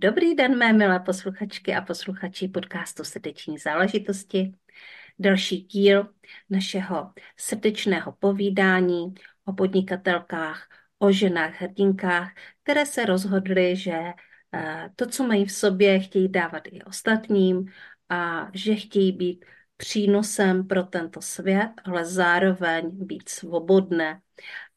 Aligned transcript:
Dobrý 0.00 0.34
den, 0.34 0.58
mé 0.58 0.72
milé 0.72 1.00
posluchačky 1.00 1.74
a 1.74 1.80
posluchači 1.80 2.48
podcastu 2.48 3.04
Srdeční 3.04 3.58
záležitosti. 3.58 4.54
Další 5.18 5.56
díl 5.62 6.08
našeho 6.50 7.12
srdečného 7.36 8.12
povídání 8.12 9.14
o 9.44 9.52
podnikatelkách, 9.52 10.68
o 10.98 11.12
ženách 11.12 11.60
hrdinkách, 11.60 12.32
které 12.62 12.86
se 12.86 13.04
rozhodly, 13.04 13.76
že 13.76 13.98
eh, 14.54 14.90
to, 14.96 15.06
co 15.06 15.26
mají 15.26 15.44
v 15.44 15.52
sobě, 15.52 16.00
chtějí 16.00 16.28
dávat 16.28 16.62
i 16.66 16.82
ostatním 16.82 17.72
a 18.08 18.50
že 18.54 18.74
chtějí 18.74 19.12
být 19.12 19.44
přínosem 19.76 20.66
pro 20.66 20.82
tento 20.82 21.20
svět, 21.20 21.70
ale 21.84 22.04
zároveň 22.04 22.90
být 23.06 23.28
svobodné. 23.28 24.20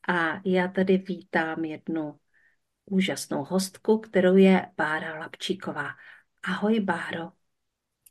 A 0.07 0.41
já 0.45 0.67
tady 0.67 0.97
vítám 0.97 1.65
jednu 1.65 2.15
úžasnou 2.91 3.43
hostku, 3.43 3.97
kterou 3.97 4.35
je 4.35 4.65
Bára 4.77 5.19
Lapčíková. 5.19 5.87
Ahoj, 6.43 6.79
Báro. 6.79 7.31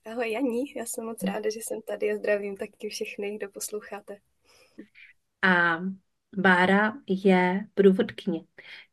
Ahoj, 0.06 0.31
Janí. 0.33 0.73
Já 0.77 0.86
jsem 0.86 1.05
moc 1.05 1.23
ráda, 1.23 1.50
že 1.50 1.59
jsem 1.59 1.83
tady 1.83 2.12
a 2.12 2.17
zdravím 2.17 2.56
taky 2.56 2.89
všechny, 2.89 3.36
kdo 3.36 3.48
posloucháte. 3.48 4.17
A 5.42 5.81
Bára 6.36 6.92
je 7.06 7.67
průvodkyně. 7.75 8.41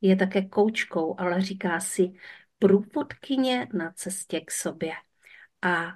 Je 0.02 0.16
také 0.16 0.46
koučkou, 0.46 1.16
ale 1.20 1.42
říká 1.42 1.80
si 1.80 2.14
průvodkyně 2.60 3.68
na 3.74 3.92
cestě 3.92 4.40
k 4.42 4.52
sobě. 4.52 4.94
A 5.62 5.94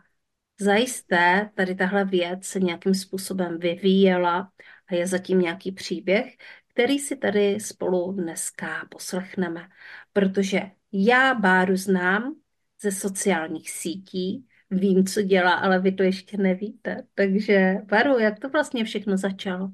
zajisté 0.60 1.52
tady 1.56 1.76
tahle 1.76 2.06
věc 2.06 2.46
se 2.46 2.60
nějakým 2.60 2.94
způsobem 2.94 3.60
vyvíjela 3.60 4.52
a 4.88 4.96
je 4.96 5.08
zatím 5.08 5.40
nějaký 5.40 5.72
příběh, 5.72 6.36
který 6.74 7.00
si 7.00 7.16
tady 7.16 7.60
spolu 7.60 8.12
dneska 8.12 8.88
poslechneme, 8.90 9.70
protože 10.14 10.62
já 10.92 11.34
Báru 11.34 11.76
znám 11.76 12.36
ze 12.82 12.92
sociálních 12.92 13.72
sítí, 13.72 14.48
vím, 14.72 15.06
co 15.06 15.22
dělá, 15.22 15.54
ale 15.54 15.80
vy 15.80 15.92
to 15.92 16.04
ještě 16.04 16.38
nevíte. 16.38 17.08
Takže 17.16 17.76
Báru, 17.84 18.20
jak 18.20 18.40
to 18.40 18.50
vlastně 18.50 18.84
všechno 18.84 19.18
začalo? 19.18 19.70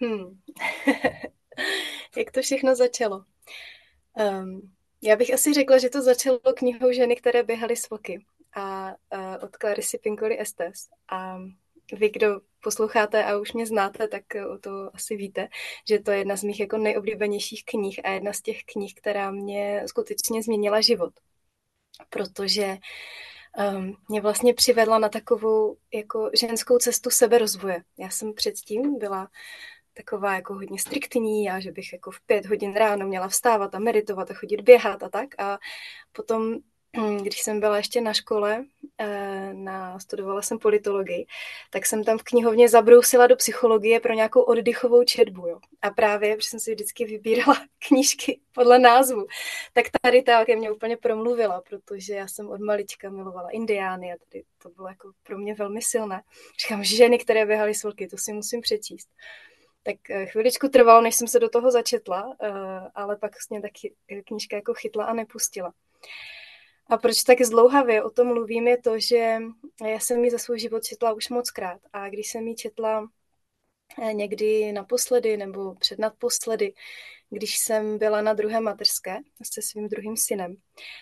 Hmm. 0.00 0.40
jak 2.16 2.30
to 2.30 2.42
všechno 2.42 2.76
začalo? 2.76 3.24
Um, 4.40 4.72
já 5.02 5.16
bych 5.16 5.34
asi 5.34 5.54
řekla, 5.54 5.78
že 5.78 5.90
to 5.90 6.02
začalo 6.02 6.40
knihou 6.56 6.92
ženy, 6.92 7.16
které 7.16 7.42
běhaly 7.42 7.76
s 7.76 7.90
voky 7.90 8.26
a 8.56 8.88
uh, 8.88 9.44
od 9.44 9.56
Clarisy 9.56 9.98
Pinkoli 9.98 10.40
Estes. 10.40 10.88
A 11.08 11.38
vy, 11.92 12.10
kdo 12.10 12.40
posloucháte 12.60 13.24
a 13.24 13.38
už 13.38 13.52
mě 13.52 13.66
znáte, 13.66 14.08
tak 14.08 14.22
o 14.54 14.58
to 14.58 14.90
asi 14.94 15.16
víte, 15.16 15.48
že 15.88 15.98
to 15.98 16.10
je 16.10 16.18
jedna 16.18 16.36
z 16.36 16.42
mých 16.42 16.60
jako 16.60 16.78
nejoblíbenějších 16.78 17.64
knih 17.64 18.00
a 18.04 18.10
jedna 18.10 18.32
z 18.32 18.40
těch 18.40 18.64
knih, 18.64 18.94
která 18.94 19.30
mě 19.30 19.82
skutečně 19.86 20.42
změnila 20.42 20.80
život. 20.80 21.12
Protože 22.10 22.76
um, 23.76 23.96
mě 24.08 24.20
vlastně 24.20 24.54
přivedla 24.54 24.98
na 24.98 25.08
takovou 25.08 25.76
jako 25.94 26.30
ženskou 26.40 26.78
cestu 26.78 27.10
seberozvoje. 27.10 27.82
Já 27.98 28.10
jsem 28.10 28.34
předtím 28.34 28.98
byla 28.98 29.28
taková 29.94 30.34
jako 30.34 30.54
hodně 30.54 30.78
striktní 30.78 31.50
a 31.50 31.60
že 31.60 31.72
bych 31.72 31.92
jako 31.92 32.10
v 32.10 32.20
pět 32.20 32.46
hodin 32.46 32.74
ráno 32.74 33.06
měla 33.06 33.28
vstávat 33.28 33.74
a 33.74 33.78
meditovat 33.78 34.30
a 34.30 34.34
chodit 34.34 34.60
běhat 34.60 35.02
a 35.02 35.08
tak. 35.08 35.28
A 35.38 35.58
potom 36.12 36.54
když 37.22 37.42
jsem 37.42 37.60
byla 37.60 37.76
ještě 37.76 38.00
na 38.00 38.12
škole, 38.12 38.64
eh, 38.98 39.50
na, 39.52 39.98
studovala 39.98 40.42
jsem 40.42 40.58
politologii, 40.58 41.26
tak 41.70 41.86
jsem 41.86 42.04
tam 42.04 42.18
v 42.18 42.22
knihovně 42.22 42.68
zabrousila 42.68 43.26
do 43.26 43.36
psychologie 43.36 44.00
pro 44.00 44.12
nějakou 44.12 44.40
oddychovou 44.40 45.04
četbu. 45.04 45.48
Jo. 45.48 45.58
A 45.82 45.90
právě, 45.90 46.36
protože 46.36 46.48
jsem 46.48 46.60
si 46.60 46.74
vždycky 46.74 47.04
vybírala 47.04 47.56
knížky 47.88 48.40
podle 48.52 48.78
názvu, 48.78 49.26
tak 49.72 49.86
tady 50.02 50.22
ta 50.22 50.44
ke 50.44 50.56
mně 50.56 50.70
úplně 50.70 50.96
promluvila, 50.96 51.62
protože 51.68 52.14
já 52.14 52.28
jsem 52.28 52.48
od 52.50 52.60
malička 52.60 53.10
milovala 53.10 53.50
indiány 53.50 54.12
a 54.12 54.16
tady 54.28 54.44
to 54.62 54.68
bylo 54.68 54.88
jako 54.88 55.10
pro 55.22 55.38
mě 55.38 55.54
velmi 55.54 55.82
silné. 55.82 56.22
Říkám, 56.62 56.84
ženy, 56.84 57.18
které 57.18 57.46
běhaly 57.46 57.74
s 57.74 57.84
vlky, 57.84 58.06
to 58.06 58.16
si 58.18 58.32
musím 58.32 58.60
přečíst. 58.60 59.08
Tak 59.82 60.10
eh, 60.10 60.26
chviličku 60.26 60.68
trvalo, 60.68 61.00
než 61.00 61.14
jsem 61.14 61.28
se 61.28 61.38
do 61.40 61.48
toho 61.48 61.70
začetla, 61.70 62.36
eh, 62.42 62.50
ale 62.94 63.16
pak 63.16 63.32
vlastně 63.32 63.62
taky 63.62 63.94
knížka 64.26 64.56
jako 64.56 64.74
chytla 64.74 65.04
a 65.04 65.12
nepustila. 65.12 65.72
A 66.86 66.96
proč 66.96 67.22
tak 67.22 67.42
zdlouhavě 67.42 68.02
o 68.02 68.10
tom 68.10 68.26
mluvím, 68.26 68.68
je 68.68 68.78
to, 68.78 68.98
že 68.98 69.38
já 69.86 69.98
jsem 70.00 70.24
ji 70.24 70.30
za 70.30 70.38
svůj 70.38 70.58
život 70.58 70.84
četla 70.84 71.12
už 71.12 71.28
moc 71.28 71.50
krát. 71.50 71.80
A 71.92 72.08
když 72.08 72.30
jsem 72.30 72.48
ji 72.48 72.54
četla 72.54 73.08
eh, 74.02 74.12
někdy 74.12 74.72
naposledy 74.72 75.36
nebo 75.36 75.74
přednadposledy, 75.74 76.74
když 77.30 77.58
jsem 77.58 77.98
byla 77.98 78.20
na 78.20 78.34
druhé 78.34 78.60
mateřské 78.60 79.16
se 79.52 79.62
svým 79.62 79.88
druhým 79.88 80.16
synem, 80.16 80.56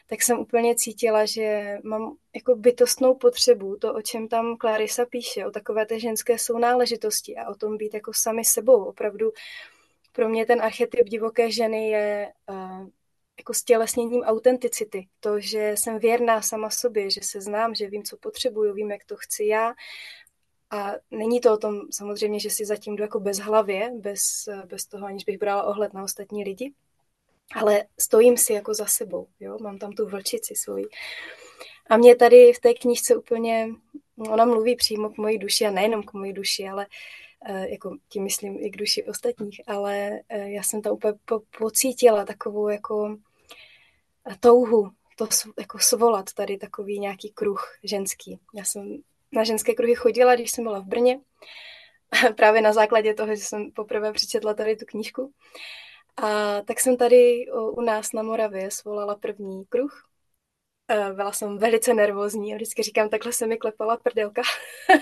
tak 0.07 0.23
jsem 0.23 0.39
úplně 0.39 0.75
cítila, 0.75 1.27
že 1.27 1.79
mám 1.85 2.17
jako 2.35 2.55
bytostnou 2.55 3.15
potřebu, 3.15 3.77
to, 3.77 3.95
o 3.95 4.03
čem 4.03 4.29
tam 4.29 4.57
Clarissa 4.57 5.07
píše, 5.07 5.47
o 5.47 5.51
takové 5.51 5.87
té 5.87 6.01
ženské 6.01 6.39
sounáležitosti 6.39 7.37
a 7.37 7.51
o 7.51 7.55
tom 7.55 7.77
být 7.77 7.95
jako 7.95 8.13
sami 8.15 8.45
sebou. 8.45 8.85
Opravdu 8.85 9.33
pro 10.13 10.29
mě 10.29 10.47
ten 10.47 10.63
archetyp 10.63 11.09
divoké 11.09 11.51
ženy 11.51 11.89
je 11.91 12.33
uh, 12.51 12.87
jako 13.39 13.55
stělesněním 13.55 14.23
autenticity. 14.23 15.09
To, 15.21 15.41
že 15.41 15.73
jsem 15.75 15.99
věrná 15.99 16.43
sama 16.43 16.71
sobě, 16.71 17.11
že 17.11 17.21
se 17.23 17.41
znám, 17.41 17.75
že 17.75 17.91
vím, 17.91 18.03
co 18.03 18.17
potřebuju, 18.17 18.75
vím, 18.75 18.91
jak 18.91 19.05
to 19.05 19.17
chci 19.17 19.45
já. 19.45 19.75
A 20.71 20.93
není 21.11 21.41
to 21.41 21.53
o 21.53 21.57
tom 21.57 21.81
samozřejmě, 21.91 22.41
že 22.41 22.51
si 22.51 22.65
zatím 22.65 22.97
jdu 22.97 23.03
jako 23.03 23.21
bez 23.21 23.39
hlavě, 23.39 23.91
bez, 23.95 24.49
bez 24.67 24.87
toho, 24.87 25.07
aniž 25.07 25.25
bych 25.25 25.39
brala 25.39 25.63
ohled 25.63 25.95
na 25.95 26.03
ostatní 26.03 26.45
lidi, 26.45 26.73
ale 27.55 27.85
stojím 28.01 28.37
si 28.37 28.53
jako 28.53 28.75
za 28.75 28.87
sebou, 28.87 29.27
jo? 29.41 29.59
mám 29.61 29.79
tam 29.79 29.93
tu 29.93 30.07
vlčici 30.07 30.55
svoji. 30.55 30.85
A 31.91 31.97
mě 31.97 32.17
tady 32.17 32.53
v 32.53 32.61
té 32.61 32.75
knižce 32.75 33.17
úplně, 33.17 33.69
ona 34.17 34.45
mluví 34.45 34.77
přímo 34.77 35.11
k 35.11 35.17
mojí 35.17 35.39
duši 35.39 35.67
a 35.67 35.71
nejenom 35.71 36.03
k 36.03 36.13
mojí 36.13 36.33
duši, 36.33 36.69
ale 36.69 36.87
jako 37.51 37.97
tím 38.09 38.23
myslím 38.23 38.59
i 38.61 38.71
k 38.71 38.77
duši 38.77 39.05
ostatních, 39.05 39.61
ale 39.67 40.11
eh, 40.29 40.51
já 40.51 40.63
jsem 40.63 40.83
tam 40.83 40.93
úplně 40.93 41.15
po, 41.25 41.41
pocítila 41.59 42.25
takovou 42.25 42.69
jako 42.69 43.17
touhu 44.41 44.91
to 45.17 45.27
jako 45.59 45.79
svolat 45.79 46.33
tady 46.33 46.59
takový 46.59 46.99
nějaký 46.99 47.31
kruh 47.31 47.79
ženský. 47.85 48.39
Já 48.55 48.65
jsem 48.65 48.99
na 49.33 49.45
ženské 49.45 49.75
kruhy 49.75 49.95
chodila, 49.95 50.35
když 50.35 50.51
jsem 50.51 50.65
byla 50.65 50.81
v 50.81 50.87
Brně, 50.87 51.21
právě 52.37 52.61
na 52.63 52.73
základě 52.73 53.15
toho, 53.15 53.35
že 53.35 53.43
jsem 53.43 53.71
poprvé 53.71 54.13
přečetla 54.13 54.55
tady 54.55 54.77
tu 54.77 54.85
knížku. 54.85 55.33
A 56.17 56.61
tak 56.63 56.81
jsem 56.81 56.97
tady 56.97 57.47
u 57.53 57.81
nás 57.81 58.13
na 58.13 58.23
Moravě 58.23 58.71
svolala 58.71 59.15
první 59.15 59.65
kruh. 59.65 60.12
Byla 61.15 61.33
jsem 61.33 61.59
velice 61.59 61.95
nervózní 61.95 62.53
a 62.53 62.57
vždycky 62.57 62.83
říkám, 62.83 63.09
takhle 63.09 63.33
se 63.33 63.47
mi 63.47 63.57
klepala 63.57 63.97
prdelka, 63.97 64.43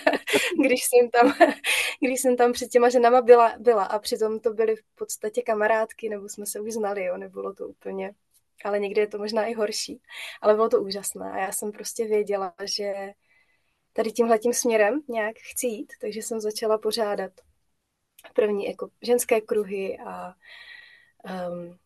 když, 0.64 0.84
jsem 0.84 1.10
tam, 1.10 1.32
když 2.00 2.20
jsem 2.20 2.36
tam 2.36 2.52
před 2.52 2.68
těma 2.68 2.88
ženama 2.88 3.22
byla, 3.22 3.54
byla. 3.58 3.84
A 3.84 3.98
přitom 3.98 4.40
to 4.40 4.52
byly 4.52 4.76
v 4.76 4.82
podstatě 4.94 5.42
kamarádky, 5.42 6.08
nebo 6.08 6.28
jsme 6.28 6.46
se 6.46 6.60
už 6.60 6.72
znali, 6.72 7.04
jo, 7.04 7.16
nebylo 7.16 7.54
to 7.54 7.68
úplně 7.68 8.14
ale 8.64 8.78
někdy 8.78 9.00
je 9.00 9.06
to 9.06 9.18
možná 9.18 9.46
i 9.46 9.54
horší. 9.54 10.00
Ale 10.40 10.54
bylo 10.54 10.68
to 10.68 10.82
úžasné 10.82 11.32
a 11.32 11.38
já 11.38 11.52
jsem 11.52 11.72
prostě 11.72 12.04
věděla, 12.04 12.54
že 12.64 12.92
tady 13.92 14.12
tímhletím 14.12 14.52
směrem 14.52 15.02
nějak 15.08 15.36
chci 15.38 15.66
jít, 15.66 15.92
takže 16.00 16.22
jsem 16.22 16.40
začala 16.40 16.78
pořádat 16.78 17.32
první 18.34 18.66
jako 18.66 18.90
ženské 19.02 19.40
kruhy 19.40 19.98
a 20.06 20.34
um, 21.48 21.78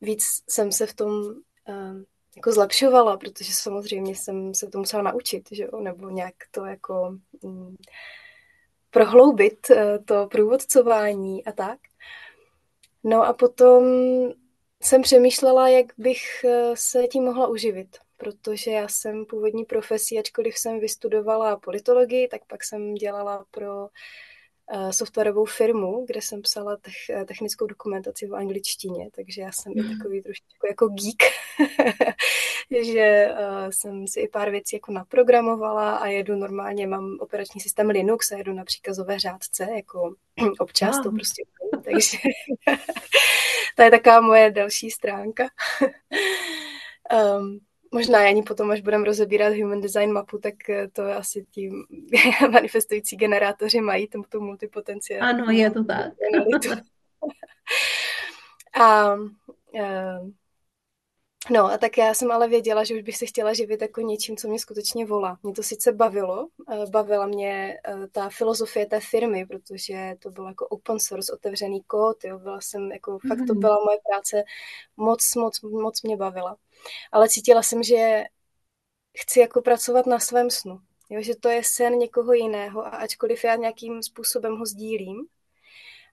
víc 0.00 0.24
jsem 0.48 0.72
se 0.72 0.86
v 0.86 0.94
tom 0.94 1.12
um, 1.12 2.04
jako 2.36 2.52
zlepšovala, 2.52 3.16
protože 3.16 3.52
samozřejmě 3.52 4.14
jsem 4.14 4.54
se 4.54 4.66
to 4.66 4.78
musela 4.78 5.02
naučit, 5.02 5.48
že 5.52 5.62
jo? 5.62 5.80
nebo 5.80 6.10
nějak 6.10 6.34
to 6.50 6.64
jako 6.64 7.18
um, 7.40 7.76
prohloubit 8.90 9.70
uh, 9.70 9.76
to 10.04 10.26
průvodcování 10.26 11.44
a 11.44 11.52
tak. 11.52 11.78
No 13.04 13.22
a 13.22 13.32
potom 13.32 13.84
jsem 14.82 15.02
přemýšlela, 15.02 15.68
jak 15.68 15.86
bych 15.98 16.44
eh, 16.44 16.70
se 16.74 17.06
tím 17.06 17.24
mohla 17.24 17.46
uživit, 17.46 17.96
protože 18.16 18.70
já 18.70 18.88
jsem 18.88 19.26
původní 19.26 19.64
profesí, 19.64 20.18
ačkoliv 20.18 20.58
jsem 20.58 20.80
vystudovala 20.80 21.56
politologii, 21.56 22.28
tak 22.28 22.44
pak 22.46 22.64
jsem 22.64 22.94
dělala 22.94 23.44
pro 23.50 23.88
softwarovou 24.90 25.44
firmu, 25.44 26.04
kde 26.06 26.22
jsem 26.22 26.42
psala 26.42 26.76
tech, 26.76 27.26
technickou 27.26 27.66
dokumentaci 27.66 28.26
v 28.26 28.34
angličtině, 28.34 29.10
takže 29.16 29.42
já 29.42 29.52
jsem 29.52 29.72
mm. 29.72 29.78
i 29.78 29.82
mhm. 29.82 29.98
takový 29.98 30.22
trošičku 30.22 30.66
jako 30.66 30.88
geek, 30.88 31.22
že 32.84 33.28
uh, 33.30 33.70
jsem 33.70 34.06
si 34.06 34.20
i 34.20 34.28
pár 34.28 34.50
věcí 34.50 34.76
jako 34.76 34.92
naprogramovala 34.92 35.96
a 35.96 36.06
jedu 36.06 36.36
normálně, 36.36 36.86
mám 36.86 37.16
operační 37.20 37.60
systém 37.60 37.90
Linux 37.90 38.32
a 38.32 38.36
jedu 38.36 38.52
na 38.52 38.64
příkazové 38.64 39.18
řádce, 39.18 39.68
jako 39.76 40.14
občas 40.58 41.00
to 41.02 41.10
prostě 41.10 41.42
takže 41.84 42.18
to 43.76 43.82
je 43.82 43.90
taková 43.90 44.20
moje 44.20 44.50
další 44.50 44.90
stránka. 44.90 45.48
um, 47.38 47.60
možná 47.90 48.18
ani 48.18 48.42
potom, 48.42 48.70
až 48.70 48.80
budeme 48.80 49.04
rozebírat 49.04 49.54
human 49.54 49.80
design 49.80 50.12
mapu, 50.12 50.38
tak 50.38 50.70
eh, 50.70 50.88
to 50.88 51.02
asi 51.02 51.46
ti 51.50 51.70
manifestující 52.50 53.16
generátoři 53.16 53.80
mají 53.80 54.08
tomu 54.08 54.24
tu 54.28 54.40
multipotenciál. 54.40 55.28
Ano, 55.28 55.50
je 55.50 55.70
to 55.70 55.84
tak. 55.84 56.12
a, 58.80 59.14
uh, 59.14 60.30
No 61.50 61.64
a 61.64 61.78
tak 61.78 61.98
já 61.98 62.14
jsem 62.14 62.30
ale 62.30 62.48
věděla, 62.48 62.84
že 62.84 62.94
už 62.94 63.02
bych 63.02 63.16
se 63.16 63.26
chtěla 63.26 63.52
živit 63.52 63.82
jako 63.82 64.00
něčím, 64.00 64.36
co 64.36 64.48
mě 64.48 64.58
skutečně 64.58 65.06
volá. 65.06 65.38
Mě 65.42 65.52
to 65.52 65.62
sice 65.62 65.92
bavilo, 65.92 66.48
eh, 66.72 66.86
bavila 66.90 67.26
mě 67.26 67.78
ta 68.12 68.28
filozofie 68.28 68.86
té 68.86 69.00
firmy, 69.00 69.46
protože 69.46 70.14
to 70.18 70.30
bylo 70.30 70.48
jako 70.48 70.66
open 70.66 71.00
source, 71.00 71.32
otevřený 71.32 71.82
kód, 71.82 72.24
jo, 72.24 72.38
byla 72.38 72.60
jsem 72.60 72.92
jako, 72.92 73.10
mm-hmm. 73.10 73.28
fakt 73.28 73.46
to 73.46 73.52
mhm. 73.52 73.60
byla 73.60 73.78
moje 73.84 73.98
práce, 74.10 74.42
moc, 74.96 75.34
moc, 75.34 75.60
moc 75.60 76.02
mě 76.02 76.16
bavila. 76.16 76.56
Ale 77.12 77.28
cítila 77.28 77.62
jsem, 77.62 77.82
že 77.82 78.24
chci 79.18 79.40
jako 79.40 79.62
pracovat 79.62 80.06
na 80.06 80.18
svém 80.18 80.50
snu, 80.50 80.80
jo, 81.10 81.22
že 81.22 81.36
to 81.36 81.48
je 81.48 81.64
sen 81.64 81.98
někoho 81.98 82.32
jiného 82.32 82.86
a 82.86 82.90
ačkoliv 82.90 83.44
já 83.44 83.54
nějakým 83.56 84.02
způsobem 84.02 84.56
ho 84.56 84.66
sdílím, 84.66 85.26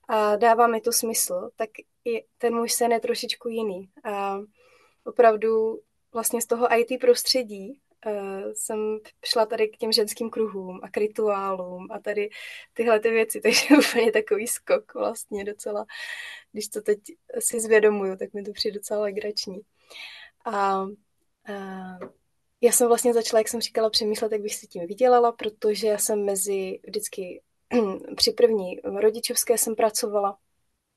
a 0.08 0.36
dává 0.36 0.68
mi 0.68 0.82
to 0.82 0.92
smysl, 0.92 1.50
tak 1.56 1.70
i 2.06 2.26
ten 2.38 2.56
můj 2.56 2.70
sen 2.70 2.92
je 2.92 3.00
trošičku 3.00 3.50
jiný. 3.50 3.90
A 4.04 4.40
opravdu 5.04 5.82
vlastně 6.14 6.42
z 6.42 6.46
toho 6.46 6.68
IT 6.80 7.02
prostředí 7.02 7.82
uh, 8.06 8.52
jsem 8.54 9.00
šla 9.26 9.46
tady 9.46 9.68
k 9.68 9.78
těm 9.78 9.92
ženským 9.92 10.30
kruhům 10.30 10.80
a 10.84 10.90
k 10.90 10.98
rituálům 10.98 11.88
a 11.92 12.00
tady 12.00 12.30
tyhle 12.74 13.00
ty 13.00 13.10
věci, 13.10 13.42
takže 13.44 13.66
úplně 13.90 14.12
takový 14.12 14.48
skok 14.48 14.94
vlastně 14.94 15.44
docela, 15.46 15.86
když 16.52 16.68
to 16.68 16.82
teď 16.82 17.00
si 17.40 17.60
zvědomuju, 17.60 18.18
tak 18.18 18.34
mi 18.34 18.44
to 18.44 18.52
přijde 18.52 18.80
docela 18.80 19.02
legrační. 19.02 19.62
A 20.54 20.84
uh, 20.84 22.10
já 22.62 22.72
jsem 22.72 22.88
vlastně 22.88 23.14
začala, 23.14 23.40
jak 23.40 23.48
jsem 23.48 23.62
říkala, 23.62 23.90
přemýšlet, 23.90 24.32
jak 24.32 24.42
bych 24.42 24.56
si 24.56 24.68
tím 24.68 24.88
vydělala, 24.88 25.32
protože 25.32 25.88
já 25.88 25.98
jsem 25.98 26.26
mezi 26.26 26.80
vždycky 26.88 27.42
při 28.16 28.32
první 28.32 28.80
rodičovské 28.84 29.58
jsem 29.58 29.76
pracovala 29.76 30.38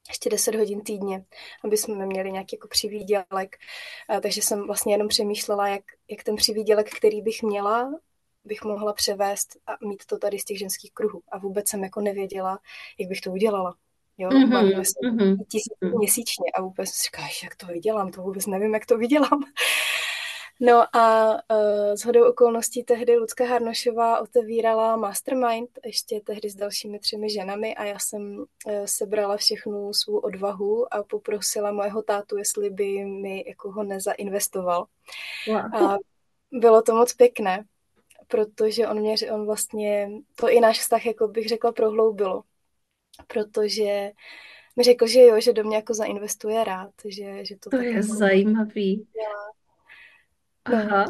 ještě 0.08 0.30
10 0.30 0.54
hodin 0.54 0.80
týdně, 0.80 1.24
aby 1.64 1.76
jsme 1.76 2.06
měli 2.06 2.32
nějaký 2.32 2.56
jako 2.56 2.68
přivídělek. 2.68 3.56
Takže 4.22 4.42
jsem 4.42 4.66
vlastně 4.66 4.94
jenom 4.94 5.08
přemýšlela, 5.08 5.68
jak, 5.68 5.84
jak 6.10 6.24
ten 6.24 6.36
přivídělek, 6.36 6.90
který 6.96 7.22
bych 7.22 7.42
měla, 7.42 7.92
bych 8.44 8.64
mohla 8.64 8.92
převést 8.92 9.56
a 9.66 9.86
mít 9.86 10.06
to 10.06 10.18
tady 10.18 10.38
z 10.38 10.44
těch 10.44 10.58
ženských 10.58 10.92
kruhů. 10.92 11.22
A 11.32 11.38
vůbec 11.38 11.68
jsem 11.68 11.84
jako 11.84 12.00
nevěděla, 12.00 12.58
jak 12.98 13.08
bych 13.08 13.20
to 13.20 13.30
udělala. 13.30 13.76
Jo, 14.20 14.28
mm-hmm, 14.28 14.48
mám 14.48 14.66
mm-hmm. 14.66 15.36
tisíc 15.48 15.72
měsíčně 15.80 16.44
a 16.54 16.62
vůbec 16.62 16.88
říkáš, 17.04 17.42
jak 17.42 17.56
to 17.56 17.66
vydělám, 17.66 18.10
to 18.10 18.22
vůbec 18.22 18.46
nevím, 18.46 18.74
jak 18.74 18.86
to 18.86 18.98
vydělám. 18.98 19.40
No 20.62 20.96
a 20.96 21.32
uh, 21.32 21.94
s 21.94 22.04
hodou 22.04 22.28
okolností 22.28 22.84
tehdy 22.84 23.16
Lucka 23.16 23.44
Harnošová 23.44 24.20
otevírala 24.20 24.96
Mastermind, 24.96 25.70
ještě 25.84 26.20
tehdy 26.20 26.50
s 26.50 26.54
dalšími 26.54 26.98
třemi 26.98 27.30
ženami 27.30 27.76
a 27.76 27.84
já 27.84 27.98
jsem 27.98 28.38
uh, 28.38 28.44
sebrala 28.84 29.36
všechnu 29.36 29.92
svou 29.94 30.18
odvahu 30.18 30.94
a 30.94 31.02
poprosila 31.02 31.72
mojeho 31.72 32.02
tátu, 32.02 32.36
jestli 32.36 32.70
by 32.70 33.04
mi 33.04 33.44
jako 33.48 33.72
ho 33.72 33.82
nezainvestoval. 33.82 34.86
Wow. 35.48 35.56
A 35.56 35.96
bylo 36.52 36.82
to 36.82 36.94
moc 36.94 37.12
pěkné, 37.12 37.64
protože 38.28 38.88
on 38.88 39.00
mě, 39.00 39.14
on 39.32 39.46
vlastně, 39.46 40.10
to 40.34 40.50
i 40.50 40.60
náš 40.60 40.80
vztah, 40.80 41.06
jako 41.06 41.28
bych 41.28 41.48
řekla, 41.48 41.72
prohloubilo, 41.72 42.42
protože 43.26 44.10
mi 44.76 44.82
řekl, 44.84 45.06
že 45.06 45.20
jo, 45.20 45.40
že 45.40 45.52
do 45.52 45.64
mě 45.64 45.76
jako 45.76 45.94
zainvestuje 45.94 46.64
rád, 46.64 46.92
že, 47.08 47.44
že 47.44 47.56
to, 47.56 47.70
to 47.70 47.76
je 47.76 47.92
jako 47.92 48.02
zajímavý. 48.02 49.06
Dělá. 49.14 49.50
Aha. 50.64 51.04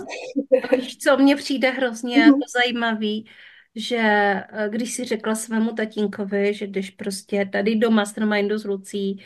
A 0.62 0.76
víš, 0.76 0.98
co 0.98 1.16
mně 1.16 1.36
přijde 1.36 1.70
hrozně 1.70 2.16
mm-hmm. 2.16 2.26
jako 2.26 2.38
zajímavý, 2.54 3.30
že 3.74 3.98
eh, 3.98 4.68
když 4.68 4.94
si 4.94 5.04
řekla 5.04 5.34
svému 5.34 5.72
tatínkovi, 5.72 6.54
že 6.54 6.66
jdeš 6.66 6.90
prostě 6.90 7.48
tady 7.52 7.76
do 7.76 7.90
Mastermindu 7.90 8.58
s 8.58 8.64
Lucí, 8.64 9.24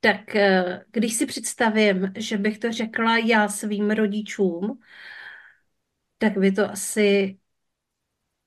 tak 0.00 0.36
eh, 0.36 0.84
když 0.90 1.14
si 1.14 1.26
představím, 1.26 2.12
že 2.16 2.38
bych 2.38 2.58
to 2.58 2.72
řekla 2.72 3.18
já 3.18 3.48
svým 3.48 3.90
rodičům, 3.90 4.80
tak 6.18 6.38
by 6.38 6.52
to 6.52 6.70
asi, 6.70 7.38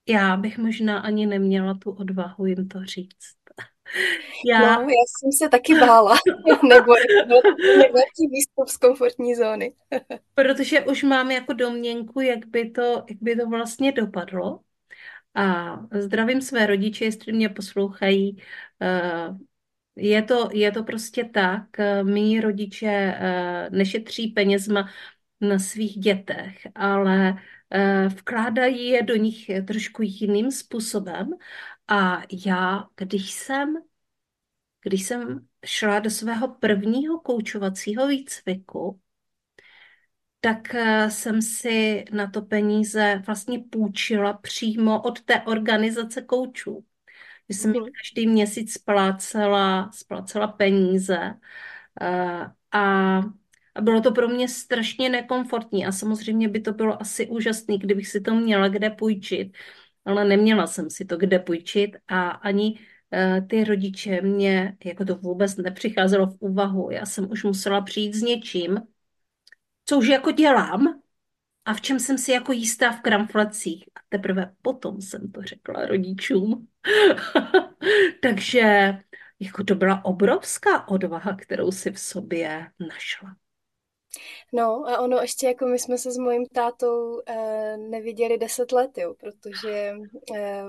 já 0.08 0.36
bych 0.36 0.58
možná 0.58 0.98
ani 1.00 1.26
neměla 1.26 1.74
tu 1.74 1.90
odvahu 1.90 2.46
jim 2.46 2.68
to 2.68 2.84
říct. 2.84 3.43
Já... 4.46 4.60
No, 4.60 4.82
já 4.82 5.04
jsem 5.08 5.32
se 5.32 5.48
taky 5.48 5.74
bála, 5.74 6.14
nebo 6.68 6.92
velký 7.92 8.28
výstup 8.30 8.68
z 8.68 8.76
komfortní 8.76 9.34
zóny. 9.34 9.72
Protože 10.34 10.80
už 10.80 11.02
mám 11.02 11.30
jako 11.30 11.52
domněnku, 11.52 12.20
jak 12.20 12.46
by 12.46 12.70
to, 12.70 13.04
jak 13.08 13.18
by 13.20 13.36
to 13.36 13.46
vlastně 13.46 13.92
dopadlo. 13.92 14.60
A 15.34 15.76
zdravím 15.92 16.40
své 16.42 16.66
rodiče, 16.66 17.04
jestli 17.04 17.32
mě 17.32 17.48
poslouchají. 17.48 18.42
Eh, 18.82 19.28
je 19.96 20.22
to, 20.22 20.48
je 20.52 20.72
to 20.72 20.84
prostě 20.84 21.24
tak, 21.24 21.78
eh, 21.78 22.04
mý 22.04 22.40
rodiče 22.40 23.16
eh, 23.18 23.68
nešetří 23.70 24.28
penězma 24.28 24.90
na 25.40 25.58
svých 25.58 25.98
dětech, 25.98 26.66
ale 26.74 27.34
vkládají 28.08 28.88
je 28.88 29.02
do 29.02 29.16
nich 29.16 29.50
trošku 29.66 30.02
jiným 30.02 30.50
způsobem 30.50 31.30
a 31.88 32.22
já, 32.46 32.88
když 32.96 33.32
jsem, 33.32 33.74
když 34.82 35.06
jsem 35.06 35.48
šla 35.64 35.98
do 35.98 36.10
svého 36.10 36.48
prvního 36.54 37.20
koučovacího 37.20 38.06
výcviku, 38.06 39.00
tak 40.40 40.74
eh, 40.74 41.10
jsem 41.10 41.42
si 41.42 42.04
na 42.12 42.30
to 42.30 42.42
peníze 42.42 43.22
vlastně 43.26 43.58
půjčila 43.70 44.32
přímo 44.32 45.02
od 45.02 45.20
té 45.20 45.42
organizace 45.42 46.22
koučů. 46.22 46.84
Že 47.48 47.58
jsem 47.58 47.70
mm. 47.70 47.76
každý 48.02 48.26
měsíc 48.26 48.72
splácela, 48.72 49.90
splácela 49.92 50.48
peníze 50.48 51.34
eh, 52.00 52.50
a 52.72 53.20
a 53.74 53.80
bylo 53.80 54.00
to 54.00 54.12
pro 54.12 54.28
mě 54.28 54.48
strašně 54.48 55.08
nekomfortní 55.08 55.86
a 55.86 55.92
samozřejmě 55.92 56.48
by 56.48 56.60
to 56.60 56.72
bylo 56.72 57.02
asi 57.02 57.28
úžasné, 57.28 57.78
kdybych 57.78 58.08
si 58.08 58.20
to 58.20 58.34
měla 58.34 58.68
kde 58.68 58.90
půjčit, 58.90 59.56
ale 60.04 60.24
neměla 60.24 60.66
jsem 60.66 60.90
si 60.90 61.04
to 61.04 61.16
kde 61.16 61.38
půjčit 61.38 61.96
a 62.08 62.30
ani 62.30 62.80
eh, 63.12 63.42
ty 63.50 63.64
rodiče 63.64 64.20
mě, 64.22 64.76
jako 64.84 65.04
to 65.04 65.16
vůbec 65.16 65.56
nepřicházelo 65.56 66.26
v 66.26 66.36
úvahu. 66.40 66.90
Já 66.90 67.06
jsem 67.06 67.30
už 67.30 67.44
musela 67.44 67.80
přijít 67.80 68.14
s 68.14 68.22
něčím, 68.22 68.80
co 69.86 69.98
už 69.98 70.06
jako 70.06 70.30
dělám 70.30 71.00
a 71.64 71.74
v 71.74 71.80
čem 71.80 72.00
jsem 72.00 72.18
si 72.18 72.32
jako 72.32 72.52
jistá 72.52 72.92
v 72.92 73.00
kramflecích. 73.00 73.84
A 73.94 74.00
teprve 74.08 74.54
potom 74.62 75.00
jsem 75.00 75.32
to 75.32 75.42
řekla 75.42 75.86
rodičům. 75.86 76.68
Takže 78.22 78.94
jako 79.40 79.64
to 79.64 79.74
byla 79.74 80.04
obrovská 80.04 80.88
odvaha, 80.88 81.36
kterou 81.36 81.72
si 81.72 81.92
v 81.92 81.98
sobě 82.00 82.70
našla. 82.80 83.36
No 84.52 84.84
a 84.88 84.98
ono 84.98 85.18
ještě 85.20 85.46
jako 85.46 85.66
my 85.66 85.78
jsme 85.78 85.98
se 85.98 86.10
s 86.10 86.18
mojím 86.18 86.46
tátou 86.46 87.22
eh, 87.26 87.76
neviděli 87.76 88.38
deset 88.38 88.72
let, 88.72 88.98
jo, 88.98 89.14
protože 89.14 89.94
eh, 90.34 90.64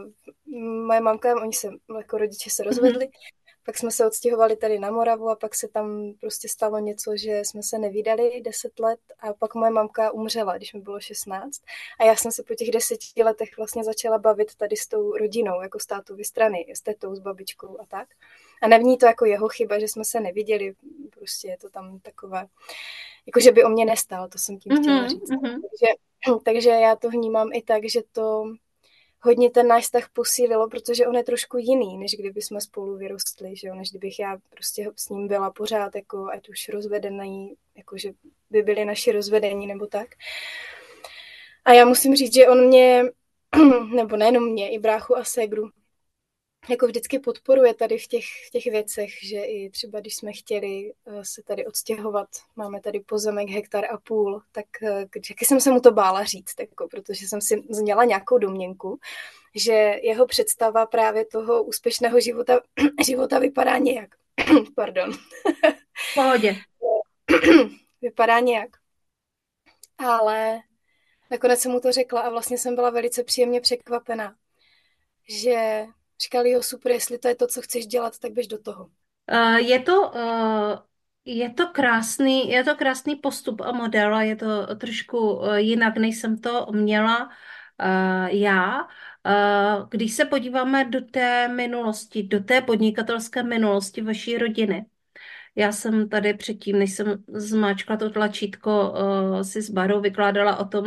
moje 0.88 1.02
mamka, 1.02 1.42
oni 1.42 1.54
se, 1.54 1.70
jako 1.98 2.18
rodiče 2.18 2.50
se 2.50 2.64
mhm. 2.64 2.70
rozvedli, 2.70 3.06
mm-hmm. 3.06 3.46
pak 3.66 3.78
jsme 3.78 3.92
se 3.92 4.08
odstěhovali 4.08 4.56
tady 4.56 4.80
na 4.80 4.92
Moravu 4.92 5.30
a 5.30 5.36
pak 5.36 5.56
se 5.56 5.68
tam 5.68 6.14
prostě 6.20 6.50
stalo 6.50 6.80
něco, 6.80 7.18
že 7.18 7.40
jsme 7.40 7.64
se 7.64 7.78
nevídali 7.78 8.42
deset 8.42 8.80
let 8.80 9.00
a 9.20 9.34
pak 9.34 9.56
moje 9.56 9.72
mamka 9.72 10.12
umřela, 10.12 10.58
když 10.58 10.74
mi 10.74 10.82
bylo 10.82 11.00
16 11.00 11.62
a 12.00 12.06
já 12.06 12.16
jsem 12.16 12.32
se 12.32 12.44
po 12.44 12.56
těch 12.56 12.72
deseti 12.72 13.24
letech 13.24 13.58
vlastně 13.58 13.84
začala 13.84 14.18
bavit 14.18 14.56
tady 14.56 14.76
s 14.76 14.88
tou 14.88 15.18
rodinou, 15.18 15.62
jako 15.62 15.80
s 15.80 15.86
tátovy 15.86 16.24
strany, 16.24 16.66
s 16.74 16.82
tetou, 16.82 17.16
s 17.16 17.20
babičkou 17.20 17.82
a 17.82 17.86
tak. 17.86 18.08
A 18.62 18.68
nevní 18.68 18.98
to 18.98 19.06
jako 19.06 19.26
jeho 19.26 19.48
chyba, 19.48 19.80
že 19.80 19.88
jsme 19.88 20.06
se 20.06 20.20
neviděli, 20.20 20.74
prostě 21.10 21.48
je 21.48 21.58
to 21.58 21.70
tam 21.70 22.00
takové 22.00 22.48
jako 23.28 23.40
že 23.40 23.52
by 23.52 23.64
o 23.64 23.70
mě 23.70 23.86
nestál, 23.86 24.28
to 24.28 24.38
jsem 24.38 24.58
tím 24.58 24.72
mm-hmm, 24.72 24.82
chtěla 24.82 25.08
říct. 25.08 25.30
Mm-hmm. 25.30 25.60
Takže, 25.62 25.94
takže 26.44 26.70
já 26.70 26.96
to 26.96 27.10
vnímám 27.10 27.50
i 27.54 27.62
tak, 27.62 27.90
že 27.90 28.02
to 28.12 28.44
hodně 29.26 29.50
ten 29.50 29.68
náš 29.68 29.84
vztah 29.84 30.10
posílilo, 30.14 30.70
protože 30.70 31.08
on 31.08 31.16
je 31.16 31.24
trošku 31.24 31.58
jiný, 31.58 31.98
než 31.98 32.16
kdyby 32.16 32.42
jsme 32.42 32.62
spolu 32.62 32.98
vyrostli, 32.98 33.56
že 33.56 33.68
jo? 33.68 33.76
než 33.76 33.90
kdybych 33.90 34.20
já 34.20 34.38
prostě 34.50 34.92
s 34.96 35.10
ním 35.10 35.28
byla 35.28 35.52
pořád, 35.52 35.96
jako 35.96 36.28
ať 36.34 36.50
už 36.50 36.70
rozvedený, 36.70 37.56
jako 37.76 37.98
že 37.98 38.12
by 38.50 38.62
byli 38.62 38.86
naši 38.86 39.12
rozvedení 39.12 39.68
nebo 39.68 39.88
tak. 39.88 40.08
A 41.66 41.74
já 41.74 41.86
musím 41.86 42.16
říct, 42.16 42.34
že 42.34 42.48
on 42.48 42.68
mě, 42.68 43.04
nebo 43.96 44.18
nejenom 44.18 44.52
mě, 44.52 44.70
i 44.70 44.80
bráchu 44.80 45.18
a 45.18 45.24
segru, 45.24 45.70
jako 46.70 46.88
vždycky 46.88 47.20
podporuje 47.20 47.74
tady 47.74 47.98
v 47.98 48.08
těch, 48.08 48.26
v 48.48 48.50
těch 48.52 48.66
věcech, 48.66 49.10
že 49.24 49.44
i 49.44 49.70
třeba 49.70 50.00
když 50.00 50.16
jsme 50.16 50.34
chtěli 50.34 50.94
eh, 51.06 51.26
se 51.26 51.44
tady 51.44 51.66
odstěhovat, 51.66 52.28
máme 52.56 52.82
tady 52.82 53.00
pozemek 53.00 53.50
hektar 53.50 53.86
a 53.86 53.98
půl, 53.98 54.42
tak 54.52 54.66
jaký 55.30 55.46
jsem 55.46 55.62
se 55.62 55.72
mu 55.72 55.80
to 55.80 55.92
bála 55.92 56.24
říct, 56.24 56.60
jako, 56.60 56.88
protože 56.88 57.28
jsem 57.28 57.42
si 57.42 57.64
měla 57.82 58.04
nějakou 58.04 58.38
domněnku, 58.38 59.00
že 59.56 59.96
jeho 60.04 60.28
představa 60.28 60.86
právě 60.86 61.26
toho 61.26 61.64
úspěšného 61.64 62.20
života, 62.20 62.62
života 63.06 63.40
vypadá 63.40 63.78
nějak. 63.78 64.10
Pardon. 64.76 65.12
Pohodě. 66.14 66.56
vypadá 68.02 68.40
nějak. 68.40 68.70
Ale 69.98 70.60
nakonec 71.32 71.60
jsem 71.60 71.72
mu 71.72 71.80
to 71.80 71.92
řekla 71.92 72.22
a 72.22 72.30
vlastně 72.30 72.58
jsem 72.58 72.76
byla 72.76 72.90
velice 72.90 73.24
příjemně 73.24 73.62
překvapená, 73.62 74.36
že 75.30 75.86
říkali, 76.24 76.52
jo, 76.52 76.64
super, 76.64 76.92
jestli 76.92 77.18
to 77.18 77.28
je 77.28 77.36
to, 77.36 77.48
co 77.48 77.62
chceš 77.62 77.88
dělat, 77.88 78.20
tak 78.20 78.32
běž 78.32 78.48
do 78.48 78.58
toho. 78.58 78.90
Uh, 79.32 79.56
je 79.56 79.80
to, 79.80 80.12
uh, 80.12 80.80
je 81.26 81.50
to 81.50 81.68
krásný, 81.68 82.50
je 82.50 82.64
to 82.64 82.76
krásný 82.76 83.16
postup 83.16 83.62
a 83.62 83.72
model 83.72 84.16
a 84.16 84.24
je 84.24 84.36
to 84.36 84.76
trošku 84.76 85.34
uh, 85.34 85.56
jinak, 85.56 85.98
než 85.98 86.18
jsem 86.18 86.38
to 86.38 86.68
měla 86.72 87.30
já. 88.28 88.88
Když 89.90 90.14
se 90.14 90.26
podíváme 90.26 90.86
do 90.86 91.02
té 91.02 91.48
minulosti, 91.48 92.24
do 92.24 92.40
té 92.40 92.62
podnikatelské 92.62 93.44
minulosti 93.44 94.02
vaší 94.02 94.38
rodiny, 94.38 94.86
já 95.56 95.72
jsem 95.72 96.10
tady 96.10 96.34
předtím, 96.34 96.80
než 96.80 96.94
jsem 96.94 97.24
zmáčkla 97.28 97.98
to 97.98 98.10
tlačítko, 98.10 98.94
si 99.42 99.62
s 99.62 99.70
Barou 99.70 100.02
vykládala 100.02 100.58
o 100.58 100.66
tom, 100.66 100.86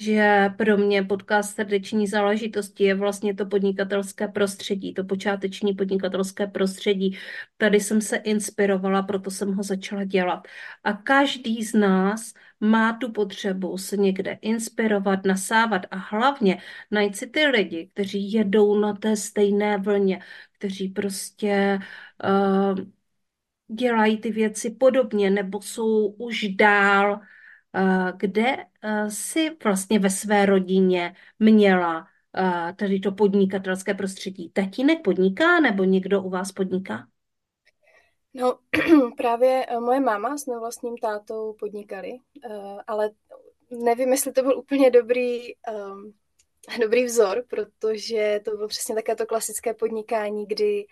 že 0.00 0.48
pro 0.58 0.76
mě 0.76 1.02
podcast 1.02 1.54
srdeční 1.54 2.06
záležitosti 2.06 2.84
je 2.84 2.94
vlastně 2.94 3.34
to 3.34 3.46
podnikatelské 3.46 4.28
prostředí, 4.28 4.94
to 4.94 5.04
počáteční 5.04 5.72
podnikatelské 5.74 6.46
prostředí. 6.46 7.18
Tady 7.56 7.80
jsem 7.80 8.00
se 8.00 8.16
inspirovala, 8.16 9.02
proto 9.02 9.30
jsem 9.30 9.54
ho 9.54 9.62
začala 9.62 10.04
dělat. 10.04 10.48
A 10.84 10.92
každý 10.92 11.64
z 11.64 11.74
nás 11.74 12.34
má 12.60 12.92
tu 12.92 13.12
potřebu 13.12 13.78
se 13.78 13.96
někde 13.96 14.38
inspirovat, 14.42 15.24
nasávat 15.26 15.82
a 15.90 15.96
hlavně 15.96 16.62
najít 16.90 17.16
si 17.16 17.26
ty 17.26 17.46
lidi, 17.46 17.90
kteří 17.94 18.32
jedou 18.32 18.80
na 18.80 18.92
té 18.94 19.16
stejné 19.16 19.78
vlně, 19.78 20.20
kteří 20.52 20.88
prostě 20.88 21.78
uh, 22.24 22.78
dělají 23.68 24.18
ty 24.18 24.30
věci 24.30 24.70
podobně 24.70 25.30
nebo 25.30 25.62
jsou 25.62 26.06
už 26.06 26.48
dál 26.48 27.20
kde 28.16 28.56
eh, 28.82 29.10
si 29.10 29.56
vlastně 29.64 29.98
ve 29.98 30.10
své 30.10 30.46
rodině 30.46 31.14
měla 31.38 32.06
eh, 32.36 32.72
tady 32.72 33.00
to 33.00 33.12
podnikatelské 33.12 33.94
prostředí? 33.94 34.50
Tatínek 34.50 35.02
podniká 35.02 35.60
nebo 35.60 35.84
někdo 35.84 36.22
u 36.22 36.30
vás 36.30 36.52
podniká? 36.52 37.06
No, 38.34 38.58
právě 39.16 39.66
moje 39.80 40.00
máma 40.00 40.38
s 40.38 40.46
vlastním 40.46 40.96
tátou 40.96 41.52
podnikali, 41.52 42.18
ale 42.86 43.10
nevím, 43.70 44.12
jestli 44.12 44.32
to 44.32 44.42
byl 44.42 44.58
úplně 44.58 44.90
dobrý, 44.90 45.40
dobrý 46.80 47.04
vzor, 47.04 47.44
protože 47.50 48.40
to 48.44 48.50
bylo 48.50 48.68
přesně 48.68 48.94
také 48.94 49.16
to 49.16 49.26
klasické 49.26 49.74
podnikání, 49.74 50.46
kdy 50.46 50.86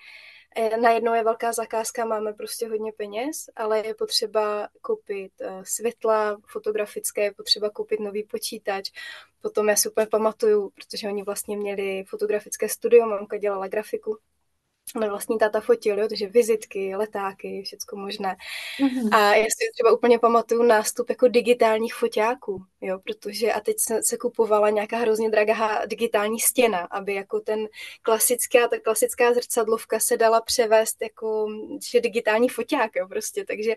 najednou 0.81 1.15
je 1.15 1.25
velká 1.25 1.53
zakázka, 1.53 2.05
máme 2.05 2.33
prostě 2.33 2.69
hodně 2.69 2.93
peněz, 2.93 3.51
ale 3.57 3.87
je 3.87 3.95
potřeba 3.95 4.69
koupit 4.81 5.33
e, 5.41 5.65
světla 5.65 6.41
fotografické, 6.47 7.25
je 7.25 7.35
potřeba 7.35 7.71
koupit 7.71 8.01
nový 8.01 8.23
počítač. 8.23 8.91
Potom 9.41 9.69
já 9.69 9.77
si 9.77 9.89
úplně 9.89 10.07
pamatuju, 10.07 10.71
protože 10.71 11.09
oni 11.09 11.23
vlastně 11.23 11.57
měli 11.57 12.05
fotografické 12.09 12.69
studio, 12.69 13.07
mamka 13.07 13.37
dělala 13.37 13.69
grafiku, 13.69 14.19
ale 14.95 15.09
vlastní 15.09 15.39
táta 15.39 15.61
fotil, 15.61 15.99
jo, 15.99 16.09
takže 16.09 16.27
vizitky, 16.27 16.97
letáky, 16.97 17.63
všecko 17.63 17.97
možné. 17.97 18.37
Mm-hmm. 18.81 19.17
A 19.17 19.35
já 19.35 19.45
si 19.45 19.71
třeba 19.73 19.93
úplně 19.93 20.19
pamatuju 20.19 20.63
nástup 20.63 21.11
jako 21.11 21.29
digitálních 21.29 21.95
foťáků, 21.95 22.65
jo, 22.81 22.99
protože 23.05 23.53
a 23.53 23.61
teď 23.61 23.77
se, 23.79 24.03
se 24.03 24.17
kupovala 24.17 24.71
nějaká 24.71 24.97
hrozně 24.97 25.31
drahá 25.31 25.87
digitální 25.87 26.41
stěna, 26.41 26.79
aby 26.79 27.15
jako 27.15 27.41
ten 27.41 27.69
klasická, 28.03 28.69
ta 28.69 28.81
klasická 28.81 29.35
zrcadlovka 29.35 30.01
se 30.01 30.17
dala 30.17 30.41
převést 30.41 31.03
jako 31.03 31.47
že 31.91 32.01
digitální 32.01 32.49
foťák, 32.49 32.91
jo, 32.97 33.09
prostě, 33.09 33.45
takže, 33.45 33.75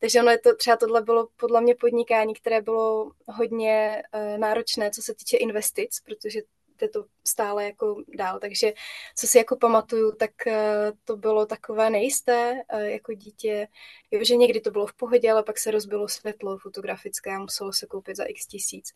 takže 0.00 0.20
ono 0.20 0.30
je 0.30 0.38
to, 0.38 0.56
třeba 0.56 0.76
tohle 0.76 1.02
bylo 1.02 1.28
podle 1.36 1.60
mě 1.60 1.74
podnikání, 1.74 2.34
které 2.34 2.62
bylo 2.62 3.10
hodně 3.26 4.02
uh, 4.14 4.38
náročné, 4.38 4.90
co 4.90 5.02
se 5.02 5.14
týče 5.14 5.36
investic, 5.36 6.00
protože 6.00 6.40
jde 6.78 6.88
to 6.88 7.04
stále 7.24 7.64
jako 7.64 8.02
dál. 8.08 8.38
Takže 8.40 8.72
co 9.16 9.26
si 9.26 9.38
jako 9.38 9.56
pamatuju, 9.56 10.12
tak 10.12 10.46
eh, 10.46 10.92
to 11.04 11.16
bylo 11.16 11.46
takové 11.46 11.90
nejisté 11.90 12.62
eh, 12.68 12.90
jako 12.90 13.12
dítě, 13.12 13.68
jo, 14.10 14.24
že 14.24 14.36
někdy 14.36 14.60
to 14.60 14.70
bylo 14.70 14.86
v 14.86 14.94
pohodě, 14.94 15.32
ale 15.32 15.42
pak 15.42 15.58
se 15.58 15.70
rozbilo 15.70 16.08
světlo 16.08 16.58
fotografické 16.58 17.34
a 17.34 17.38
muselo 17.38 17.72
se 17.72 17.86
koupit 17.86 18.16
za 18.16 18.24
x 18.24 18.46
tisíc. 18.46 18.94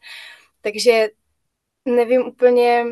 Takže 0.61 1.09
nevím 1.85 2.27
úplně, 2.27 2.85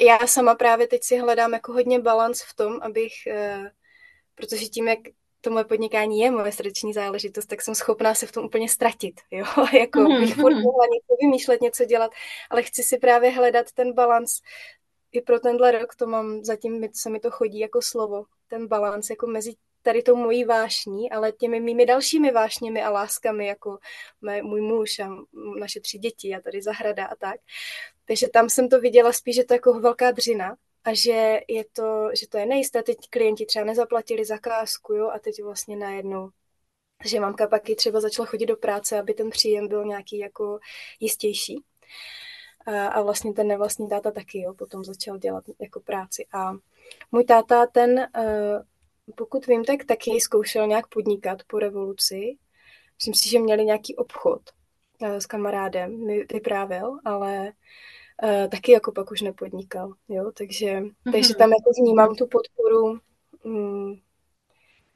já 0.00 0.26
sama 0.26 0.54
právě 0.54 0.86
teď 0.86 1.04
si 1.04 1.18
hledám 1.18 1.52
jako 1.52 1.72
hodně 1.72 2.00
balans 2.00 2.42
v 2.42 2.54
tom, 2.54 2.78
abych, 2.82 3.26
eh, 3.26 3.70
protože 4.34 4.66
tím, 4.66 4.88
jak 4.88 4.98
to 5.40 5.50
moje 5.50 5.64
podnikání 5.64 6.20
je 6.20 6.30
moje 6.30 6.52
srdeční 6.52 6.92
záležitost, 6.92 7.46
tak 7.46 7.62
jsem 7.62 7.74
schopná 7.74 8.14
se 8.14 8.26
v 8.26 8.32
tom 8.32 8.44
úplně 8.44 8.68
ztratit, 8.68 9.20
jo, 9.30 9.44
jako 9.72 9.98
mm-hmm. 9.98 10.20
bych 10.20 10.34
furt 10.34 10.54
mohla 10.54 10.86
něco 10.92 11.16
vymýšlet, 11.22 11.60
něco 11.60 11.84
dělat, 11.84 12.10
ale 12.50 12.62
chci 12.62 12.82
si 12.82 12.98
právě 12.98 13.30
hledat 13.30 13.72
ten 13.72 13.92
balans, 13.92 14.40
i 15.12 15.20
pro 15.20 15.40
tenhle 15.40 15.72
rok 15.72 15.94
to 15.94 16.06
mám, 16.06 16.44
zatím 16.44 16.88
se 16.92 17.10
mi 17.10 17.20
to 17.20 17.30
chodí 17.30 17.58
jako 17.58 17.82
slovo, 17.82 18.24
ten 18.48 18.66
balans 18.66 19.10
jako 19.10 19.26
mezi 19.26 19.54
tady 19.82 20.02
tou 20.02 20.16
mojí 20.16 20.44
vášní, 20.44 21.10
ale 21.10 21.32
těmi 21.32 21.60
mými 21.60 21.86
dalšími 21.86 22.30
vášněmi 22.30 22.82
a 22.82 22.90
láskami, 22.90 23.46
jako 23.46 23.78
mé, 24.20 24.42
můj 24.42 24.60
muž 24.60 24.98
a 24.98 25.08
naše 25.58 25.80
tři 25.80 25.98
děti 25.98 26.34
a 26.34 26.40
tady 26.40 26.62
zahrada 26.62 27.06
a 27.06 27.16
tak. 27.16 27.40
Takže 28.04 28.28
tam 28.28 28.48
jsem 28.48 28.68
to 28.68 28.80
viděla 28.80 29.12
spíš, 29.12 29.36
že 29.36 29.44
to 29.44 29.54
je 29.54 29.56
jako 29.56 29.80
velká 29.80 30.10
dřina, 30.10 30.56
a 30.84 30.94
že 30.94 31.40
je 31.48 31.64
to, 31.72 32.08
že 32.20 32.28
to 32.28 32.38
je 32.38 32.46
nejisté, 32.46 32.82
teď 32.82 32.96
klienti 33.10 33.46
třeba 33.46 33.64
nezaplatili 33.64 34.24
zakázku, 34.24 34.92
jo, 34.92 35.10
a 35.10 35.18
teď 35.18 35.42
vlastně 35.42 35.76
najednou 35.76 36.30
že 37.04 37.20
mamka 37.20 37.46
pak 37.46 37.68
i 37.68 37.76
třeba 37.76 38.00
začala 38.00 38.26
chodit 38.26 38.46
do 38.46 38.56
práce, 38.56 38.98
aby 38.98 39.14
ten 39.14 39.30
příjem 39.30 39.68
byl 39.68 39.84
nějaký 39.84 40.18
jako 40.18 40.58
jistější. 41.00 41.64
A, 42.66 42.86
a 42.86 43.02
vlastně 43.02 43.32
ten 43.32 43.46
nevlastní 43.46 43.88
táta 43.88 44.10
taky, 44.10 44.40
jo, 44.40 44.54
potom 44.54 44.84
začal 44.84 45.18
dělat 45.18 45.44
jako 45.60 45.80
práci. 45.80 46.26
A 46.32 46.52
můj 47.12 47.24
táta, 47.24 47.66
ten, 47.66 47.98
eh, 47.98 48.62
pokud 49.16 49.46
vím, 49.46 49.64
tak 49.64 49.84
taky 49.84 50.20
zkoušel 50.20 50.66
nějak 50.66 50.86
podnikat 50.86 51.42
po 51.46 51.58
revoluci. 51.58 52.36
Myslím 52.96 53.14
si, 53.14 53.28
že 53.28 53.38
měli 53.38 53.64
nějaký 53.64 53.96
obchod 53.96 54.42
eh, 55.02 55.20
s 55.20 55.26
kamarádem, 55.26 56.06
mi 56.06 56.24
vyprávěl, 56.32 56.98
ale 57.04 57.52
uh, 58.22 58.48
taky 58.48 58.72
jako 58.72 58.92
pak 58.92 59.10
už 59.10 59.20
nepodnikal, 59.20 59.94
jo, 60.08 60.32
takže, 60.34 60.66
mm-hmm. 60.66 61.12
takže 61.12 61.34
tam 61.34 61.50
jako 61.50 61.70
vnímám 61.80 62.14
tu 62.14 62.26
podporu 62.26 63.00
um, 63.42 64.00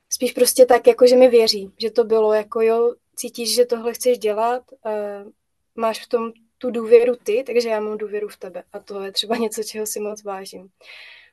spíš 0.09 0.33
prostě 0.33 0.66
tak, 0.66 0.87
jako 0.87 1.07
že 1.07 1.16
mi 1.16 1.28
věří, 1.28 1.73
že 1.81 1.90
to 1.90 2.04
bylo 2.04 2.33
jako 2.33 2.61
jo, 2.61 2.95
cítíš, 3.16 3.54
že 3.54 3.64
tohle 3.64 3.95
chceš 3.95 4.19
dělat, 4.19 4.62
uh, 4.87 5.31
máš 5.75 6.04
v 6.04 6.09
tom 6.09 6.33
tu 6.59 6.71
důvěru 6.71 7.16
ty, 7.23 7.45
takže 7.47 7.69
já 7.69 7.81
mám 7.81 7.99
důvěru 7.99 8.28
v 8.28 8.37
tebe 8.37 8.62
a 8.73 8.78
to 8.78 9.02
je 9.02 9.12
třeba 9.12 9.37
něco, 9.45 9.62
čeho 9.62 9.87
si 9.87 10.00
moc 10.00 10.25
vážím, 10.25 10.69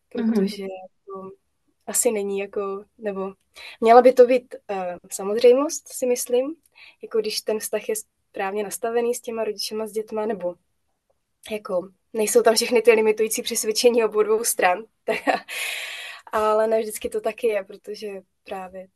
protože 0.10 0.64
mm-hmm. 0.64 0.68
to 1.06 1.32
asi 1.88 2.12
není 2.12 2.40
jako, 2.40 2.84
nebo 2.98 3.34
měla 3.82 4.02
by 4.02 4.14
to 4.14 4.26
být 4.26 4.56
uh, 4.70 4.78
samozřejmost, 5.12 5.88
si 5.88 6.06
myslím, 6.06 6.56
jako 7.02 7.20
když 7.20 7.42
ten 7.42 7.60
vztah 7.60 7.90
je 7.90 7.96
správně 8.32 8.64
nastavený 8.64 9.16
s 9.16 9.22
těma 9.22 9.44
rodičema, 9.44 9.88
s 9.88 9.92
dětma, 9.92 10.26
nebo 10.26 10.56
jako 11.52 11.90
nejsou 12.14 12.42
tam 12.42 12.56
všechny 12.56 12.82
ty 12.82 12.92
limitující 12.92 13.42
přesvědčení 13.42 14.04
obou 14.04 14.24
dvou 14.24 14.44
stran, 14.44 14.84
ale 16.32 16.68
ne 16.68 16.80
vždycky 16.80 17.10
to 17.10 17.22
taky 17.22 17.48
je, 17.48 17.64
protože 17.64 18.08
právě 18.44 18.88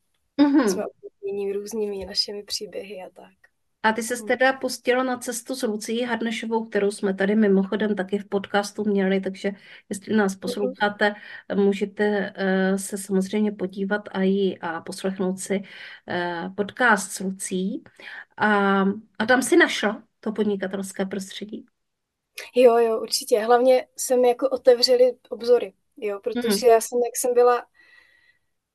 mm-hmm. 0.41 0.67
jsme 0.67 0.83
obmění 0.85 1.53
různými 1.53 2.05
našimi 2.05 2.43
příběhy 2.43 3.01
a 3.01 3.09
tak. 3.09 3.33
A 3.83 3.93
ty 3.93 4.03
se 4.03 4.23
teda 4.23 4.53
pustila 4.53 5.03
na 5.03 5.17
cestu 5.17 5.55
s 5.55 5.63
Lucí 5.63 6.01
Harnešovou, 6.01 6.65
kterou 6.65 6.91
jsme 6.91 7.13
tady 7.13 7.35
mimochodem 7.35 7.95
taky 7.95 8.19
v 8.19 8.25
podcastu 8.25 8.83
měli, 8.83 9.21
takže 9.21 9.51
jestli 9.89 10.15
nás 10.15 10.33
mhm. 10.33 10.39
posloucháte, 10.39 11.15
můžete 11.55 12.33
uh, 12.71 12.77
se 12.77 12.97
samozřejmě 12.97 13.51
podívat 13.51 14.01
a, 14.11 14.21
jí, 14.21 14.59
a 14.59 14.81
poslechnout 14.81 15.39
si 15.39 15.59
uh, 15.59 16.55
podcast 16.55 17.11
s 17.11 17.19
Lucí. 17.19 17.83
A, 18.37 18.81
a 19.19 19.25
tam 19.27 19.41
si 19.41 19.57
našla 19.57 20.03
to 20.19 20.31
podnikatelské 20.31 21.05
prostředí. 21.05 21.65
Jo, 22.55 22.77
jo, 22.77 23.01
určitě. 23.01 23.39
Hlavně 23.39 23.87
se 23.97 24.17
mi 24.17 24.27
jako 24.27 24.49
otevřely 24.49 25.17
obzory, 25.29 25.73
jo, 25.97 26.19
protože 26.19 26.65
mm. 26.65 26.71
já 26.71 26.81
jsem, 26.81 26.99
jak 27.05 27.15
jsem 27.15 27.33
byla, 27.33 27.65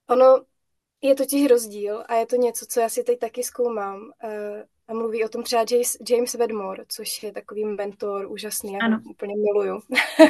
ono 0.08 0.44
je 1.02 1.14
totiž 1.14 1.46
rozdíl 1.46 2.04
a 2.08 2.14
je 2.14 2.26
to 2.26 2.36
něco, 2.36 2.66
co 2.66 2.80
já 2.80 2.88
si 2.88 3.04
teď 3.04 3.18
taky 3.18 3.42
zkoumám. 3.42 4.12
Uh, 4.24 4.62
a 4.90 4.94
mluví 4.94 5.24
o 5.24 5.28
tom 5.28 5.42
třeba 5.42 5.64
James, 5.70 5.96
James 6.10 6.34
Wedmore, 6.34 6.84
což 6.88 7.22
je 7.22 7.32
takový 7.32 7.64
mentor 7.64 8.26
úžasný, 8.26 8.72
já 8.72 8.88
ho 8.88 9.02
úplně 9.10 9.34
miluju. 9.36 9.80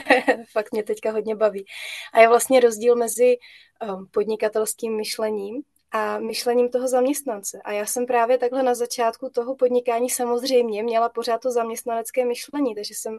Fakt 0.53 0.73
mě 0.73 0.83
teďka 0.83 1.13
hodně 1.13 1.37
baví. 1.37 1.65
A 2.13 2.21
je 2.21 2.29
vlastně 2.29 2.61
rozdíl 2.61 2.97
mezi 2.97 3.37
um, 3.83 4.09
podnikatelským 4.11 4.97
myšlením 4.97 5.63
a 5.93 6.19
myšlením 6.19 6.69
toho 6.69 6.89
zaměstnance. 6.89 7.61
A 7.65 7.73
já 7.73 7.87
jsem 7.87 8.07
právě 8.07 8.39
takhle 8.39 8.63
na 8.63 8.75
začátku 8.75 9.31
toho 9.31 9.57
podnikání 9.57 10.11
samozřejmě 10.11 10.83
měla 10.83 11.09
pořád 11.09 11.41
to 11.41 11.51
zaměstnanecké 11.51 12.25
myšlení, 12.25 12.75
takže 12.75 12.95
jsem 12.95 13.19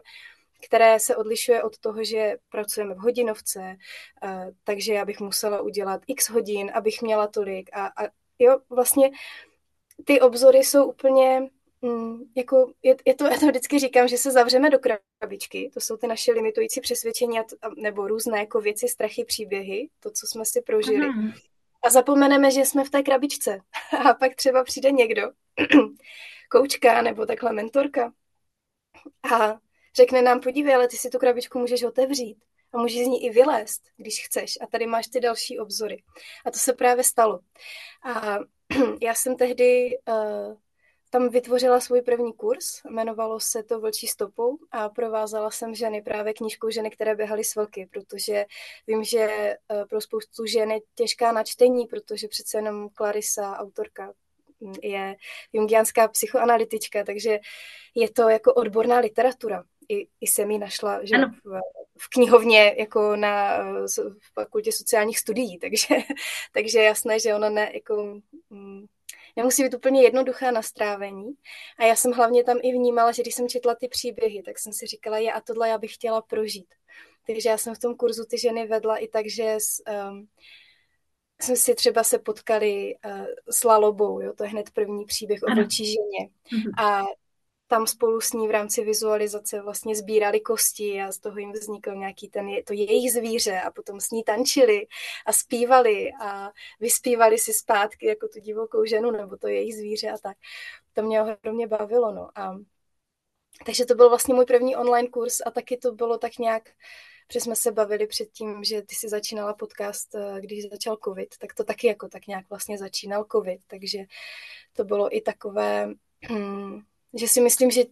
které 0.64 1.00
se 1.00 1.16
odlišuje 1.16 1.62
od 1.62 1.78
toho, 1.78 2.04
že 2.04 2.36
pracujeme 2.48 2.94
v 2.94 2.98
hodinovce, 2.98 3.76
uh, 4.24 4.30
takže 4.64 4.94
já 4.94 5.04
bych 5.04 5.20
musela 5.20 5.60
udělat 5.60 6.00
x 6.06 6.30
hodin, 6.30 6.70
abych 6.74 7.02
měla 7.02 7.26
tolik 7.26 7.70
a, 7.72 7.86
a 7.86 8.08
jo, 8.38 8.58
vlastně 8.70 9.10
ty 10.04 10.20
obzory 10.20 10.58
jsou 10.58 10.84
úplně, 10.84 11.50
mm, 11.82 12.22
jako, 12.36 12.72
je, 12.82 12.96
je 13.06 13.14
to, 13.14 13.24
já 13.32 13.38
to 13.38 13.46
vždycky 13.46 13.78
říkám, 13.78 14.08
že 14.08 14.18
se 14.18 14.30
zavřeme 14.30 14.70
do 14.70 14.78
krabičky, 14.78 15.70
to 15.74 15.80
jsou 15.80 15.96
ty 15.96 16.06
naše 16.06 16.32
limitující 16.32 16.80
přesvědčení 16.80 17.38
nebo 17.76 18.08
různé 18.08 18.38
jako 18.38 18.60
věci, 18.60 18.88
strachy, 18.88 19.24
příběhy, 19.24 19.88
to, 20.00 20.10
co 20.10 20.26
jsme 20.26 20.44
si 20.44 20.62
prožili. 20.62 21.06
Aha. 21.06 21.32
A 21.84 21.90
zapomeneme, 21.90 22.50
že 22.50 22.60
jsme 22.60 22.84
v 22.84 22.90
té 22.90 23.02
krabičce. 23.02 23.60
A 24.10 24.14
pak 24.14 24.34
třeba 24.34 24.64
přijde 24.64 24.90
někdo, 24.90 25.22
koučka 26.50 27.02
nebo 27.02 27.26
takhle 27.26 27.52
mentorka 27.52 28.12
a 29.34 29.58
řekne 29.96 30.22
nám, 30.22 30.40
podívej, 30.40 30.74
ale 30.74 30.88
ty 30.88 30.96
si 30.96 31.10
tu 31.10 31.18
krabičku 31.18 31.58
můžeš 31.58 31.82
otevřít 31.82 32.44
a 32.72 32.78
můžeš 32.78 33.04
z 33.04 33.08
ní 33.08 33.24
i 33.24 33.30
vylézt, 33.30 33.82
když 33.96 34.26
chceš. 34.26 34.58
A 34.60 34.66
tady 34.66 34.86
máš 34.86 35.06
ty 35.06 35.20
další 35.20 35.58
obzory. 35.58 36.02
A 36.44 36.50
to 36.50 36.58
se 36.58 36.72
právě 36.72 37.04
stalo. 37.04 37.40
A 38.02 38.38
já 39.00 39.14
jsem 39.14 39.36
tehdy 39.36 39.98
uh, 40.08 40.56
tam 41.12 41.28
vytvořila 41.28 41.80
svůj 41.80 42.02
první 42.02 42.32
kurz, 42.32 42.80
jmenovalo 42.90 43.40
se 43.40 43.62
to 43.62 43.80
Vlčí 43.80 44.06
stopou 44.06 44.58
a 44.70 44.88
provázala 44.88 45.50
jsem 45.50 45.74
ženy 45.74 46.02
právě 46.02 46.34
knížkou 46.34 46.70
Ženy, 46.70 46.90
které 46.90 47.14
běhaly 47.14 47.44
s 47.44 47.54
vlky, 47.54 47.88
protože 47.92 48.44
vím, 48.86 49.04
že 49.04 49.54
uh, 49.72 49.84
pro 49.88 50.00
spoustu 50.00 50.46
žen 50.46 50.70
je 50.70 50.80
těžká 50.94 51.32
na 51.32 51.44
čtení, 51.44 51.86
protože 51.86 52.28
přece 52.28 52.58
jenom 52.58 52.88
Clarissa, 52.96 53.58
autorka, 53.58 54.12
mm, 54.60 54.74
je 54.82 55.16
jungianská 55.52 56.08
psychoanalytička, 56.08 57.04
takže 57.04 57.38
je 57.94 58.10
to 58.10 58.28
jako 58.28 58.54
odborná 58.54 58.98
literatura. 58.98 59.64
I, 59.88 60.06
i 60.20 60.26
jsem 60.26 60.50
ji 60.50 60.58
našla 60.58 61.04
že 61.04 61.16
v, 61.16 61.60
v 61.98 62.08
knihovně 62.08 62.74
jako 62.78 63.16
na 63.16 63.64
v 64.18 64.32
fakultě 64.34 64.72
sociálních 64.72 65.18
studií, 65.18 65.58
takže, 65.58 65.86
takže 66.52 66.78
jasné, 66.82 67.20
že 67.20 67.34
ona 67.34 67.48
ne, 67.48 67.70
jako, 67.74 68.20
mm, 68.50 68.86
nemusí 69.36 69.62
být 69.62 69.74
úplně 69.74 70.02
jednoduchá 70.02 70.50
na 70.50 70.62
strávení. 70.62 71.32
A 71.78 71.84
já 71.84 71.96
jsem 71.96 72.12
hlavně 72.12 72.44
tam 72.44 72.58
i 72.62 72.72
vnímala, 72.72 73.12
že 73.12 73.22
když 73.22 73.34
jsem 73.34 73.48
četla 73.48 73.74
ty 73.74 73.88
příběhy, 73.88 74.42
tak 74.42 74.58
jsem 74.58 74.72
si 74.72 74.86
říkala, 74.86 75.18
je 75.18 75.32
a 75.32 75.40
tohle 75.40 75.68
já 75.68 75.78
bych 75.78 75.94
chtěla 75.94 76.22
prožít. 76.22 76.74
Takže 77.26 77.48
já 77.48 77.58
jsem 77.58 77.74
v 77.74 77.78
tom 77.78 77.96
kurzu 77.96 78.24
ty 78.24 78.38
ženy 78.38 78.66
vedla 78.66 78.96
i 78.96 79.08
tak, 79.08 79.26
že 79.28 79.54
s, 79.58 79.82
um, 80.10 80.28
jsme 81.40 81.56
si 81.56 81.74
třeba 81.74 82.04
se 82.04 82.18
potkali 82.18 82.94
uh, 83.04 83.26
s 83.50 83.64
Lalobou, 83.64 84.20
jo, 84.20 84.32
to 84.36 84.44
je 84.44 84.50
hned 84.50 84.70
první 84.70 85.04
příběh 85.04 85.40
o 85.42 85.54
vlčí 85.54 85.86
ženě. 85.86 86.30
Mm-hmm. 86.52 86.84
A 86.84 87.04
tam 87.72 87.86
spolu 87.86 88.20
s 88.20 88.32
ní 88.32 88.48
v 88.48 88.50
rámci 88.50 88.84
vizualizace 88.84 89.62
vlastně 89.62 89.96
sbírali 89.96 90.40
kosti 90.40 91.02
a 91.02 91.12
z 91.12 91.18
toho 91.18 91.38
jim 91.38 91.52
vznikl 91.52 91.94
nějaký 91.94 92.28
ten, 92.28 92.48
to 92.64 92.72
jejich 92.72 93.12
zvíře 93.12 93.60
a 93.60 93.70
potom 93.70 94.00
s 94.00 94.10
ní 94.10 94.24
tančili 94.24 94.86
a 95.26 95.32
zpívali 95.32 96.12
a 96.20 96.50
vyspívali 96.80 97.38
si 97.38 97.52
zpátky 97.52 98.06
jako 98.06 98.28
tu 98.28 98.40
divokou 98.40 98.84
ženu 98.84 99.10
nebo 99.10 99.36
to 99.36 99.48
jejich 99.48 99.74
zvíře 99.76 100.10
a 100.10 100.18
tak. 100.18 100.36
To 100.92 101.02
mě 101.02 101.22
ohromně 101.22 101.66
bavilo, 101.66 102.12
no. 102.12 102.38
A, 102.38 102.56
takže 103.66 103.84
to 103.84 103.94
byl 103.94 104.08
vlastně 104.08 104.34
můj 104.34 104.44
první 104.44 104.76
online 104.76 105.08
kurz 105.08 105.40
a 105.46 105.50
taky 105.50 105.76
to 105.76 105.92
bylo 105.92 106.18
tak 106.18 106.38
nějak, 106.38 106.70
protože 107.26 107.40
jsme 107.40 107.56
se 107.56 107.72
bavili 107.72 108.06
předtím, 108.06 108.64
že 108.64 108.82
ty 108.82 108.94
si 108.94 109.08
začínala 109.08 109.54
podcast, 109.54 110.14
eh, 110.14 110.40
když 110.40 110.68
začal 110.68 110.98
covid, 111.04 111.38
tak 111.38 111.54
to 111.54 111.64
taky 111.64 111.86
jako 111.86 112.08
tak 112.08 112.26
nějak 112.26 112.50
vlastně 112.50 112.78
začínal 112.78 113.26
covid, 113.32 113.60
takže 113.66 113.98
to 114.72 114.84
bylo 114.84 115.16
i 115.16 115.20
takové, 115.20 115.88
hmm, 116.22 116.82
že 117.20 117.28
si 117.28 117.40
myslím, 117.40 117.70
že 117.70 117.82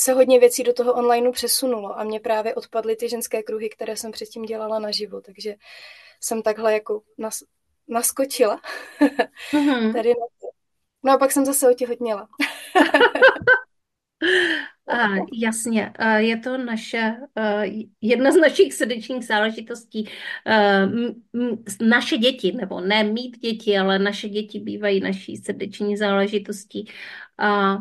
se 0.00 0.12
hodně 0.12 0.40
věcí 0.40 0.62
do 0.62 0.72
toho 0.72 0.94
onlineu 0.94 1.32
přesunulo 1.32 1.98
a 1.98 2.04
mě 2.04 2.20
právě 2.20 2.54
odpadly 2.54 2.96
ty 2.96 3.08
ženské 3.08 3.42
kruhy, 3.42 3.68
které 3.68 3.96
jsem 3.96 4.12
předtím 4.12 4.42
dělala 4.42 4.78
naživo, 4.78 5.20
takže 5.20 5.54
jsem 6.20 6.42
takhle 6.42 6.72
jako 6.72 7.02
nas, 7.18 7.42
naskočila 7.88 8.60
mm-hmm. 9.52 9.92
tady 9.94 10.08
na 10.08 10.26
to. 10.40 10.46
No 11.02 11.12
a 11.12 11.18
pak 11.18 11.32
jsem 11.32 11.44
zase 11.44 11.70
otěhotněla. 11.70 12.28
A, 14.90 15.08
jasně, 15.32 15.88
a 15.88 16.18
je 16.18 16.36
to 16.36 16.58
naše, 16.58 17.16
jedna 18.00 18.32
z 18.32 18.36
našich 18.36 18.74
srdečních 18.74 19.26
záležitostí. 19.26 20.08
Naše 21.80 22.18
děti, 22.18 22.52
nebo 22.52 22.80
ne 22.80 23.04
mít 23.04 23.38
děti, 23.38 23.78
ale 23.78 23.98
naše 23.98 24.28
děti 24.28 24.60
bývají 24.60 25.00
naší 25.00 25.36
srdeční 25.36 25.96
záležitostí. 25.96 26.88
A 27.38 27.76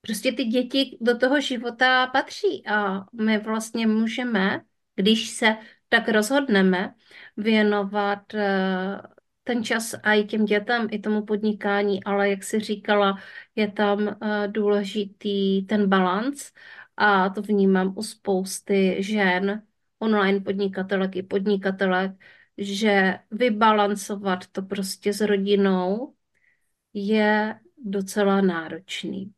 Prostě 0.00 0.32
ty 0.32 0.44
děti 0.44 0.98
do 1.00 1.18
toho 1.18 1.40
života 1.40 2.06
patří 2.06 2.66
a 2.66 3.04
my 3.12 3.38
vlastně 3.38 3.86
můžeme, 3.86 4.60
když 4.96 5.30
se 5.30 5.56
tak 5.88 6.08
rozhodneme, 6.08 6.94
věnovat 7.36 8.34
eh, 8.34 9.00
ten 9.44 9.64
čas 9.64 9.94
a 10.02 10.14
i 10.14 10.24
těm 10.24 10.44
dětem, 10.44 10.88
i 10.90 10.98
tomu 10.98 11.24
podnikání, 11.24 12.04
ale 12.04 12.30
jak 12.30 12.44
jsi 12.44 12.60
říkala, 12.60 13.18
je 13.56 13.72
tam 13.72 14.08
eh, 14.08 14.48
důležitý 14.48 15.66
ten 15.66 15.88
balans 15.88 16.52
a 16.96 17.28
to 17.28 17.42
vnímám 17.42 17.94
u 17.96 18.02
spousty 18.02 18.96
žen, 19.02 19.62
online 19.98 20.40
podnikatelek 20.40 21.16
i 21.16 21.22
podnikatelek, 21.22 22.12
že 22.58 23.18
vybalancovat 23.30 24.46
to 24.46 24.62
prostě 24.62 25.12
s 25.12 25.20
rodinou 25.20 26.14
je 26.94 27.60
docela 27.84 28.40
náročný. 28.40 29.32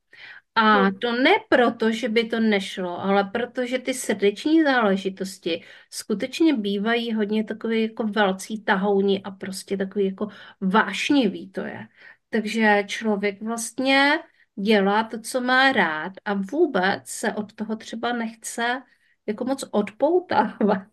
A 0.55 0.83
hmm. 0.83 0.99
to 0.99 1.13
ne 1.13 1.31
proto, 1.49 1.93
že 1.93 2.09
by 2.09 2.25
to 2.25 2.41
nešlo, 2.41 3.01
ale 3.01 3.25
protože 3.25 3.79
ty 3.79 3.95
srdeční 3.95 4.63
záležitosti 4.63 5.65
skutečně 5.91 6.55
bývají 6.55 7.15
hodně 7.15 7.45
takový 7.45 7.83
jako 7.83 8.05
velcí 8.05 8.63
tahouni 8.63 9.23
a 9.23 9.31
prostě 9.31 9.77
takový 9.77 10.05
jako 10.05 10.29
vášnivý 10.61 11.51
to 11.51 11.61
je. 11.61 11.89
Takže 12.31 12.85
člověk 12.87 13.43
vlastně 13.43 14.19
dělá 14.55 15.05
to, 15.05 15.21
co 15.21 15.41
má 15.41 15.73
rád 15.73 16.13
a 16.25 16.35
vůbec 16.35 17.09
se 17.09 17.33
od 17.33 17.53
toho 17.53 17.77
třeba 17.77 18.13
nechce 18.13 18.83
jako 19.27 19.45
moc 19.45 19.65
odpoutávat. 19.71 20.89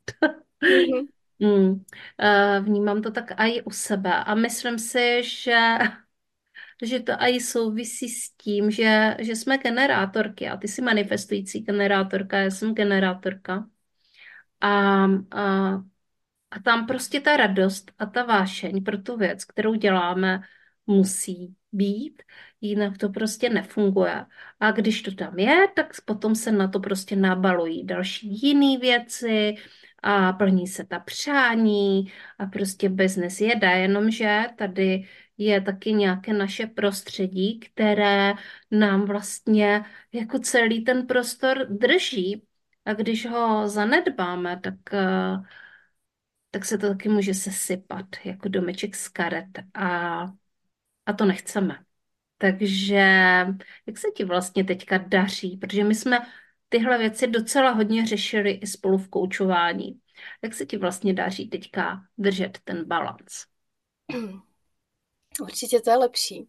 Mm-hmm. 0.64 1.08
Mm. 1.42 1.84
Vnímám 2.62 3.02
to 3.02 3.12
tak 3.12 3.32
i 3.38 3.62
u 3.62 3.72
sebe 3.72 4.24
a 4.24 4.36
myslím 4.36 4.80
si, 4.80 5.24
že 5.24 5.78
že 6.84 7.00
to 7.00 7.12
i 7.20 7.40
souvisí 7.42 8.10
s 8.10 8.32
tím, 8.32 8.72
že, 8.72 9.16
že 9.20 9.36
jsme 9.36 9.58
generátorky 9.58 10.50
a 10.50 10.58
ty 10.58 10.68
jsi 10.68 10.82
manifestující 10.82 11.60
generátorka, 11.60 12.38
já 12.38 12.50
jsem 12.52 12.74
generátorka. 12.74 13.70
A, 14.62 15.04
a, 15.32 15.74
a 16.52 16.60
tam 16.64 16.88
prostě 16.88 17.22
ta 17.22 17.38
radost 17.38 17.92
a 18.00 18.06
ta 18.06 18.24
vášeň 18.24 18.84
pro 18.84 18.98
tu 18.98 19.18
věc, 19.18 19.46
kterou 19.46 19.76
děláme, 19.76 20.42
musí 20.88 21.56
být, 21.72 22.24
jinak 22.62 22.98
to 22.98 23.10
prostě 23.10 23.50
nefunguje. 23.50 24.26
A 24.60 24.72
když 24.72 25.02
to 25.02 25.12
tam 25.12 25.40
je, 25.40 25.68
tak 25.76 25.88
potom 26.06 26.36
se 26.36 26.52
na 26.52 26.68
to 26.68 26.80
prostě 26.80 27.16
nabalují 27.16 27.86
další 27.86 28.42
jiné 28.42 28.80
věci 28.80 29.56
a 30.04 30.34
plní 30.34 30.68
se 30.68 30.84
ta 30.84 31.00
přání 31.00 32.12
a 32.40 32.46
prostě 32.46 32.90
business 32.90 33.42
jede, 33.42 33.68
jenomže 33.68 34.46
tady 34.58 35.08
je 35.40 35.62
taky 35.62 35.94
nějaké 35.94 36.34
naše 36.34 36.68
prostředí, 36.68 37.60
které 37.60 38.34
nám 38.72 39.06
vlastně 39.06 39.86
jako 40.14 40.40
celý 40.40 40.84
ten 40.84 41.08
prostor 41.08 41.68
drží. 41.70 42.44
A 42.86 42.94
když 42.94 43.26
ho 43.26 43.68
zanedbáme, 43.68 44.60
tak, 44.64 44.94
eh, 44.94 45.38
tak 46.52 46.66
se 46.66 46.78
to 46.78 46.88
taky 46.90 47.10
může 47.10 47.34
sesypat 47.34 48.06
jako 48.26 48.50
domeček 48.50 48.96
z 48.96 49.08
karet 49.10 49.48
a, 49.74 50.22
a 51.06 51.14
to 51.14 51.26
nechceme. 51.26 51.84
Takže 52.38 52.96
jak 53.86 53.98
se 53.98 54.08
ti 54.16 54.24
vlastně 54.26 54.64
teďka 54.64 54.98
daří? 54.98 55.58
Protože 55.58 55.84
my 55.84 55.96
jsme 55.96 56.20
tyhle 56.70 56.98
věci 56.98 57.28
docela 57.28 57.72
hodně 57.72 58.06
řešili 58.06 58.52
i 58.52 58.68
spolu 58.68 58.98
v 58.98 59.10
koučování. 59.10 60.00
Jak 60.44 60.54
se 60.54 60.66
ti 60.66 60.78
vlastně 60.78 61.14
daří 61.14 61.50
teďka 61.50 62.04
držet 62.18 62.60
ten 62.64 62.86
balans? 62.86 63.46
Určitě 65.42 65.82
to 65.82 65.90
je 65.90 65.98
lepší, 65.98 66.48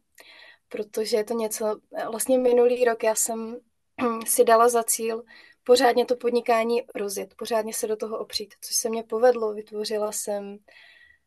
protože 0.69 1.17
je 1.17 1.25
to 1.25 1.35
něco, 1.35 1.81
vlastně 2.11 2.39
minulý 2.39 2.85
rok 2.85 3.03
já 3.03 3.15
jsem 3.15 3.57
si 4.27 4.45
dala 4.45 4.69
za 4.69 4.83
cíl 4.83 5.25
pořádně 5.65 6.07
to 6.07 6.17
podnikání 6.17 6.83
rozjet, 6.95 7.35
pořádně 7.35 7.75
se 7.75 7.87
do 7.87 7.97
toho 7.97 8.19
opřít, 8.19 8.55
což 8.61 8.77
se 8.77 8.89
mě 8.89 9.03
povedlo. 9.03 9.55
Vytvořila 9.55 10.13
jsem 10.13 10.59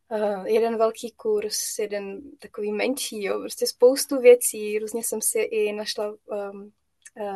uh, 0.09 0.47
jeden 0.47 0.77
velký 0.77 1.11
kurz, 1.11 1.79
jeden 1.79 2.21
takový 2.39 2.71
menší, 2.71 3.23
jo, 3.23 3.39
prostě 3.39 3.67
spoustu 3.67 4.19
věcí. 4.19 4.79
Různě 4.79 5.03
jsem 5.03 5.21
si 5.21 5.39
i 5.39 5.73
našla 5.73 6.11
uh, 6.11 6.63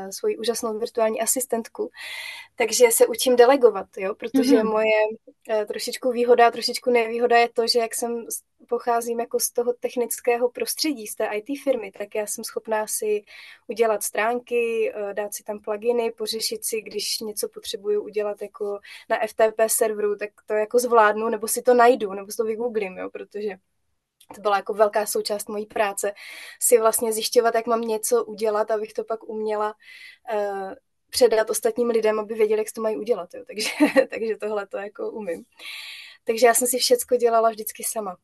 svoji 0.09 0.37
úžasnou 0.37 0.79
virtuální 0.79 1.21
asistentku, 1.21 1.91
takže 2.55 2.91
se 2.91 3.07
učím 3.07 3.35
delegovat, 3.35 3.87
jo, 3.97 4.15
protože 4.15 4.55
mm-hmm. 4.55 4.71
moje 4.71 5.07
uh, 5.59 5.65
trošičku 5.65 6.11
výhoda, 6.11 6.51
trošičku 6.51 6.91
nevýhoda 6.91 7.37
je 7.37 7.49
to, 7.49 7.67
že 7.67 7.79
jak 7.79 7.95
jsem 7.95 8.25
pocházím 8.69 9.19
jako 9.19 9.39
z 9.39 9.49
toho 9.49 9.73
technického 9.73 10.49
prostředí, 10.49 11.07
z 11.07 11.15
té 11.15 11.25
IT 11.25 11.61
firmy, 11.63 11.91
tak 11.91 12.15
já 12.15 12.27
jsem 12.27 12.43
schopná 12.43 12.87
si 12.87 13.23
udělat 13.67 14.03
stránky, 14.03 14.93
uh, 14.95 15.13
dát 15.13 15.33
si 15.33 15.43
tam 15.43 15.59
pluginy, 15.59 16.11
pořešit 16.11 16.65
si, 16.65 16.81
když 16.81 17.19
něco 17.19 17.49
potřebuju 17.49 18.03
udělat 18.03 18.41
jako 18.41 18.79
na 19.09 19.17
FTP 19.27 19.61
serveru, 19.67 20.15
tak 20.15 20.29
to 20.45 20.53
jako 20.53 20.79
zvládnu, 20.79 21.29
nebo 21.29 21.47
si 21.47 21.61
to 21.61 21.73
najdu, 21.73 22.13
nebo 22.13 22.31
si 22.31 22.37
to 22.37 22.43
vygooglím, 22.43 22.97
jo, 22.97 23.09
protože 23.09 23.57
to 24.35 24.41
byla 24.41 24.55
jako 24.55 24.73
velká 24.73 25.05
součást 25.05 25.49
mojí 25.49 25.65
práce, 25.65 26.13
si 26.61 26.79
vlastně 26.79 27.13
zjišťovat, 27.13 27.55
jak 27.55 27.67
mám 27.67 27.81
něco 27.81 28.25
udělat, 28.25 28.71
abych 28.71 28.93
to 28.93 29.03
pak 29.03 29.23
uměla 29.23 29.75
uh, 30.33 30.73
předat 31.09 31.49
ostatním 31.49 31.89
lidem, 31.89 32.19
aby 32.19 32.33
věděli, 32.33 32.61
jak 32.61 32.71
to 32.71 32.81
mají 32.81 32.97
udělat. 32.97 33.33
Jo. 33.33 33.43
Takže, 33.47 33.69
takže 34.09 34.37
tohle 34.37 34.67
to 34.67 34.77
jako 34.77 35.11
umím. 35.11 35.43
Takže 36.23 36.47
já 36.47 36.53
jsem 36.53 36.67
si 36.67 36.77
všecko 36.77 37.15
dělala 37.15 37.49
vždycky 37.49 37.83
sama. 37.83 38.17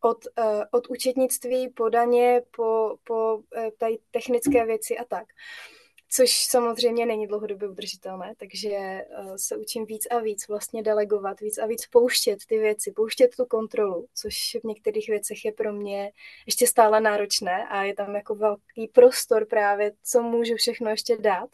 Od, 0.00 0.18
uh, 0.38 0.62
od 0.72 0.86
účetnictví, 0.90 1.68
podaně, 1.68 2.42
po, 2.56 2.96
po 3.04 3.36
uh, 3.36 3.42
tady 3.78 3.98
technické 4.10 4.66
věci 4.66 4.98
a 4.98 5.04
tak. 5.04 5.22
Uh, 5.22 5.77
což 6.10 6.44
samozřejmě 6.44 7.06
není 7.06 7.26
dlouhodobě 7.26 7.68
udržitelné, 7.68 8.34
takže 8.36 8.68
eh, 8.68 9.04
se 9.36 9.56
učím 9.56 9.86
víc 9.86 10.06
a 10.06 10.18
víc 10.18 10.48
vlastně 10.48 10.82
delegovat, 10.82 11.40
víc 11.40 11.58
a 11.58 11.66
víc 11.66 11.86
pouštět 11.86 12.38
ty 12.48 12.58
věci, 12.58 12.92
pouštět 12.92 13.36
tu 13.36 13.44
kontrolu, 13.44 14.06
což 14.14 14.56
v 14.60 14.64
některých 14.64 15.08
věcech 15.08 15.44
je 15.44 15.52
pro 15.52 15.72
mě 15.72 16.12
ještě 16.46 16.66
stále 16.66 17.00
náročné 17.00 17.68
a 17.68 17.82
je 17.82 17.94
tam 17.94 18.14
jako 18.14 18.34
velký 18.34 18.88
prostor 18.92 19.46
právě, 19.46 19.92
co 20.02 20.22
můžu 20.22 20.54
všechno 20.54 20.90
ještě 20.90 21.16
dát. 21.16 21.50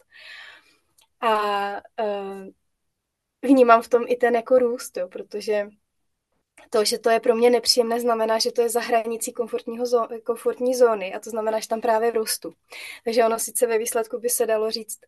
A 1.21 1.71
uh, 1.73 2.47
vnímám 3.41 3.81
v 3.81 3.89
tom 3.89 4.03
i 4.07 4.15
ten 4.15 4.35
jako 4.35 4.59
růst, 4.59 4.97
jo, 4.97 5.07
protože 5.07 5.67
to, 6.69 6.85
že 6.85 6.99
to 6.99 7.09
je 7.09 7.19
pro 7.19 7.35
mě 7.35 7.49
nepříjemné, 7.49 7.99
znamená, 7.99 8.39
že 8.39 8.51
to 8.51 8.61
je 8.61 8.69
za 8.69 8.79
hranicí 8.79 9.33
komfortního 9.33 9.85
zó- 9.85 10.21
komfortní 10.21 10.75
zóny 10.75 11.13
a 11.13 11.19
to 11.19 11.29
znamená, 11.29 11.59
že 11.59 11.67
tam 11.67 11.81
právě 11.81 12.11
rostu. 12.11 12.53
Takže 13.03 13.25
ono 13.25 13.39
sice 13.39 13.67
ve 13.67 13.77
výsledku 13.77 14.19
by 14.19 14.29
se 14.29 14.45
dalo 14.45 14.71
říct, 14.71 14.99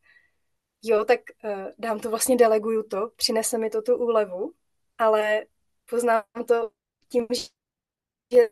jo, 0.83 1.05
tak 1.05 1.19
uh, 1.43 1.51
dám 1.77 1.99
to 1.99 2.09
vlastně, 2.09 2.35
deleguju 2.35 2.83
to, 2.83 3.11
přinese 3.15 3.57
mi 3.57 3.69
to 3.69 3.81
tu 3.81 3.95
úlevu, 3.95 4.53
ale 4.97 5.45
poznám 5.89 6.23
to 6.47 6.69
tím, 7.09 7.27
že 8.31 8.49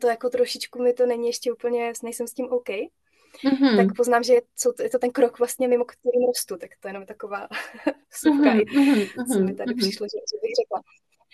to 0.00 0.06
jako 0.06 0.30
trošičku 0.30 0.82
mi 0.82 0.92
to 0.92 1.06
není 1.06 1.26
ještě 1.26 1.52
úplně, 1.52 1.92
nejsem 2.02 2.26
s 2.26 2.34
tím 2.34 2.46
OK, 2.52 2.68
mm-hmm. 2.68 3.76
tak 3.76 3.96
poznám, 3.96 4.22
že 4.22 4.34
je 4.34 4.42
to, 4.62 4.82
je 4.82 4.90
to 4.90 4.98
ten 4.98 5.10
krok 5.10 5.38
vlastně 5.38 5.68
mimo 5.68 5.84
kterým 5.84 6.26
rostu, 6.26 6.56
tak 6.56 6.70
to 6.80 6.88
je 6.88 6.90
jenom 6.90 7.06
taková 7.06 7.48
vsuvka, 8.10 8.54
mm-hmm. 8.54 9.32
co 9.32 9.40
mi 9.40 9.54
tady 9.54 9.72
mm-hmm. 9.72 9.78
přišlo, 9.78 10.06
že, 10.06 10.18
že 10.32 10.40
bych 10.42 10.52
řekla. 10.60 10.82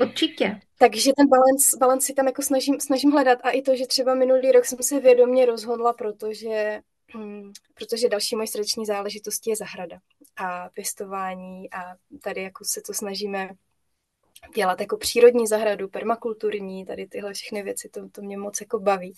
Určitě. 0.00 0.61
Takže 0.78 1.12
ten 1.16 1.28
balans, 1.28 1.74
balans 1.80 2.04
si 2.04 2.14
tam 2.14 2.26
jako 2.26 2.42
snažím, 2.42 2.80
snažím 2.80 3.11
hledat 3.11 3.38
a 3.42 3.50
i 3.50 3.62
to, 3.62 3.76
že 3.76 3.87
třeba 3.87 4.14
minulý 4.14 4.52
rok 4.52 4.64
jsem 4.64 4.78
se 4.82 5.00
vědomě 5.00 5.46
rozhodla, 5.46 5.92
protože, 5.92 6.80
hm, 7.16 7.52
protože 7.74 8.09
další 8.09 8.37
moje 8.37 8.46
srdeční 8.46 8.87
záležitosti 8.87 9.50
je 9.50 9.56
zahrada 9.56 9.98
a 10.37 10.68
pěstování 10.68 11.72
a 11.72 11.94
tady 12.22 12.42
jako 12.42 12.64
se 12.64 12.80
to 12.80 12.94
snažíme 12.94 13.50
dělat 14.54 14.80
jako 14.80 14.96
přírodní 14.96 15.46
zahradu, 15.46 15.88
permakulturní, 15.88 16.87
tady 16.87 17.06
tyhle 17.06 17.35
všechny 17.35 17.62
věci, 17.62 17.88
to, 17.88 18.09
to 18.09 18.22
mě 18.22 18.38
moc 18.38 18.61
jako 18.61 18.78
baví. 18.78 19.14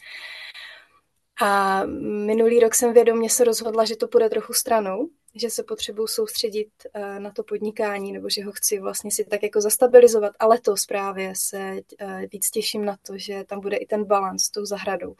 A 1.40 1.82
minulý 2.26 2.60
rok 2.60 2.74
jsem 2.74 2.92
vědomě 2.92 3.30
se 3.30 3.44
rozhodla, 3.44 3.84
že 3.84 3.96
to 3.96 4.08
půjde 4.08 4.28
trochu 4.28 4.52
stranou, 4.52 5.08
že 5.40 5.51
se 5.51 5.62
potřebuju 5.62 6.07
soustředit 6.07 6.68
uh, 6.96 7.20
na 7.20 7.31
to 7.31 7.42
podnikání, 7.42 8.12
nebo 8.12 8.29
že 8.29 8.44
ho 8.44 8.53
chci 8.53 8.79
vlastně 8.79 9.11
si 9.11 9.24
tak 9.24 9.42
jako 9.42 9.61
zastabilizovat. 9.61 10.33
A 10.38 10.46
letos 10.46 10.87
právě 10.87 11.33
se 11.37 11.72
uh, 12.03 12.22
víc 12.33 12.51
těším 12.51 12.85
na 12.85 12.96
to, 13.03 13.18
že 13.18 13.44
tam 13.44 13.61
bude 13.61 13.77
i 13.77 13.87
ten 13.87 14.05
balans 14.05 14.44
s 14.44 14.51
tou 14.51 14.64
zahradou 14.64 15.14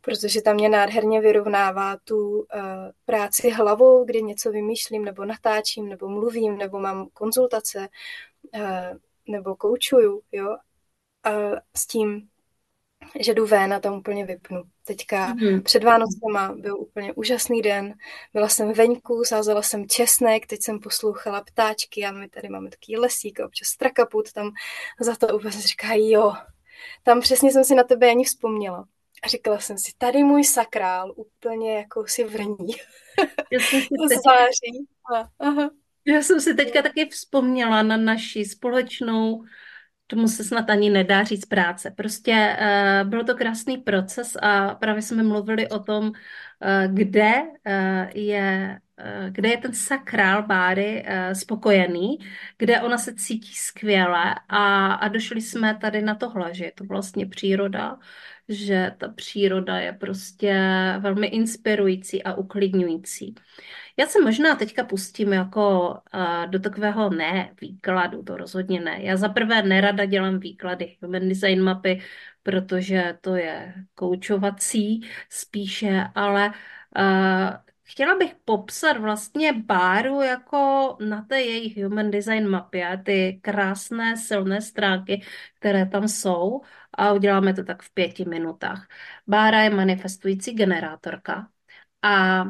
protože 0.00 0.42
tam 0.42 0.54
mě 0.54 0.68
nádherně 0.68 1.20
vyrovnává 1.20 1.96
tu 2.04 2.38
uh, 2.38 2.44
práci 3.04 3.50
hlavou, 3.50 4.04
kdy 4.04 4.22
něco 4.22 4.50
vymýšlím, 4.50 5.04
nebo 5.04 5.24
natáčím, 5.24 5.88
nebo 5.88 6.08
mluvím, 6.08 6.58
nebo 6.58 6.78
mám 6.78 7.08
konzultace, 7.12 7.88
nebo 9.28 9.56
koučuju, 9.56 10.22
jo, 10.32 10.56
a 11.24 11.30
s 11.76 11.86
tím, 11.86 12.28
že 13.20 13.34
jdu 13.34 13.46
ven 13.46 13.74
a 13.74 13.80
tam 13.80 13.94
úplně 13.94 14.26
vypnu. 14.26 14.62
Teďka 14.86 15.34
mm. 15.34 15.62
před 15.62 15.84
Vánocema 15.84 16.54
byl 16.56 16.80
úplně 16.80 17.12
úžasný 17.12 17.62
den, 17.62 17.94
byla 18.32 18.48
jsem 18.48 18.72
venku, 18.72 19.24
sázela 19.24 19.62
jsem 19.62 19.88
česnek, 19.88 20.46
teď 20.46 20.62
jsem 20.62 20.80
poslouchala 20.80 21.40
ptáčky 21.40 22.04
a 22.04 22.12
my 22.12 22.28
tady 22.28 22.48
máme 22.48 22.70
takový 22.70 22.96
lesík 22.96 23.40
a 23.40 23.46
občas 23.46 23.68
strakaput, 23.68 24.32
tam 24.32 24.50
za 25.00 25.16
to 25.16 25.36
úplně 25.36 25.50
říká, 25.50 25.88
jo, 25.94 26.32
tam 27.02 27.20
přesně 27.20 27.52
jsem 27.52 27.64
si 27.64 27.74
na 27.74 27.82
tebe 27.82 28.10
ani 28.10 28.24
vzpomněla. 28.24 28.88
A 29.22 29.28
říkala 29.28 29.58
jsem 29.58 29.78
si, 29.78 29.92
tady 29.98 30.24
můj 30.24 30.44
sakrál 30.44 31.12
úplně 31.16 31.76
jako 31.76 32.06
si 32.06 32.24
vrní. 32.24 32.72
Já 33.52 33.60
jsem 33.60 33.80
si 33.80 33.88
teď... 34.08 34.18
září. 34.24 34.86
Aha. 35.38 35.70
Já 36.06 36.22
jsem 36.22 36.40
si 36.40 36.54
teďka 36.54 36.82
taky 36.82 37.08
vzpomněla 37.08 37.82
na 37.82 37.96
naši 37.96 38.44
společnou 38.44 39.44
tomu 40.06 40.28
se 40.28 40.44
snad 40.44 40.70
ani 40.70 40.90
nedá 40.90 41.24
říct 41.24 41.44
práce. 41.46 41.90
Prostě 41.90 42.56
uh, 42.60 43.08
byl 43.10 43.24
to 43.24 43.34
krásný 43.34 43.78
proces 43.78 44.36
a 44.42 44.74
právě 44.74 45.02
jsme 45.02 45.22
mluvili 45.22 45.68
o 45.68 45.78
tom, 45.78 46.06
uh, 46.06 46.12
kde 46.94 47.42
uh, 47.42 48.10
je 48.14 48.80
kde 49.28 49.48
je 49.48 49.56
ten 49.56 49.72
sakrál 49.72 50.42
Báry 50.42 51.04
spokojený, 51.32 52.18
kde 52.58 52.80
ona 52.80 52.98
se 52.98 53.14
cítí 53.14 53.54
skvěle 53.54 54.34
a, 54.48 54.92
a 54.92 55.08
došli 55.08 55.40
jsme 55.40 55.78
tady 55.80 56.02
na 56.02 56.14
tohle, 56.14 56.54
že 56.54 56.64
je 56.64 56.72
to 56.72 56.84
vlastně 56.84 57.26
příroda, 57.26 57.98
že 58.48 58.92
ta 58.98 59.08
příroda 59.08 59.76
je 59.78 59.92
prostě 59.92 60.54
velmi 60.98 61.26
inspirující 61.26 62.22
a 62.22 62.34
uklidňující. 62.34 63.34
Já 63.96 64.06
se 64.06 64.20
možná 64.22 64.54
teďka 64.54 64.84
pustím 64.84 65.32
jako 65.32 65.90
uh, 65.90 66.46
do 66.46 66.58
takového 66.58 67.10
ne 67.10 67.50
výkladu, 67.60 68.22
to 68.22 68.36
rozhodně 68.36 68.80
ne. 68.80 68.98
Já 69.00 69.16
za 69.16 69.28
prvé 69.28 69.62
nerada 69.62 70.04
dělám 70.04 70.38
výklady 70.38 70.96
human 71.02 71.28
design 71.28 71.62
mapy, 71.62 72.00
protože 72.42 73.18
to 73.20 73.36
je 73.36 73.74
koučovací 73.94 75.00
spíše, 75.28 76.06
ale 76.14 76.48
uh, 76.48 77.65
chtěla 77.86 78.16
bych 78.18 78.34
popsat 78.44 78.96
vlastně 78.96 79.52
Báru 79.52 80.20
jako 80.20 80.96
na 81.08 81.22
té 81.22 81.40
jejich 81.42 81.84
human 81.84 82.10
design 82.10 82.48
mapě, 82.48 83.02
ty 83.04 83.40
krásné 83.42 84.16
silné 84.16 84.60
stránky, 84.60 85.22
které 85.54 85.86
tam 85.86 86.08
jsou 86.08 86.60
a 86.94 87.12
uděláme 87.12 87.54
to 87.54 87.64
tak 87.64 87.82
v 87.82 87.94
pěti 87.94 88.24
minutách. 88.24 88.88
Bára 89.26 89.62
je 89.62 89.70
manifestující 89.70 90.52
generátorka 90.52 91.48
a 92.02 92.44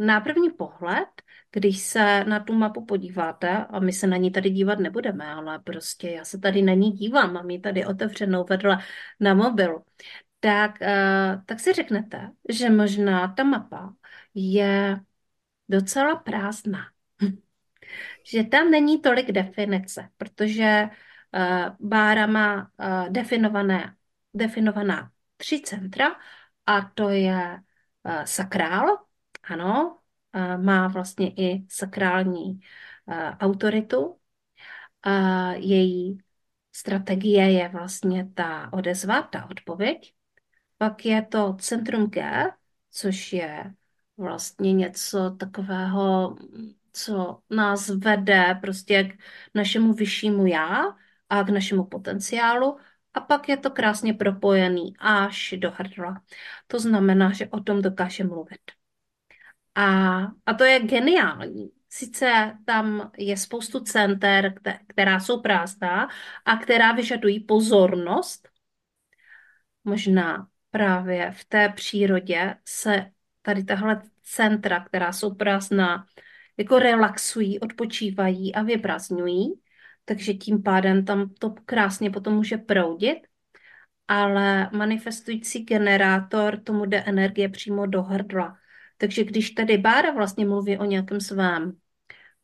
na 0.00 0.20
první 0.20 0.50
pohled, 0.50 1.08
když 1.52 1.78
se 1.78 2.24
na 2.24 2.40
tu 2.40 2.52
mapu 2.52 2.84
podíváte, 2.84 3.56
a 3.56 3.80
my 3.80 3.92
se 3.92 4.06
na 4.06 4.16
ní 4.16 4.30
tady 4.30 4.50
dívat 4.50 4.78
nebudeme, 4.78 5.26
ale 5.26 5.58
prostě 5.58 6.10
já 6.10 6.24
se 6.24 6.38
tady 6.38 6.62
na 6.62 6.74
ní 6.74 6.90
dívám, 6.90 7.32
mám 7.32 7.50
ji 7.50 7.60
tady 7.60 7.86
otevřenou 7.86 8.44
vedle 8.44 8.78
na 9.20 9.34
mobilu, 9.34 9.84
tak, 10.40 10.78
uh, 10.80 11.44
tak 11.46 11.60
si 11.60 11.72
řeknete, 11.72 12.30
že 12.48 12.70
možná 12.70 13.28
ta 13.28 13.44
mapa 13.44 13.94
je 14.34 15.00
docela 15.68 16.16
prázdná. 16.16 16.78
že 18.24 18.44
tam 18.44 18.70
není 18.70 19.00
tolik 19.00 19.32
definice, 19.32 20.08
protože 20.16 20.88
uh, 20.88 21.88
Bára 21.88 22.26
má 22.26 22.56
uh, 22.56 23.08
definované, 23.08 23.96
definovaná 24.34 25.10
tři 25.36 25.60
centra 25.60 26.16
a 26.66 26.80
to 26.80 27.08
je 27.08 27.60
uh, 28.04 28.24
sakrál, 28.24 28.86
ano, 29.42 29.98
má 30.56 30.88
vlastně 30.88 31.30
i 31.30 31.66
sakrální 31.68 32.60
autoritu. 33.40 34.18
Její 35.54 36.18
strategie 36.72 37.52
je 37.52 37.68
vlastně 37.68 38.28
ta 38.34 38.72
odezva, 38.72 39.22
ta 39.22 39.50
odpověď. 39.50 40.14
Pak 40.78 41.04
je 41.04 41.22
to 41.22 41.56
centrum 41.60 42.10
G, 42.10 42.50
což 42.90 43.32
je 43.32 43.74
vlastně 44.16 44.72
něco 44.72 45.30
takového, 45.30 46.36
co 46.92 47.40
nás 47.50 47.88
vede 47.88 48.58
prostě 48.60 49.04
k 49.04 49.14
našemu 49.54 49.92
vyššímu 49.92 50.46
já 50.46 50.96
a 51.28 51.42
k 51.42 51.48
našemu 51.48 51.84
potenciálu. 51.84 52.78
A 53.14 53.20
pak 53.20 53.48
je 53.48 53.56
to 53.56 53.70
krásně 53.70 54.14
propojený 54.14 54.94
až 54.98 55.54
do 55.58 55.70
hrdla. 55.70 56.22
To 56.66 56.80
znamená, 56.80 57.32
že 57.32 57.48
o 57.48 57.60
tom 57.60 57.82
dokáže 57.82 58.24
mluvit. 58.24 58.60
A, 59.74 60.18
a 60.46 60.54
to 60.58 60.64
je 60.64 60.80
geniální. 60.80 61.72
Sice 61.88 62.58
tam 62.64 63.12
je 63.18 63.36
spoustu 63.36 63.80
center, 63.80 64.54
která 64.86 65.20
jsou 65.20 65.40
prázdná 65.40 66.08
a 66.44 66.56
která 66.56 66.92
vyžadují 66.92 67.40
pozornost, 67.40 68.48
možná 69.84 70.48
právě 70.70 71.30
v 71.30 71.44
té 71.44 71.68
přírodě 71.68 72.56
se 72.64 73.10
tady 73.42 73.64
tahle 73.64 74.02
centra, 74.22 74.84
která 74.84 75.12
jsou 75.12 75.34
prázdná, 75.34 76.06
jako 76.56 76.78
relaxují, 76.78 77.60
odpočívají 77.60 78.54
a 78.54 78.62
vyprazňují, 78.62 79.54
takže 80.04 80.34
tím 80.34 80.62
pádem 80.62 81.04
tam 81.04 81.34
to 81.38 81.54
krásně 81.64 82.10
potom 82.10 82.34
může 82.34 82.56
proudit, 82.56 83.18
ale 84.08 84.70
manifestující 84.72 85.64
generátor 85.64 86.60
tomu 86.60 86.84
jde 86.84 87.02
energie 87.02 87.48
přímo 87.48 87.86
do 87.86 88.02
hrdla. 88.02 88.56
Takže 88.96 89.24
když 89.24 89.50
tady 89.50 89.78
Bára 89.78 90.10
vlastně 90.10 90.46
mluví 90.46 90.78
o 90.78 90.84
nějakém 90.84 91.20
svém 91.20 91.72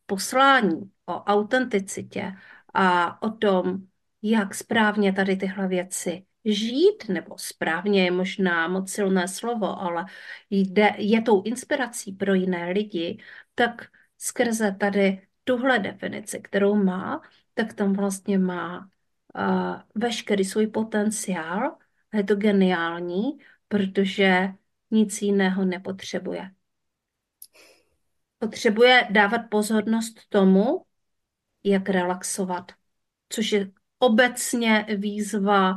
poslání, 0.05 0.91
o 1.05 1.13
autenticitě 1.23 2.33
a 2.73 3.21
o 3.21 3.29
tom, 3.29 3.77
jak 4.21 4.55
správně 4.55 5.13
tady 5.13 5.37
tyhle 5.37 5.67
věci 5.67 6.25
žít, 6.45 7.09
nebo 7.09 7.37
správně 7.37 8.03
je 8.03 8.11
možná 8.11 8.67
moc 8.67 8.91
silné 8.91 9.27
slovo, 9.27 9.81
ale 9.81 10.05
jde, 10.49 10.95
je 10.97 11.21
tou 11.21 11.43
inspirací 11.43 12.11
pro 12.11 12.33
jiné 12.33 12.71
lidi, 12.71 13.23
tak 13.55 13.87
skrze 14.17 14.75
tady 14.79 15.27
tuhle 15.43 15.79
definici, 15.79 16.39
kterou 16.39 16.75
má, 16.75 17.21
tak 17.53 17.73
tam 17.73 17.93
vlastně 17.93 18.37
má 18.39 18.79
uh, 19.35 19.81
veškerý 19.95 20.45
svůj 20.45 20.67
potenciál 20.67 21.77
a 22.11 22.17
je 22.17 22.23
to 22.23 22.35
geniální, 22.35 23.37
protože 23.67 24.53
nic 24.91 25.21
jiného 25.21 25.65
nepotřebuje. 25.65 26.51
Potřebuje 28.39 29.07
dávat 29.11 29.41
pozornost 29.49 30.29
tomu, 30.29 30.85
jak 31.63 31.89
relaxovat, 31.89 32.71
což 33.29 33.51
je 33.51 33.71
obecně 33.99 34.85
výzva 34.97 35.75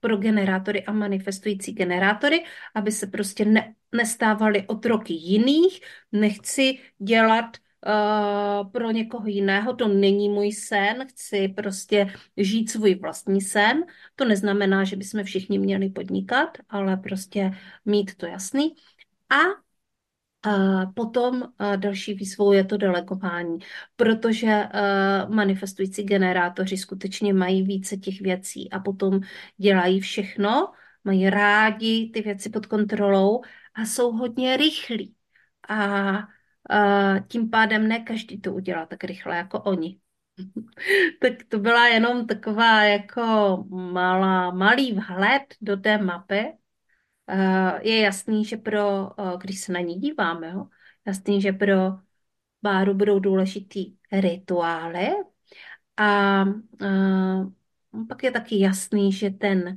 pro 0.00 0.16
generátory 0.16 0.84
a 0.84 0.92
manifestující 0.92 1.72
generátory, 1.72 2.44
aby 2.74 2.92
se 2.92 3.06
prostě 3.06 3.44
ne, 3.44 3.74
nestávali 3.92 4.66
otroky 4.66 5.12
jiných. 5.12 5.80
Nechci 6.12 6.78
dělat 6.98 7.56
uh, 7.86 8.70
pro 8.70 8.90
někoho 8.90 9.26
jiného, 9.26 9.76
to 9.76 9.88
není 9.88 10.28
můj 10.28 10.52
sen, 10.52 11.06
chci 11.08 11.48
prostě 11.48 12.06
žít 12.36 12.70
svůj 12.70 12.94
vlastní 12.94 13.40
sen. 13.40 13.84
To 14.16 14.24
neznamená, 14.24 14.84
že 14.84 14.96
bychom 14.96 15.24
všichni 15.24 15.58
měli 15.58 15.88
podnikat, 15.88 16.58
ale 16.68 16.96
prostě 16.96 17.50
mít 17.84 18.14
to 18.14 18.26
jasný. 18.26 18.74
A 19.30 19.63
a 20.44 20.86
potom 20.94 21.42
další 21.76 22.14
výzvou 22.14 22.52
je 22.52 22.64
to 22.64 22.76
delegování, 22.76 23.58
protože 23.96 24.68
manifestující 25.28 26.02
generátoři 26.02 26.76
skutečně 26.76 27.34
mají 27.34 27.62
více 27.62 27.96
těch 27.96 28.20
věcí 28.20 28.70
a 28.70 28.78
potom 28.80 29.20
dělají 29.56 30.00
všechno, 30.00 30.72
mají 31.04 31.30
rádi 31.30 32.10
ty 32.14 32.22
věci 32.22 32.50
pod 32.50 32.66
kontrolou 32.66 33.42
a 33.74 33.84
jsou 33.84 34.12
hodně 34.12 34.56
rychlí. 34.56 35.14
A, 35.68 36.28
tím 37.28 37.50
pádem 37.50 37.88
ne 37.88 38.00
každý 38.00 38.40
to 38.40 38.54
udělá 38.54 38.86
tak 38.86 39.04
rychle 39.04 39.36
jako 39.36 39.60
oni. 39.62 40.00
tak 41.20 41.32
to 41.48 41.58
byla 41.58 41.88
jenom 41.88 42.26
taková 42.26 42.82
jako 42.82 43.64
malá, 43.70 44.50
malý 44.50 44.92
vhled 44.92 45.42
do 45.60 45.76
té 45.76 45.98
mapy, 45.98 46.52
je 47.82 48.00
jasný, 48.00 48.44
že 48.44 48.56
pro, 48.56 49.10
eh, 49.20 49.36
když 49.40 49.60
se 49.60 49.72
na 49.72 49.80
ní 49.80 49.94
díváme, 49.94 50.50
jo, 50.50 50.66
jasný, 51.06 51.40
že 51.40 51.52
pro 51.52 51.74
Báru 52.62 52.94
budou 52.94 53.18
důležitý 53.18 53.96
rituály 54.12 55.08
a, 55.96 56.04
a 56.04 56.44
eh, 56.82 57.44
pak 58.08 58.22
je 58.22 58.30
taky 58.30 58.60
jasný, 58.60 59.12
že 59.12 59.30
ten 59.30 59.76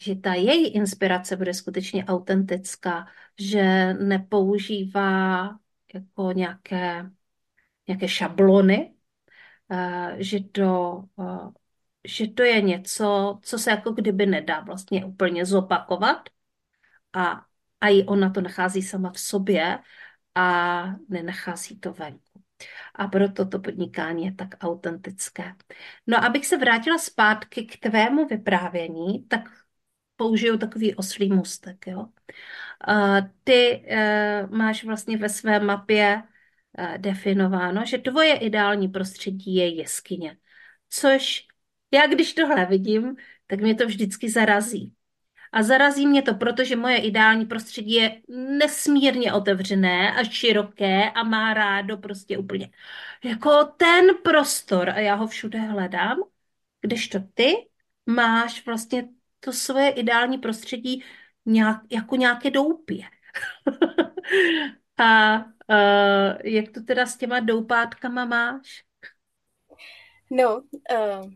že 0.00 0.16
ta 0.16 0.34
její 0.34 0.68
inspirace 0.68 1.36
bude 1.36 1.54
skutečně 1.54 2.04
autentická, 2.04 3.06
že 3.38 3.94
nepoužívá 3.94 5.48
jako 5.94 6.32
nějaké, 6.32 7.10
nějaké 7.88 8.08
šablony, 8.08 8.94
že 10.18 10.40
to, 10.40 11.04
že 12.04 12.28
to 12.28 12.42
je 12.42 12.62
něco, 12.62 13.38
co 13.42 13.58
se 13.58 13.70
jako 13.70 13.92
kdyby 13.92 14.26
nedá 14.26 14.60
vlastně 14.60 15.04
úplně 15.04 15.46
zopakovat, 15.46 16.28
a, 17.12 17.44
a 17.80 17.88
i 17.88 18.04
ona 18.04 18.30
to 18.30 18.40
nachází 18.40 18.82
sama 18.82 19.10
v 19.10 19.20
sobě 19.20 19.78
a 20.34 20.84
nenachází 21.08 21.80
to 21.80 21.92
venku. 21.92 22.42
A 22.94 23.06
proto 23.06 23.46
to 23.46 23.58
podnikání 23.58 24.24
je 24.24 24.34
tak 24.34 24.48
autentické. 24.60 25.54
No, 26.06 26.24
abych 26.24 26.46
se 26.46 26.56
vrátila 26.56 26.98
zpátky 26.98 27.66
k 27.66 27.78
tvému 27.78 28.26
vyprávění, 28.26 29.24
tak 29.28 29.50
použiju 30.16 30.58
takový 30.58 30.94
oslý 30.94 31.32
mustek. 31.32 31.86
Jo? 31.86 32.06
Ty 33.44 33.86
uh, 33.90 34.50
máš 34.56 34.84
vlastně 34.84 35.16
ve 35.16 35.28
své 35.28 35.60
mapě 35.60 36.22
uh, 36.78 36.98
definováno, 36.98 37.84
že 37.84 37.98
tvoje 37.98 38.36
ideální 38.36 38.88
prostředí 38.88 39.54
je 39.54 39.68
jeskyně. 39.68 40.36
Což 40.90 41.46
já, 41.90 42.06
když 42.06 42.34
tohle 42.34 42.66
vidím, 42.66 43.16
tak 43.46 43.60
mě 43.60 43.74
to 43.74 43.86
vždycky 43.86 44.30
zarazí. 44.30 44.94
A 45.52 45.62
zarazí 45.62 46.06
mě 46.06 46.22
to, 46.22 46.34
protože 46.34 46.76
moje 46.76 46.96
ideální 46.98 47.46
prostředí 47.46 47.94
je 47.94 48.22
nesmírně 48.58 49.32
otevřené 49.32 50.12
a 50.12 50.24
široké 50.24 51.10
a 51.10 51.22
má 51.22 51.54
rádo 51.54 51.96
prostě 51.96 52.38
úplně 52.38 52.70
jako 53.24 53.64
ten 53.64 54.06
prostor 54.24 54.90
a 54.90 54.98
já 54.98 55.14
ho 55.14 55.26
všude 55.26 55.58
hledám, 55.58 56.18
kdežto 56.80 57.18
ty 57.34 57.54
máš 58.06 58.66
vlastně 58.66 59.08
to 59.40 59.52
svoje 59.52 59.90
ideální 59.90 60.38
prostředí 60.38 61.04
nějak, 61.46 61.80
jako 61.90 62.16
nějaké 62.16 62.50
doupě. 62.50 63.04
a 64.98 65.36
uh, 65.44 66.38
jak 66.44 66.70
to 66.74 66.82
teda 66.82 67.06
s 67.06 67.16
těma 67.16 67.40
doupátkama 67.40 68.24
máš? 68.24 68.84
No, 70.30 70.56
uh, 70.56 71.30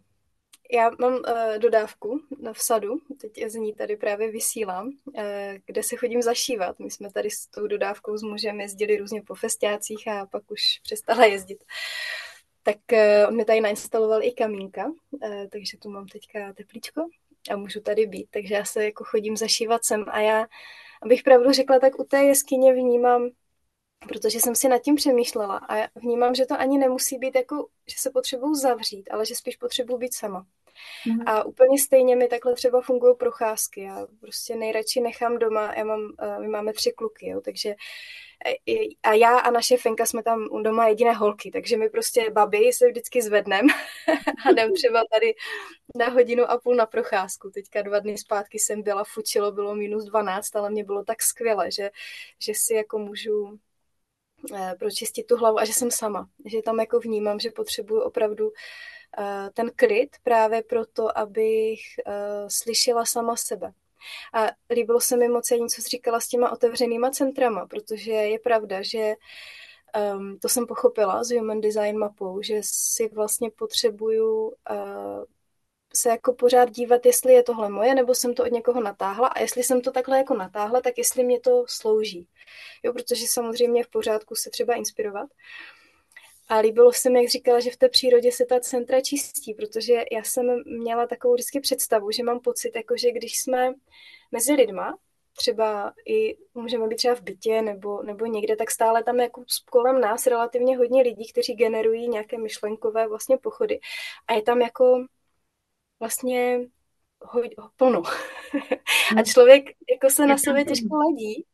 já 0.72 0.90
mám 0.98 1.14
uh, 1.14 1.58
dodávku 1.58 2.20
v 2.52 2.62
sadu, 2.62 3.00
teď 3.20 3.50
z 3.50 3.54
ní 3.54 3.74
tady 3.74 3.96
právě 3.96 4.30
vysílám, 4.30 4.86
uh, 4.86 5.22
kde 5.66 5.82
se 5.82 5.96
chodím 5.96 6.22
zašívat. 6.22 6.78
My 6.78 6.90
jsme 6.90 7.12
tady 7.12 7.30
s 7.30 7.46
tou 7.46 7.66
dodávkou 7.66 8.16
s 8.16 8.22
mužem 8.22 8.60
jezdili 8.60 8.96
různě 8.96 9.22
po 9.22 9.34
festiácích 9.34 10.08
a 10.08 10.26
pak 10.26 10.50
už 10.50 10.80
přestala 10.82 11.24
jezdit. 11.24 11.64
Tak 12.62 12.76
uh, 12.92 13.28
on 13.28 13.36
mi 13.36 13.44
tady 13.44 13.60
nainstaloval 13.60 14.22
i 14.22 14.32
kamínka, 14.32 14.86
uh, 14.86 15.46
takže 15.52 15.78
tu 15.78 15.90
mám 15.90 16.06
teďka 16.06 16.52
teplíčko 16.52 17.08
a 17.50 17.56
můžu 17.56 17.80
tady 17.80 18.06
být. 18.06 18.26
Takže 18.30 18.54
já 18.54 18.64
se 18.64 18.84
jako 18.84 19.04
chodím 19.04 19.36
zašívat 19.36 19.84
sem 19.84 20.04
a 20.08 20.20
já, 20.20 20.46
abych 21.02 21.22
pravdu 21.22 21.52
řekla, 21.52 21.78
tak 21.78 21.98
u 21.98 22.04
té 22.04 22.24
jeskyně 22.24 22.74
vnímám 22.74 23.30
protože 24.08 24.40
jsem 24.40 24.54
si 24.54 24.68
nad 24.68 24.78
tím 24.78 24.94
přemýšlela 24.94 25.60
a 25.68 25.98
vnímám, 25.98 26.34
že 26.34 26.46
to 26.46 26.60
ani 26.60 26.78
nemusí 26.78 27.18
být 27.18 27.34
jako, 27.34 27.68
že 27.86 27.96
se 27.98 28.10
potřebuju 28.10 28.54
zavřít, 28.54 29.10
ale 29.10 29.26
že 29.26 29.34
spíš 29.34 29.56
potřebuju 29.56 29.98
být 29.98 30.14
sama. 30.14 30.46
Mm. 31.06 31.28
A 31.28 31.44
úplně 31.44 31.78
stejně 31.78 32.16
mi 32.16 32.28
takhle 32.28 32.54
třeba 32.54 32.80
fungují 32.80 33.16
procházky. 33.16 33.82
Já 33.82 34.06
prostě 34.20 34.56
nejradši 34.56 35.00
nechám 35.00 35.38
doma, 35.38 35.74
já 35.74 35.84
mám, 35.84 36.00
eh, 36.20 36.38
my 36.38 36.48
máme 36.48 36.72
tři 36.72 36.92
kluky, 36.92 37.28
jo, 37.28 37.40
takže 37.40 37.74
eh, 38.68 38.74
a 39.02 39.12
já 39.12 39.38
a 39.38 39.50
naše 39.50 39.76
Fenka 39.76 40.06
jsme 40.06 40.22
tam 40.22 40.48
doma 40.62 40.88
jediné 40.88 41.12
holky, 41.12 41.50
takže 41.50 41.76
my 41.76 41.88
prostě 41.88 42.30
babi 42.30 42.72
se 42.72 42.88
vždycky 42.88 43.22
zvednem 43.22 43.66
a 44.46 44.50
jdem 44.50 44.74
třeba 44.74 45.02
tady 45.12 45.34
na 45.96 46.08
hodinu 46.08 46.50
a 46.50 46.58
půl 46.58 46.74
na 46.74 46.86
procházku. 46.86 47.50
Teďka 47.50 47.82
dva 47.82 47.98
dny 47.98 48.18
zpátky 48.18 48.58
jsem 48.58 48.82
byla, 48.82 49.04
fučilo, 49.04 49.52
bylo 49.52 49.74
minus 49.74 50.04
12, 50.04 50.56
ale 50.56 50.70
mě 50.70 50.84
bylo 50.84 51.04
tak 51.04 51.22
skvěle, 51.22 51.70
že, 51.70 51.90
že 52.38 52.52
si 52.56 52.74
jako 52.74 52.98
můžu 52.98 53.58
eh, 54.54 54.74
pročistit 54.78 55.26
tu 55.26 55.36
hlavu 55.36 55.58
a 55.58 55.64
že 55.64 55.72
jsem 55.72 55.90
sama, 55.90 56.28
že 56.46 56.62
tam 56.62 56.80
jako 56.80 57.00
vnímám, 57.00 57.40
že 57.40 57.50
potřebuju 57.50 58.00
opravdu 58.00 58.52
ten 59.54 59.70
klid 59.76 60.16
právě 60.22 60.62
proto, 60.62 61.18
abych 61.18 61.80
uh, 62.06 62.14
slyšela 62.48 63.04
sama 63.04 63.36
sebe. 63.36 63.72
A 64.34 64.46
líbilo 64.70 65.00
se 65.00 65.16
mi 65.16 65.28
moc 65.28 65.50
něco, 65.50 65.82
co 65.82 65.88
říkala 65.88 66.20
s 66.20 66.28
těma 66.28 66.52
otevřenýma 66.52 67.10
centrama, 67.10 67.66
protože 67.66 68.12
je 68.12 68.38
pravda, 68.38 68.82
že 68.82 69.14
um, 70.14 70.38
to 70.38 70.48
jsem 70.48 70.66
pochopila 70.66 71.24
s 71.24 71.30
Human 71.30 71.60
Design 71.60 71.98
mapou, 71.98 72.42
že 72.42 72.60
si 72.64 73.08
vlastně 73.08 73.50
potřebuju 73.50 74.48
uh, 74.48 75.24
se 75.94 76.08
jako 76.08 76.32
pořád 76.32 76.70
dívat, 76.70 77.06
jestli 77.06 77.32
je 77.32 77.42
tohle 77.42 77.68
moje, 77.68 77.94
nebo 77.94 78.14
jsem 78.14 78.34
to 78.34 78.42
od 78.42 78.52
někoho 78.52 78.82
natáhla 78.82 79.28
a 79.28 79.40
jestli 79.40 79.62
jsem 79.62 79.80
to 79.80 79.90
takhle 79.90 80.18
jako 80.18 80.34
natáhla, 80.34 80.80
tak 80.80 80.98
jestli 80.98 81.24
mě 81.24 81.40
to 81.40 81.64
slouží. 81.68 82.28
Jo, 82.82 82.92
protože 82.92 83.26
samozřejmě 83.26 83.84
v 83.84 83.88
pořádku 83.88 84.34
se 84.34 84.50
třeba 84.50 84.74
inspirovat, 84.74 85.30
a 86.48 86.58
líbilo 86.58 86.92
se 86.92 87.10
mi, 87.10 87.18
jak 87.18 87.30
říkala, 87.30 87.60
že 87.60 87.70
v 87.70 87.76
té 87.76 87.88
přírodě 87.88 88.32
se 88.32 88.44
ta 88.46 88.60
centra 88.60 89.00
čistí, 89.00 89.54
protože 89.54 90.04
já 90.12 90.22
jsem 90.22 90.62
měla 90.66 91.06
takovou 91.06 91.34
vždycky 91.34 91.60
představu, 91.60 92.10
že 92.10 92.22
mám 92.22 92.40
pocit, 92.40 92.76
jako 92.76 92.96
že 92.96 93.12
když 93.12 93.38
jsme 93.40 93.72
mezi 94.32 94.52
lidma, 94.52 94.98
třeba 95.36 95.92
i 96.08 96.36
můžeme 96.54 96.88
být 96.88 96.96
třeba 96.96 97.14
v 97.14 97.22
bytě 97.22 97.62
nebo, 97.62 98.02
nebo 98.02 98.26
někde, 98.26 98.56
tak 98.56 98.70
stále 98.70 99.04
tam 99.04 99.20
jako 99.20 99.44
kolem 99.70 100.00
nás 100.00 100.26
relativně 100.26 100.76
hodně 100.76 101.02
lidí, 101.02 101.32
kteří 101.32 101.54
generují 101.54 102.08
nějaké 102.08 102.38
myšlenkové 102.38 103.08
vlastně 103.08 103.36
pochody. 103.36 103.80
A 104.26 104.32
je 104.32 104.42
tam 104.42 104.60
jako 104.60 105.04
vlastně 106.00 106.60
ho, 107.22 107.40
ho, 107.58 107.70
plno. 107.76 108.02
a 109.10 109.14
hmm. 109.14 109.24
člověk 109.24 109.64
jako 109.90 110.10
se 110.10 110.26
na 110.26 110.38
sebe 110.38 110.64
těžko 110.64 110.96
ladí. 110.96 111.46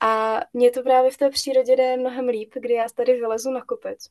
A 0.00 0.40
mě 0.52 0.70
to 0.70 0.82
právě 0.82 1.10
v 1.10 1.16
té 1.16 1.30
přírodě 1.30 1.76
jde 1.76 1.96
mnohem 1.96 2.28
líp, 2.28 2.52
kdy 2.54 2.74
já 2.74 2.86
tady 2.94 3.12
vylezu 3.14 3.50
na 3.50 3.64
kopec. 3.64 4.08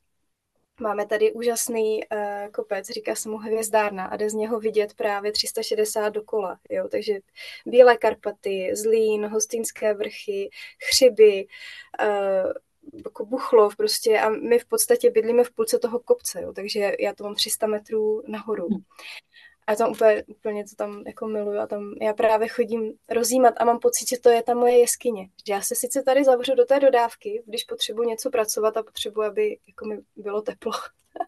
Máme 0.82 1.06
tady 1.06 1.32
úžasný 1.32 2.04
uh, 2.04 2.52
kopec, 2.52 2.90
říká 2.90 3.16
se 3.16 3.30
mu 3.30 3.38
Hvězdárna 3.38 4.06
a 4.06 4.18
jde 4.18 4.30
z 4.30 4.34
něho 4.34 4.60
vidět 4.60 4.94
právě 4.94 5.32
360 5.32 6.10
dokola. 6.10 6.60
Jo? 6.70 6.88
Takže 6.88 7.20
Bílé 7.66 7.98
Karpaty, 7.98 8.72
Zlín, 8.76 9.26
Hostýnské 9.26 9.94
vrchy, 9.94 10.50
Chřiby, 10.90 11.48
uh, 12.02 12.52
jako 13.06 13.26
Buchlov 13.26 13.76
prostě 13.76 14.20
a 14.20 14.30
my 14.30 14.60
v 14.60 14.66
podstatě 14.66 15.12
bydlíme 15.12 15.44
v 15.44 15.52
půlce 15.52 15.80
toho 15.80 16.00
kopce, 16.00 16.42
jo? 16.42 16.54
takže 16.54 16.92
já 17.00 17.14
to 17.14 17.24
mám 17.24 17.36
300 17.36 17.68
metrů 17.68 18.24
nahoru. 18.28 18.68
A 19.70 19.76
tam 19.76 19.92
úplně, 19.92 20.24
úplně 20.24 20.64
to 20.64 20.76
tam 20.76 21.04
jako 21.08 21.28
miluju 21.28 21.60
a 21.60 21.68
tam 21.68 21.94
já 22.02 22.14
právě 22.14 22.48
chodím 22.48 22.94
rozjímat 23.10 23.54
a 23.58 23.66
mám 23.66 23.80
pocit, 23.80 24.10
že 24.10 24.20
to 24.20 24.30
je 24.30 24.44
ta 24.44 24.54
moje 24.54 24.80
jeskyně. 24.80 25.30
Že 25.48 25.54
já 25.54 25.62
se 25.62 25.76
sice 25.76 26.04
tady 26.04 26.24
zavřu 26.24 26.56
do 26.56 26.66
té 26.66 26.80
dodávky, 26.80 27.44
když 27.46 27.64
potřebuji 27.64 28.10
něco 28.10 28.30
pracovat 28.30 28.78
a 28.78 28.84
potřebuji, 28.84 29.22
aby 29.22 29.58
jako 29.68 29.86
mi 29.86 30.00
bylo 30.16 30.42
teplo. 30.42 30.72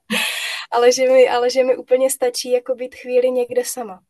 ale, 0.72 0.92
že 0.92 1.10
mi, 1.10 1.30
ale 1.30 1.50
že 1.50 1.64
mi 1.64 1.78
úplně 1.78 2.10
stačí 2.10 2.52
jako 2.52 2.76
být 2.76 2.96
chvíli 2.96 3.32
někde 3.32 3.66
sama. 3.66 4.04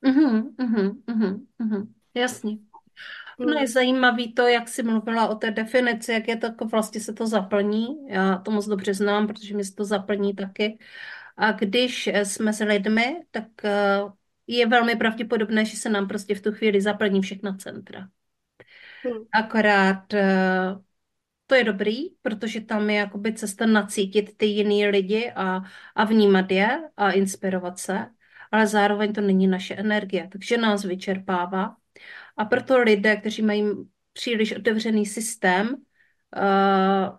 Mhm, 0.00 0.54
mhm, 0.58 1.02
mhm, 1.06 1.46
mhm. 1.58 1.94
Jasně. 2.14 2.58
No 3.38 3.60
je 3.60 3.68
zajímavý 3.68 4.34
to, 4.34 4.42
jak 4.42 4.68
jsi 4.68 4.82
mluvila 4.82 5.28
o 5.28 5.34
té 5.34 5.50
definici, 5.50 6.12
jak 6.12 6.28
je 6.28 6.36
to, 6.36 6.46
jako 6.46 6.64
vlastně 6.64 7.00
se 7.00 7.12
to 7.12 7.26
zaplní. 7.26 8.08
Já 8.08 8.38
to 8.38 8.50
moc 8.50 8.66
dobře 8.66 8.94
znám, 8.94 9.26
protože 9.26 9.56
mi 9.56 9.64
se 9.64 9.74
to 9.74 9.84
zaplní 9.84 10.34
taky. 10.34 10.78
A 11.38 11.52
když 11.52 12.06
eh, 12.06 12.24
jsme 12.24 12.52
s 12.52 12.64
lidmi, 12.64 13.16
tak 13.30 13.64
eh, 13.64 13.98
je 14.46 14.66
velmi 14.66 14.96
pravděpodobné, 14.96 15.64
že 15.64 15.76
se 15.76 15.88
nám 15.88 16.08
prostě 16.08 16.34
v 16.34 16.42
tu 16.42 16.52
chvíli 16.52 16.80
zaplní 16.80 17.22
všechna 17.22 17.56
centra. 17.56 18.08
Hmm. 19.04 19.24
Akorát 19.32 20.14
eh, 20.14 20.76
to 21.46 21.54
je 21.54 21.64
dobrý, 21.64 22.10
protože 22.22 22.60
tam 22.60 22.90
je 22.90 22.96
jakoby 22.96 23.32
cesta 23.32 23.66
nacítit 23.66 24.36
ty 24.36 24.46
jiný 24.46 24.86
lidi 24.86 25.32
a, 25.36 25.62
a 25.94 26.04
vnímat 26.04 26.50
je 26.50 26.82
a 26.96 27.10
inspirovat 27.10 27.78
se, 27.78 28.06
ale 28.52 28.66
zároveň 28.66 29.12
to 29.12 29.20
není 29.20 29.46
naše 29.46 29.74
energie, 29.74 30.28
takže 30.32 30.58
nás 30.58 30.84
vyčerpává. 30.84 31.76
A 32.36 32.44
proto 32.44 32.78
lidé, 32.82 33.16
kteří 33.16 33.42
mají 33.42 33.64
příliš 34.12 34.56
otevřený 34.56 35.06
systém, 35.06 35.76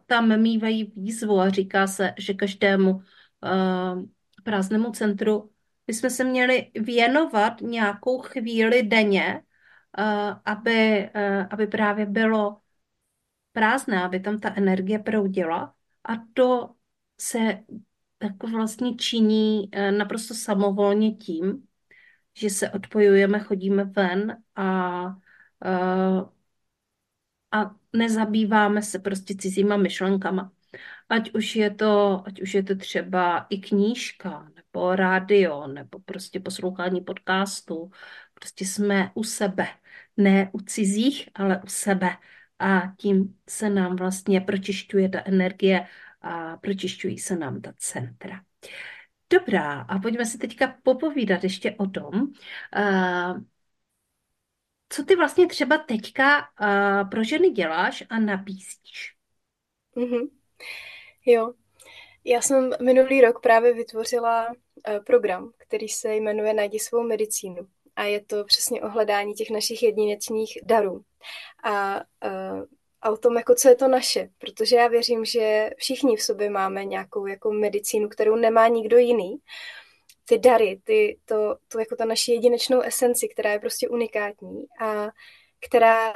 tam 0.06 0.42
mývají 0.42 0.94
výzvu 0.96 1.40
a 1.40 1.50
říká 1.50 1.88
se, 1.88 2.14
že 2.18 2.34
každému 2.34 2.92
uh, 2.92 3.02
prázdnému 4.44 4.92
centru 4.92 5.52
bychom 5.88 6.10
se 6.10 6.24
měli 6.24 6.72
věnovat 6.76 7.62
nějakou 7.62 8.22
chvíli 8.22 8.84
denně, 8.84 9.44
uh, 10.00 10.40
aby, 10.46 11.10
uh, 11.16 11.48
aby 11.50 11.68
právě 11.68 12.06
bylo 12.06 12.62
prázdné, 13.52 14.04
aby 14.04 14.20
tam 14.20 14.40
ta 14.40 14.54
energie 14.56 15.00
proudila 15.00 15.74
a 16.04 16.14
to 16.34 16.76
se 17.22 17.40
jako 18.24 18.48
vlastně 18.48 18.96
činí 18.96 19.70
naprosto 19.98 20.34
samovolně 20.34 21.12
tím, 21.16 21.68
že 22.34 22.50
se 22.50 22.72
odpojujeme, 22.72 23.40
chodíme 23.40 23.84
ven 23.84 24.44
a, 24.56 24.66
a 27.52 27.76
nezabýváme 27.94 28.82
se 28.82 29.00
prostě 29.00 29.36
cizíma 29.36 29.78
myšlenkama. 29.78 30.52
Ať 31.10 31.34
už 31.34 31.56
je 31.56 31.70
to, 31.70 32.24
ať 32.26 32.42
už 32.42 32.54
je 32.54 32.64
to 32.64 32.76
třeba 32.76 33.46
i 33.50 33.58
knížka, 33.58 34.52
nebo 34.56 34.96
rádio, 34.96 35.68
nebo 35.68 36.00
prostě 36.00 36.40
poslouchání 36.40 37.02
podcastu. 37.02 37.92
Prostě 38.34 38.66
jsme 38.66 39.12
u 39.14 39.24
sebe. 39.24 39.68
Ne 40.18 40.50
u 40.54 40.60
cizích, 40.62 41.30
ale 41.36 41.62
u 41.64 41.68
sebe. 41.68 42.18
A 42.60 42.82
tím 42.98 43.36
se 43.50 43.70
nám 43.70 43.96
vlastně 43.96 44.42
pročišťuje 44.42 45.10
ta 45.10 45.22
energie 45.26 45.88
a 46.22 46.58
pročišťují 46.58 47.20
se 47.20 47.36
nám 47.36 47.62
ta 47.62 47.74
centra. 47.78 48.44
Dobrá, 49.30 49.82
a 49.82 50.00
pojďme 50.00 50.26
si 50.26 50.38
teďka 50.38 50.76
popovídat 50.84 51.44
ještě 51.44 51.76
o 51.78 51.88
tom, 51.88 52.14
uh, 52.14 53.42
co 54.90 55.04
ty 55.04 55.16
vlastně 55.16 55.48
třeba 55.48 55.78
teďka 55.78 56.40
uh, 56.40 57.10
pro 57.10 57.24
ženy 57.24 57.50
děláš 57.50 58.04
a 58.10 58.20
nabízíš. 58.20 59.16
Mm-hmm. 59.96 60.30
Jo, 61.32 61.54
já 62.26 62.42
jsem 62.42 62.72
minulý 62.82 63.22
rok 63.22 63.42
právě 63.42 63.74
vytvořila 63.74 64.48
uh, 64.48 65.04
program, 65.06 65.52
který 65.58 65.90
se 65.90 66.16
jmenuje 66.16 66.54
Najdi 66.54 66.80
svou 66.80 67.04
medicínu. 67.04 67.68
A 67.96 68.04
je 68.04 68.26
to 68.26 68.44
přesně 68.46 68.82
o 68.82 68.90
hledání 68.90 69.34
těch 69.34 69.50
našich 69.50 69.84
jedinečných 69.84 70.58
darů. 70.64 71.02
A, 71.64 71.96
uh, 72.26 72.64
a 73.02 73.10
o 73.10 73.18
tom, 73.18 73.38
jako 73.38 73.56
co 73.56 73.70
je 73.70 73.76
to 73.76 73.88
naše. 73.88 74.30
Protože 74.38 74.76
já 74.76 74.88
věřím, 74.88 75.26
že 75.26 75.70
všichni 75.78 76.16
v 76.16 76.24
sobě 76.24 76.50
máme 76.50 76.86
nějakou 76.86 77.26
jako 77.26 77.52
medicínu, 77.52 78.10
kterou 78.10 78.36
nemá 78.36 78.68
nikdo 78.68 78.98
jiný. 78.98 79.38
Ty 80.26 80.38
dary, 80.38 80.82
ty, 80.84 81.20
to, 81.26 81.58
to 81.68 81.80
jako 81.80 81.96
ta 81.96 82.06
naši 82.06 82.32
jedinečnou 82.32 82.82
esenci, 82.82 83.28
která 83.28 83.52
je 83.52 83.60
prostě 83.60 83.90
unikátní 83.90 84.66
a 84.82 85.10
která 85.60 86.14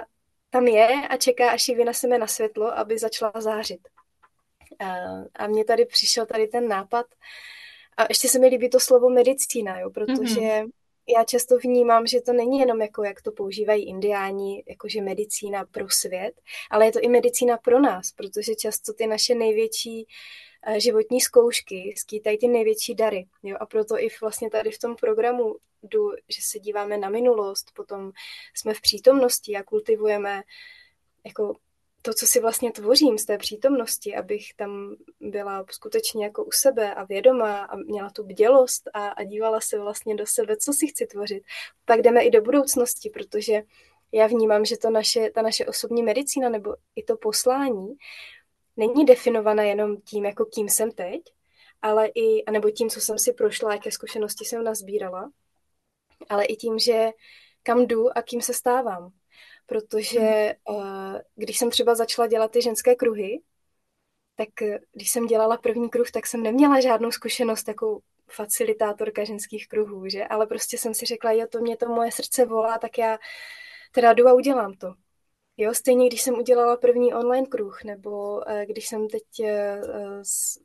tam 0.49 0.67
je 0.67 1.07
a 1.09 1.17
čeká, 1.17 1.51
až 1.51 1.67
ji 1.67 1.75
vyneseme 1.75 2.17
na 2.17 2.27
světlo, 2.27 2.77
aby 2.77 2.97
začala 2.97 3.33
zářit. 3.37 3.79
A 5.35 5.47
mně 5.47 5.65
tady 5.65 5.85
přišel 5.85 6.25
tady 6.25 6.47
ten 6.47 6.67
nápad. 6.67 7.05
A 7.97 8.05
ještě 8.09 8.29
se 8.29 8.39
mi 8.39 8.47
líbí 8.47 8.69
to 8.69 8.79
slovo 8.79 9.09
medicína, 9.09 9.79
jo, 9.79 9.89
protože 9.89 10.39
mm-hmm. 10.39 10.69
já 11.17 11.23
často 11.23 11.57
vnímám, 11.57 12.07
že 12.07 12.21
to 12.21 12.33
není 12.33 12.59
jenom 12.59 12.81
jako, 12.81 13.03
jak 13.03 13.21
to 13.21 13.31
používají 13.31 13.87
indiáni, 13.87 14.63
jakože 14.67 15.01
medicína 15.01 15.65
pro 15.65 15.89
svět, 15.89 16.41
ale 16.71 16.85
je 16.85 16.91
to 16.91 16.99
i 16.99 17.07
medicína 17.07 17.57
pro 17.57 17.79
nás, 17.79 18.11
protože 18.11 18.55
často 18.55 18.93
ty 18.93 19.07
naše 19.07 19.35
největší 19.35 20.07
eh, 20.67 20.79
životní 20.79 21.21
zkoušky 21.21 21.93
skýtají 21.97 22.37
ty 22.37 22.47
největší 22.47 22.95
dary. 22.95 23.27
Jo? 23.43 23.57
A 23.59 23.65
proto 23.65 23.99
i 23.99 24.07
vlastně 24.21 24.49
tady 24.49 24.71
v 24.71 24.79
tom 24.79 24.95
programu 24.95 25.55
jdu, 25.83 26.11
že 26.29 26.41
se 26.41 26.59
díváme 26.59 26.97
na 26.97 27.09
minulost, 27.09 27.71
potom 27.75 28.11
jsme 28.55 28.73
v 28.73 28.81
přítomnosti 28.81 29.55
a 29.55 29.63
kultivujeme 29.63 30.41
jako 31.25 31.55
to, 32.05 32.13
co 32.13 32.27
si 32.27 32.39
vlastně 32.39 32.71
tvořím 32.71 33.17
z 33.17 33.25
té 33.25 33.37
přítomnosti, 33.37 34.15
abych 34.15 34.53
tam 34.55 34.95
byla 35.19 35.65
skutečně 35.71 36.25
jako 36.25 36.43
u 36.43 36.51
sebe 36.51 36.93
a 36.93 37.03
vědomá 37.03 37.63
a 37.63 37.75
měla 37.75 38.09
tu 38.09 38.23
bdělost 38.23 38.89
a, 38.93 39.07
a 39.07 39.23
dívala 39.23 39.61
se 39.61 39.79
vlastně 39.79 40.15
do 40.15 40.25
sebe, 40.25 40.57
co 40.57 40.73
si 40.73 40.87
chci 40.87 41.05
tvořit, 41.05 41.43
tak 41.85 42.01
jdeme 42.01 42.23
i 42.23 42.31
do 42.31 42.41
budoucnosti, 42.41 43.09
protože 43.09 43.61
já 44.11 44.27
vnímám, 44.27 44.65
že 44.65 44.77
to 44.77 44.89
naše, 44.89 45.31
ta 45.31 45.41
naše 45.41 45.65
osobní 45.65 46.03
medicína 46.03 46.49
nebo 46.49 46.75
i 46.95 47.03
to 47.03 47.17
poslání 47.17 47.95
není 48.77 49.05
definované 49.05 49.67
jenom 49.67 50.01
tím, 50.01 50.25
jako 50.25 50.45
kým 50.45 50.69
jsem 50.69 50.91
teď, 50.91 51.21
ale 51.81 52.07
i, 52.07 52.45
anebo 52.45 52.69
tím, 52.69 52.89
co 52.89 53.01
jsem 53.01 53.19
si 53.19 53.33
prošla, 53.33 53.73
jaké 53.73 53.91
zkušenosti 53.91 54.45
jsem 54.45 54.63
nazbírala, 54.63 55.31
ale 56.29 56.45
i 56.45 56.55
tím, 56.55 56.79
že 56.79 57.09
kam 57.63 57.81
jdu 57.81 58.17
a 58.17 58.21
kým 58.21 58.41
se 58.41 58.53
stávám 58.53 59.11
protože 59.65 60.55
uh, 60.69 61.17
když 61.35 61.57
jsem 61.57 61.69
třeba 61.69 61.95
začala 61.95 62.27
dělat 62.27 62.51
ty 62.51 62.61
ženské 62.61 62.95
kruhy, 62.95 63.41
tak 64.35 64.61
eh, 64.61 64.79
když 64.93 65.09
jsem 65.09 65.25
dělala 65.25 65.57
první 65.57 65.89
kruh, 65.89 66.11
tak 66.11 66.27
jsem 66.27 66.43
neměla 66.43 66.79
žádnou 66.79 67.11
zkušenost 67.11 67.67
jako 67.67 67.99
facilitátorka 68.31 69.23
ženských 69.23 69.67
kruhů, 69.67 70.09
že? 70.09 70.25
Ale 70.25 70.47
prostě 70.47 70.77
jsem 70.77 70.93
si 70.93 71.05
řekla, 71.05 71.31
jo, 71.31 71.47
to 71.51 71.59
mě 71.59 71.77
to 71.77 71.87
moje 71.89 72.11
srdce 72.11 72.45
volá, 72.45 72.77
tak 72.77 72.97
já 72.97 73.17
teda 73.91 74.13
jdu 74.13 74.27
a 74.27 74.33
udělám 74.33 74.73
to. 74.73 74.93
Jo, 75.57 75.73
stejně 75.73 76.07
když 76.07 76.21
jsem 76.21 76.33
udělala 76.33 76.77
první 76.77 77.13
online 77.13 77.47
kruh, 77.47 77.83
nebo 77.83 78.37
uh, 78.37 78.61
když 78.65 78.87
jsem 78.87 79.07
teď 79.07 79.23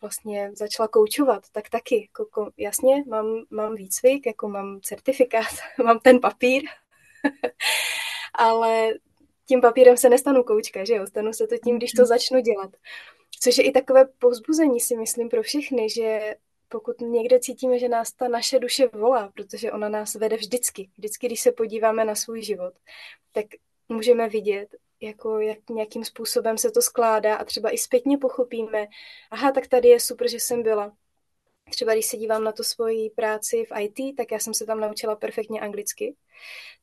vlastně 0.00 0.50
začala 0.54 0.88
koučovat, 0.88 1.42
tak 1.52 1.68
taky, 1.68 2.08
jako, 2.18 2.50
jasně, 2.56 3.04
mám, 3.06 3.26
mám 3.50 3.74
výcvik, 3.74 4.26
jako 4.26 4.48
mám 4.48 4.80
certifikát, 4.82 5.46
mám 5.84 5.98
ten 5.98 6.20
papír, 6.20 6.62
ale 8.38 8.94
tím 9.46 9.60
papírem 9.60 9.96
se 9.96 10.08
nestanu 10.08 10.42
koučka, 10.42 10.84
že 10.84 10.94
jo? 10.94 11.06
Stanu 11.06 11.32
se 11.32 11.46
to 11.46 11.54
tím, 11.64 11.76
když 11.76 11.92
to 11.92 12.02
mhm. 12.02 12.06
začnu 12.06 12.40
dělat. 12.40 12.70
Což 13.40 13.58
je 13.58 13.64
i 13.64 13.72
takové 13.72 14.04
povzbuzení, 14.18 14.80
si 14.80 14.96
myslím, 14.96 15.28
pro 15.28 15.42
všechny, 15.42 15.90
že 15.90 16.34
pokud 16.68 17.00
někde 17.00 17.40
cítíme, 17.40 17.78
že 17.78 17.88
nás 17.88 18.12
ta 18.12 18.28
naše 18.28 18.58
duše 18.58 18.88
volá, 18.92 19.32
protože 19.34 19.72
ona 19.72 19.88
nás 19.88 20.14
vede 20.14 20.36
vždycky, 20.36 20.90
vždycky, 20.98 21.26
když 21.26 21.40
se 21.40 21.52
podíváme 21.52 22.04
na 22.04 22.14
svůj 22.14 22.42
život, 22.42 22.74
tak 23.32 23.44
můžeme 23.88 24.28
vidět, 24.28 24.74
jako 25.00 25.38
jak 25.38 25.70
nějakým 25.70 26.04
způsobem 26.04 26.58
se 26.58 26.70
to 26.70 26.82
skládá 26.82 27.36
a 27.36 27.44
třeba 27.44 27.70
i 27.70 27.78
zpětně 27.78 28.18
pochopíme, 28.18 28.86
aha, 29.30 29.52
tak 29.52 29.66
tady 29.66 29.88
je 29.88 30.00
super, 30.00 30.28
že 30.28 30.40
jsem 30.40 30.62
byla, 30.62 30.92
Třeba 31.70 31.92
když 31.92 32.06
se 32.06 32.16
dívám 32.16 32.44
na 32.44 32.52
tu 32.52 32.62
svoji 32.62 33.10
práci 33.10 33.64
v 33.64 33.80
IT, 33.80 34.16
tak 34.16 34.32
já 34.32 34.38
jsem 34.38 34.54
se 34.54 34.66
tam 34.66 34.80
naučila 34.80 35.16
perfektně 35.16 35.60
anglicky. 35.60 36.16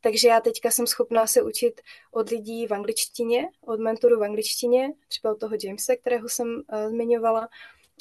Takže 0.01 0.27
já 0.27 0.39
teďka 0.39 0.71
jsem 0.71 0.88
schopná 0.88 1.27
se 1.27 1.41
učit 1.41 1.81
od 2.11 2.29
lidí 2.29 2.67
v 2.67 2.73
angličtině, 2.73 3.49
od 3.61 3.79
mentorů 3.79 4.19
v 4.19 4.23
angličtině, 4.23 4.93
třeba 5.07 5.33
od 5.33 5.39
toho 5.39 5.55
Jamesa, 5.63 5.95
kterého 5.95 6.29
jsem 6.29 6.47
uh, 6.47 6.89
zmiňovala. 6.89 7.49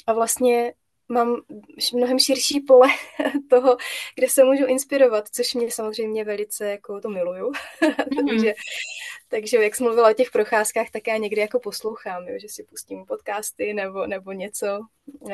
A 0.07 0.13
vlastně 0.13 0.73
mám 1.09 1.41
mnohem 1.93 2.19
širší 2.19 2.59
pole 2.59 2.87
toho, 3.49 3.77
kde 4.15 4.29
se 4.29 4.43
můžu 4.43 4.65
inspirovat, 4.65 5.29
což 5.29 5.53
mě 5.53 5.71
samozřejmě 5.71 6.23
velice 6.23 6.69
jako 6.69 7.01
to 7.01 7.09
miluju. 7.09 7.51
Mm-hmm. 7.51 8.27
takže, 8.29 8.53
takže 9.27 9.57
jak 9.57 9.75
jsem 9.75 9.85
mluvila 9.85 10.09
o 10.09 10.13
těch 10.13 10.31
procházkách, 10.31 10.89
tak 10.91 11.07
já 11.07 11.17
někdy 11.17 11.41
jako 11.41 11.59
poslouchám, 11.59 12.27
jo, 12.27 12.39
že 12.41 12.49
si 12.49 12.63
pustím 12.63 13.05
podcasty 13.05 13.73
nebo, 13.73 14.07
nebo 14.07 14.31
něco, 14.31 14.79
uh, 15.19 15.31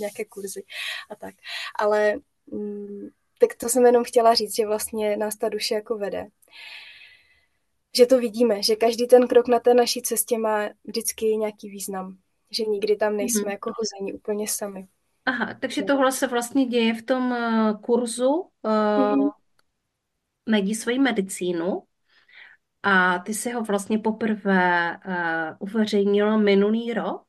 nějaké 0.00 0.24
kurzy 0.24 0.62
a 1.10 1.16
tak. 1.16 1.34
Ale 1.78 2.14
mm, 2.46 3.08
tak 3.38 3.54
to 3.54 3.68
jsem 3.68 3.86
jenom 3.86 4.04
chtěla 4.04 4.34
říct, 4.34 4.56
že 4.56 4.66
vlastně 4.66 5.16
nás 5.16 5.36
ta 5.36 5.48
duše 5.48 5.74
jako 5.74 5.98
vede. 5.98 6.26
Že 7.96 8.06
to 8.06 8.18
vidíme, 8.18 8.62
že 8.62 8.76
každý 8.76 9.06
ten 9.06 9.28
krok 9.28 9.48
na 9.48 9.60
té 9.60 9.74
naší 9.74 10.02
cestě 10.02 10.38
má 10.38 10.68
vždycky 10.84 11.26
nějaký 11.26 11.68
význam. 11.68 12.18
Že 12.50 12.64
nikdy 12.64 12.96
tam 12.96 13.16
nejsme 13.16 13.42
mm-hmm. 13.42 13.50
jako 13.50 13.70
hození 13.78 14.12
úplně 14.12 14.48
sami. 14.48 14.86
Aha, 15.26 15.54
takže 15.60 15.82
tohle 15.82 16.12
se 16.12 16.26
vlastně 16.26 16.66
děje 16.66 16.94
v 16.94 17.02
tom 17.02 17.30
uh, 17.30 17.80
kurzu 17.80 18.30
uh, 18.30 18.50
mm-hmm. 18.70 19.30
Najdi 20.46 20.74
svoji 20.74 20.98
medicínu. 20.98 21.82
A 22.82 23.18
ty 23.18 23.34
si 23.34 23.52
ho 23.52 23.62
vlastně 23.62 23.98
poprvé 23.98 24.98
uh, 25.06 25.56
uveřejnila 25.58 26.36
minulý 26.36 26.92
rok. 26.92 27.22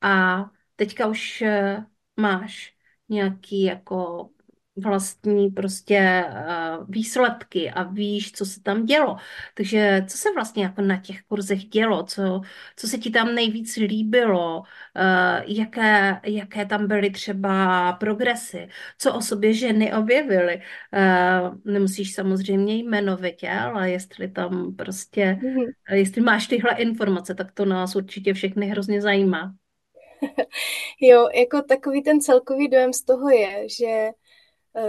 A 0.00 0.44
teďka 0.76 1.06
už 1.06 1.42
uh, 1.42 1.84
máš 2.16 2.76
nějaký 3.08 3.62
jako 3.62 4.28
vlastní 4.76 5.50
prostě 5.50 6.24
uh, 6.30 6.86
výsledky 6.88 7.70
a 7.70 7.82
víš, 7.82 8.32
co 8.32 8.46
se 8.46 8.62
tam 8.62 8.84
dělo. 8.84 9.16
Takže 9.54 10.04
co 10.08 10.18
se 10.18 10.28
vlastně 10.34 10.62
jako 10.64 10.82
na 10.82 11.00
těch 11.00 11.22
kurzech 11.22 11.64
dělo, 11.64 12.02
co, 12.02 12.40
co 12.76 12.88
se 12.88 12.98
ti 12.98 13.10
tam 13.10 13.34
nejvíc 13.34 13.76
líbilo, 13.76 14.58
uh, 14.60 14.64
jaké, 15.46 16.20
jaké 16.24 16.66
tam 16.66 16.86
byly 16.86 17.10
třeba 17.10 17.92
progresy, 17.92 18.68
co 18.98 19.14
o 19.14 19.20
sobě 19.20 19.54
ženy 19.54 19.94
objevily. 19.94 20.62
Uh, 20.92 21.58
nemusíš 21.72 22.14
samozřejmě 22.14 22.76
jmenovitě, 22.76 23.50
ale 23.50 23.90
jestli 23.90 24.28
tam 24.28 24.74
prostě, 24.76 25.38
mm-hmm. 25.42 25.72
jestli 25.92 26.20
máš 26.20 26.46
tyhle 26.46 26.74
informace, 26.76 27.34
tak 27.34 27.52
to 27.52 27.64
nás 27.64 27.96
určitě 27.96 28.34
všechny 28.34 28.66
hrozně 28.66 29.02
zajímá. 29.02 29.54
Jo, 31.00 31.28
jako 31.34 31.62
takový 31.62 32.02
ten 32.02 32.20
celkový 32.20 32.68
dojem 32.68 32.92
z 32.92 33.04
toho 33.04 33.30
je, 33.30 33.68
že 33.68 33.86
Eh, 33.86 34.21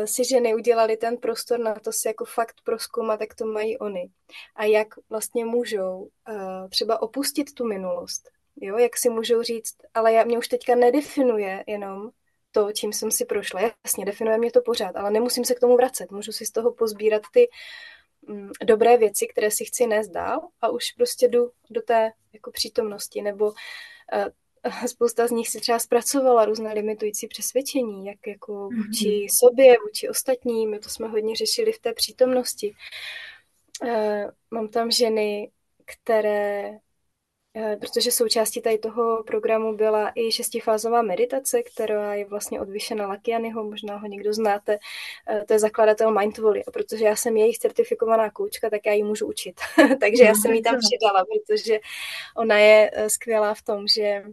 si 0.05 0.25
ženy 0.25 0.55
udělali 0.55 0.97
ten 0.97 1.17
prostor 1.17 1.59
na 1.59 1.75
to 1.75 1.91
si 1.91 2.07
jako 2.07 2.25
fakt 2.25 2.55
proskoumat, 2.63 3.21
jak 3.21 3.35
to 3.35 3.45
mají 3.45 3.77
oni. 3.77 4.09
A 4.55 4.65
jak 4.65 4.87
vlastně 5.09 5.45
můžou 5.45 5.97
uh, 5.99 6.69
třeba 6.69 7.01
opustit 7.01 7.53
tu 7.53 7.65
minulost. 7.65 8.29
Jo, 8.55 8.77
jak 8.77 8.97
si 8.97 9.09
můžou 9.09 9.41
říct, 9.41 9.75
ale 9.93 10.13
já, 10.13 10.23
mě 10.23 10.37
už 10.37 10.47
teďka 10.47 10.75
nedefinuje 10.75 11.63
jenom 11.67 12.09
to, 12.51 12.71
čím 12.71 12.93
jsem 12.93 13.11
si 13.11 13.25
prošla. 13.25 13.61
Jasně, 13.61 14.05
definuje 14.05 14.37
mě 14.37 14.51
to 14.51 14.61
pořád, 14.61 14.95
ale 14.95 15.11
nemusím 15.11 15.45
se 15.45 15.55
k 15.55 15.59
tomu 15.59 15.75
vracet. 15.75 16.11
Můžu 16.11 16.31
si 16.31 16.45
z 16.45 16.51
toho 16.51 16.73
pozbírat 16.73 17.21
ty 17.33 17.49
mm, 18.27 18.51
dobré 18.63 18.97
věci, 18.97 19.27
které 19.27 19.51
si 19.51 19.65
chci 19.65 19.87
nést 19.87 20.07
dál 20.07 20.47
a 20.61 20.69
už 20.69 20.91
prostě 20.91 21.27
jdu 21.27 21.51
do 21.69 21.81
té 21.81 22.11
jako 22.33 22.51
přítomnosti 22.51 23.21
nebo 23.21 23.45
uh, 23.45 23.53
spousta 24.87 25.27
z 25.27 25.31
nich 25.31 25.49
si 25.49 25.59
třeba 25.59 25.79
zpracovala 25.79 26.45
různé 26.45 26.73
limitující 26.73 27.27
přesvědčení, 27.27 28.05
jak 28.05 28.27
jako 28.27 28.69
vůči 28.69 29.07
mm-hmm. 29.07 29.27
sobě, 29.39 29.75
vůči 29.83 30.09
ostatním, 30.09 30.79
to 30.79 30.89
jsme 30.89 31.07
hodně 31.07 31.35
řešili 31.35 31.71
v 31.71 31.79
té 31.79 31.93
přítomnosti. 31.93 32.75
Uh, 33.83 34.31
mám 34.51 34.67
tam 34.67 34.91
ženy, 34.91 35.51
které, 35.85 36.69
uh, 37.53 37.75
protože 37.79 38.11
součástí 38.11 38.61
tady 38.61 38.77
toho 38.77 39.23
programu 39.23 39.75
byla 39.75 40.11
i 40.15 40.31
šestifázová 40.31 41.01
meditace, 41.01 41.63
která 41.63 42.15
je 42.15 42.25
vlastně 42.25 42.61
od 42.61 42.69
Vyšena 42.69 43.07
Lakianyho, 43.07 43.63
možná 43.63 43.97
ho 43.97 44.07
někdo 44.07 44.33
znáte, 44.33 44.79
uh, 45.31 45.43
to 45.45 45.53
je 45.53 45.59
zakladatel 45.59 46.19
Mindvolley 46.19 46.63
a 46.67 46.71
protože 46.71 47.05
já 47.05 47.15
jsem 47.15 47.37
jejich 47.37 47.57
certifikovaná 47.57 48.29
koučka, 48.31 48.69
tak 48.69 48.85
já 48.85 48.93
ji 48.93 49.03
můžu 49.03 49.27
učit. 49.27 49.61
Takže 49.99 50.23
já 50.23 50.33
jsem 50.33 50.51
ji 50.51 50.61
tam 50.61 50.75
přidala, 50.79 51.25
protože 51.25 51.79
ona 52.37 52.57
je 52.57 52.91
skvělá 53.07 53.53
v 53.53 53.61
tom, 53.61 53.87
že 53.87 54.23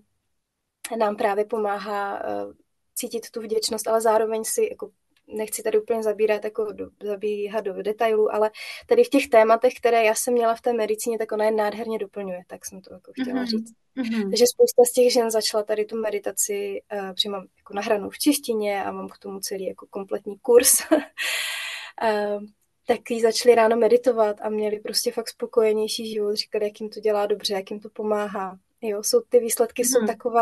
nám 0.99 1.17
právě 1.17 1.45
pomáhá 1.45 2.25
uh, 2.25 2.53
cítit 2.95 3.31
tu 3.31 3.41
vděčnost, 3.41 3.89
ale 3.89 4.01
zároveň 4.01 4.45
si 4.45 4.69
jako 4.71 4.91
nechci 5.33 5.63
tady 5.63 5.81
úplně 5.81 6.03
zabírat, 6.03 6.45
jako 6.45 6.73
do, 6.73 6.91
zabíhat 7.03 7.65
do 7.65 7.83
detailů, 7.83 8.35
ale 8.35 8.51
tady 8.87 9.05
v 9.05 9.09
těch 9.09 9.29
tématech, 9.29 9.75
které 9.75 10.05
já 10.05 10.15
jsem 10.15 10.35
měla 10.35 10.55
v 10.55 10.61
té 10.61 10.73
medicíně, 10.73 11.19
tak 11.19 11.33
ona 11.33 11.45
je 11.45 11.51
nádherně 11.51 11.99
doplňuje, 11.99 12.43
tak 12.47 12.67
jsem 12.67 12.81
to 12.81 12.95
jako 12.95 13.13
chtěla 13.13 13.43
mm-hmm. 13.43 13.47
říct. 13.47 13.73
Mm-hmm. 13.97 14.31
Takže 14.31 14.45
spousta 14.47 14.85
z 14.85 14.93
těch 14.93 15.13
žen 15.13 15.31
začala 15.31 15.63
tady 15.63 15.85
tu 15.85 16.01
meditaci, 16.01 16.83
uh, 16.93 17.13
protože 17.13 17.29
mám 17.29 17.47
jako 17.57 17.75
nahranou 17.75 18.11
v 18.11 18.19
češtině 18.19 18.85
a 18.85 18.93
mám 18.93 19.09
k 19.09 19.19
tomu 19.19 19.41
celý 19.41 19.67
jako 19.67 19.87
kompletní 19.91 20.39
kurz. 20.39 20.75
uh, 20.91 20.99
tak 22.87 23.11
jí 23.11 23.21
začali 23.21 23.55
ráno 23.55 23.77
meditovat 23.77 24.37
a 24.41 24.49
měli 24.49 24.81
prostě 24.81 25.13
fakt 25.13 25.29
spokojenější 25.29 26.13
život, 26.13 26.35
říkali, 26.35 26.65
jak 26.65 26.81
jim 26.81 26.91
to 26.91 27.01
dělá 27.01 27.27
dobře, 27.27 27.55
jak 27.55 27.71
jim 27.71 27.81
to 27.81 27.89
pomáhá. 27.91 28.59
Jo, 28.83 29.03
jsou 29.03 29.21
ty 29.29 29.41
výsledky 29.41 29.83
mm-hmm. 29.83 30.01
jsou 30.01 30.07
takové 30.07 30.41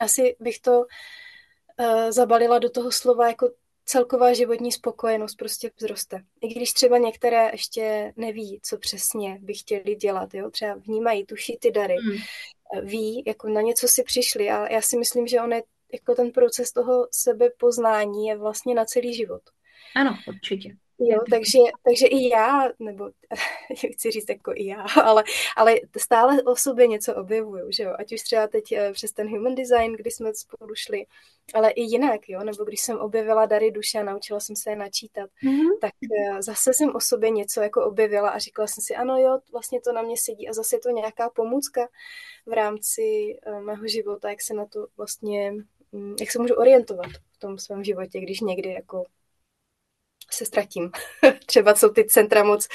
asi 0.00 0.36
bych 0.40 0.58
to 0.58 0.80
uh, 0.80 2.10
zabalila 2.10 2.58
do 2.58 2.70
toho 2.70 2.92
slova 2.92 3.28
jako 3.28 3.50
celková 3.84 4.32
životní 4.32 4.72
spokojenost 4.72 5.34
prostě 5.34 5.70
vzroste. 5.76 6.22
I 6.40 6.48
když 6.48 6.72
třeba 6.72 6.98
některé 6.98 7.50
ještě 7.52 8.12
neví, 8.16 8.60
co 8.62 8.78
přesně 8.78 9.38
by 9.40 9.54
chtěli 9.54 9.94
dělat, 9.94 10.34
jo? 10.34 10.50
třeba 10.50 10.74
vnímají, 10.74 11.26
tuší 11.26 11.58
ty 11.60 11.70
dary, 11.70 11.96
mm. 12.04 12.18
ví, 12.86 13.22
jako 13.26 13.48
na 13.48 13.60
něco 13.60 13.88
si 13.88 14.02
přišli 14.02 14.50
a 14.50 14.72
já 14.72 14.80
si 14.80 14.98
myslím, 14.98 15.26
že 15.26 15.40
on 15.40 15.52
je 15.52 15.62
jako 15.92 16.14
ten 16.14 16.30
proces 16.30 16.72
toho 16.72 17.08
sebepoznání 17.10 18.26
je 18.26 18.36
vlastně 18.36 18.74
na 18.74 18.84
celý 18.84 19.14
život. 19.14 19.42
Ano, 19.96 20.18
určitě. 20.28 20.76
Jo, 20.98 21.18
takže, 21.30 21.58
takže 21.82 22.06
i 22.06 22.28
já, 22.28 22.68
nebo 22.78 23.10
chci 23.92 24.10
říct 24.10 24.28
jako 24.28 24.52
i 24.54 24.66
já, 24.66 24.82
ale, 25.04 25.24
ale 25.56 25.74
stále 25.96 26.42
o 26.42 26.56
sobě 26.56 26.86
něco 26.86 27.14
objevuju, 27.14 27.70
že 27.70 27.82
jo, 27.82 27.94
ať 27.98 28.12
už 28.12 28.22
třeba 28.22 28.46
teď 28.46 28.72
eh, 28.72 28.92
přes 28.92 29.12
ten 29.12 29.28
human 29.28 29.54
design, 29.54 29.92
kdy 29.92 30.10
jsme 30.10 30.34
spolu 30.34 30.74
šli, 30.74 31.06
ale 31.54 31.70
i 31.70 31.82
jinak, 31.82 32.28
jo, 32.28 32.44
nebo 32.44 32.64
když 32.64 32.80
jsem 32.80 32.98
objevila 32.98 33.46
dary 33.46 33.70
duše 33.70 33.98
a 33.98 34.02
naučila 34.02 34.40
jsem 34.40 34.56
se 34.56 34.70
je 34.70 34.76
načítat, 34.76 35.30
mm-hmm. 35.44 35.78
tak 35.80 35.92
eh, 36.02 36.42
zase 36.42 36.74
jsem 36.74 36.94
o 36.94 37.00
sobě 37.00 37.30
něco 37.30 37.60
jako 37.60 37.84
objevila 37.84 38.30
a 38.30 38.38
říkala 38.38 38.68
jsem 38.68 38.82
si, 38.82 38.94
ano 38.94 39.18
jo, 39.18 39.38
vlastně 39.52 39.80
to 39.80 39.92
na 39.92 40.02
mě 40.02 40.16
sedí 40.16 40.48
a 40.48 40.52
zase 40.52 40.76
je 40.76 40.80
to 40.80 40.90
nějaká 40.90 41.30
pomůcka 41.30 41.88
v 42.46 42.52
rámci 42.52 43.36
uh, 43.46 43.60
mého 43.60 43.88
života, 43.88 44.30
jak 44.30 44.42
se 44.42 44.54
na 44.54 44.66
to 44.66 44.86
vlastně, 44.96 45.54
um, 45.90 46.16
jak 46.20 46.30
se 46.30 46.38
můžu 46.38 46.54
orientovat 46.54 47.06
v 47.32 47.38
tom 47.38 47.58
svém 47.58 47.84
životě, 47.84 48.20
když 48.20 48.40
někdy 48.40 48.72
jako 48.72 49.04
se 50.30 50.44
ztratím. 50.44 50.90
Třeba 51.46 51.74
jsou 51.74 51.88
ty 51.88 52.04
centra 52.04 52.44
moc 52.44 52.68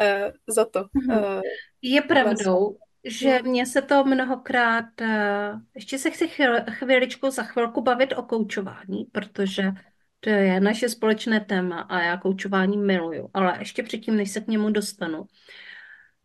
uh, 0.00 0.54
za 0.54 0.64
to. 0.64 0.84
Uh, 1.08 1.40
je 1.82 2.02
pravdou, 2.02 2.76
že 3.04 3.38
mhm. 3.38 3.50
mně 3.50 3.66
se 3.66 3.82
to 3.82 4.04
mnohokrát, 4.04 4.84
uh, 5.00 5.60
ještě 5.74 5.98
se 5.98 6.10
chci 6.10 6.28
chvíl, 6.28 6.56
chvíličku 6.70 7.30
za 7.30 7.42
chvilku 7.42 7.80
bavit 7.80 8.12
o 8.16 8.22
koučování, 8.22 9.04
protože 9.12 9.72
to 10.20 10.30
je 10.30 10.60
naše 10.60 10.88
společné 10.88 11.40
téma 11.40 11.80
a 11.80 12.00
já 12.00 12.16
koučování 12.16 12.76
miluju, 12.76 13.30
ale 13.34 13.56
ještě 13.58 13.82
předtím, 13.82 14.16
než 14.16 14.30
se 14.30 14.40
k 14.40 14.46
němu 14.46 14.70
dostanu, 14.70 15.26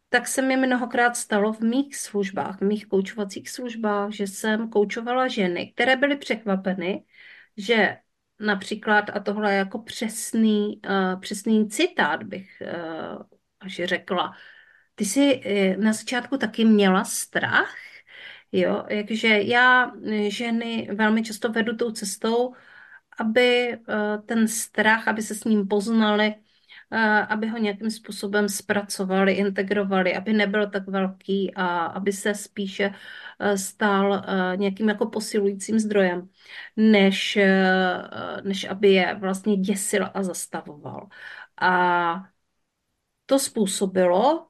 tak 0.10 0.28
se 0.28 0.42
mi 0.42 0.58
mnohokrát 0.58 1.18
stalo 1.18 1.54
v 1.54 1.60
mých 1.60 1.96
službách, 1.96 2.62
v 2.62 2.62
mých 2.62 2.86
koučovacích 2.86 3.50
službách, 3.50 4.12
že 4.12 4.28
jsem 4.28 4.70
koučovala 4.70 5.28
ženy, 5.28 5.72
které 5.72 5.96
byly 5.96 6.18
překvapeny, 6.18 7.04
že 7.58 7.98
například, 8.40 9.10
a 9.14 9.20
tohle 9.20 9.52
je 9.52 9.58
jako 9.58 9.80
přesný, 9.80 10.82
uh, 10.90 11.20
přesný 11.22 11.70
citát 11.70 12.24
bych 12.24 12.62
uh, 12.62 13.22
až 13.60 13.82
řekla, 13.84 14.34
ty 14.96 15.06
jsi 15.06 15.42
uh, 15.78 15.84
na 15.84 15.94
začátku 15.94 16.38
taky 16.38 16.66
měla 16.66 17.04
strach, 17.04 17.76
jo, 18.52 18.86
jakže 18.90 19.28
já 19.28 19.92
ženy 20.28 20.90
velmi 20.94 21.24
často 21.24 21.52
vedu 21.52 21.76
tou 21.76 21.92
cestou, 21.92 22.54
aby 23.20 23.78
uh, 23.78 24.26
ten 24.26 24.48
strach, 24.48 25.08
aby 25.08 25.22
se 25.22 25.36
s 25.36 25.44
ním 25.44 25.68
poznali, 25.68 26.36
aby 27.30 27.48
ho 27.48 27.58
nějakým 27.58 27.92
způsobem 27.92 28.50
zpracovali, 28.50 29.34
integrovali, 29.34 30.16
aby 30.16 30.34
nebyl 30.34 30.70
tak 30.70 30.88
velký 30.88 31.54
a 31.56 31.86
aby 31.86 32.12
se 32.14 32.36
spíše 32.36 32.94
e, 33.40 33.58
stal 33.58 34.14
e, 34.14 34.58
nějakým 34.58 34.90
jako 34.90 35.06
posilujícím 35.06 35.80
zdrojem, 35.80 36.30
než, 36.76 37.38
e, 37.38 37.64
než 38.44 38.64
aby 38.70 38.92
je 38.94 39.16
vlastně 39.16 39.58
děsil 39.58 40.10
a 40.14 40.24
zastavoval. 40.24 41.08
A 41.62 42.30
to 43.26 43.40
způsobilo, 43.40 44.48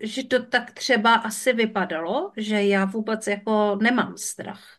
že 0.00 0.24
to 0.24 0.46
tak 0.46 0.70
třeba 0.72 1.14
asi 1.14 1.52
vypadalo, 1.52 2.32
že 2.36 2.62
já 2.62 2.84
vůbec 2.84 3.26
jako 3.26 3.78
nemám 3.82 4.16
strach. 4.16 4.73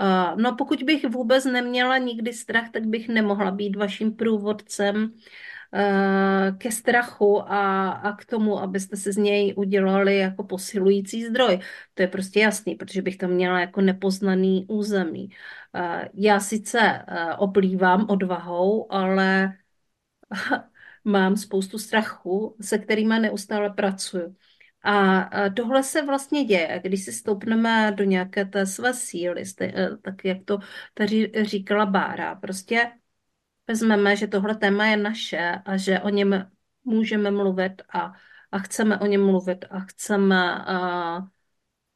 Uh, 0.00 0.40
no 0.40 0.56
pokud 0.56 0.82
bych 0.82 1.08
vůbec 1.08 1.44
neměla 1.44 1.98
nikdy 1.98 2.32
strach, 2.32 2.70
tak 2.70 2.86
bych 2.86 3.08
nemohla 3.08 3.50
být 3.50 3.76
vaším 3.76 4.16
průvodcem 4.16 5.04
uh, 5.04 6.58
ke 6.58 6.72
strachu 6.72 7.42
a, 7.52 7.90
a 7.90 8.16
k 8.16 8.24
tomu, 8.24 8.58
abyste 8.60 8.96
se 8.96 9.12
z 9.12 9.16
něj 9.16 9.54
udělali 9.56 10.18
jako 10.18 10.44
posilující 10.44 11.24
zdroj. 11.26 11.60
To 11.94 12.02
je 12.02 12.08
prostě 12.08 12.40
jasný, 12.40 12.74
protože 12.74 13.02
bych 13.02 13.16
tam 13.16 13.30
měla 13.30 13.60
jako 13.60 13.80
nepoznaný 13.80 14.66
území. 14.68 15.28
Uh, 15.74 16.04
já 16.14 16.40
sice 16.40 17.04
oplývám 17.38 18.06
odvahou, 18.10 18.92
ale 18.92 19.54
mám 21.04 21.36
spoustu 21.36 21.78
strachu, 21.78 22.56
se 22.60 22.78
kterými 22.78 23.18
neustále 23.20 23.70
pracuju. 23.70 24.36
A 24.84 25.30
tohle 25.50 25.82
se 25.82 26.02
vlastně 26.02 26.44
děje, 26.44 26.80
když 26.82 27.04
si 27.04 27.12
stoupneme 27.12 27.92
do 27.92 28.04
nějaké 28.04 28.44
té 28.44 28.66
své 28.66 28.94
síly, 28.94 29.42
eh, 29.60 29.96
tak 30.02 30.24
jak 30.24 30.38
to 30.44 30.58
tady 30.94 31.32
říkala 31.42 31.86
Bára. 31.86 32.34
Prostě 32.34 32.92
vezmeme, 33.66 34.16
že 34.16 34.26
tohle 34.26 34.54
téma 34.56 34.86
je 34.86 34.96
naše 34.96 35.62
a 35.64 35.76
že 35.76 36.00
o 36.00 36.08
něm 36.08 36.50
můžeme 36.84 37.30
mluvit 37.30 37.82
a, 37.94 38.12
a 38.52 38.58
chceme 38.58 38.98
o 38.98 39.06
něm 39.06 39.26
mluvit 39.26 39.64
a 39.70 39.80
chceme 39.80 40.54
a, 40.64 41.18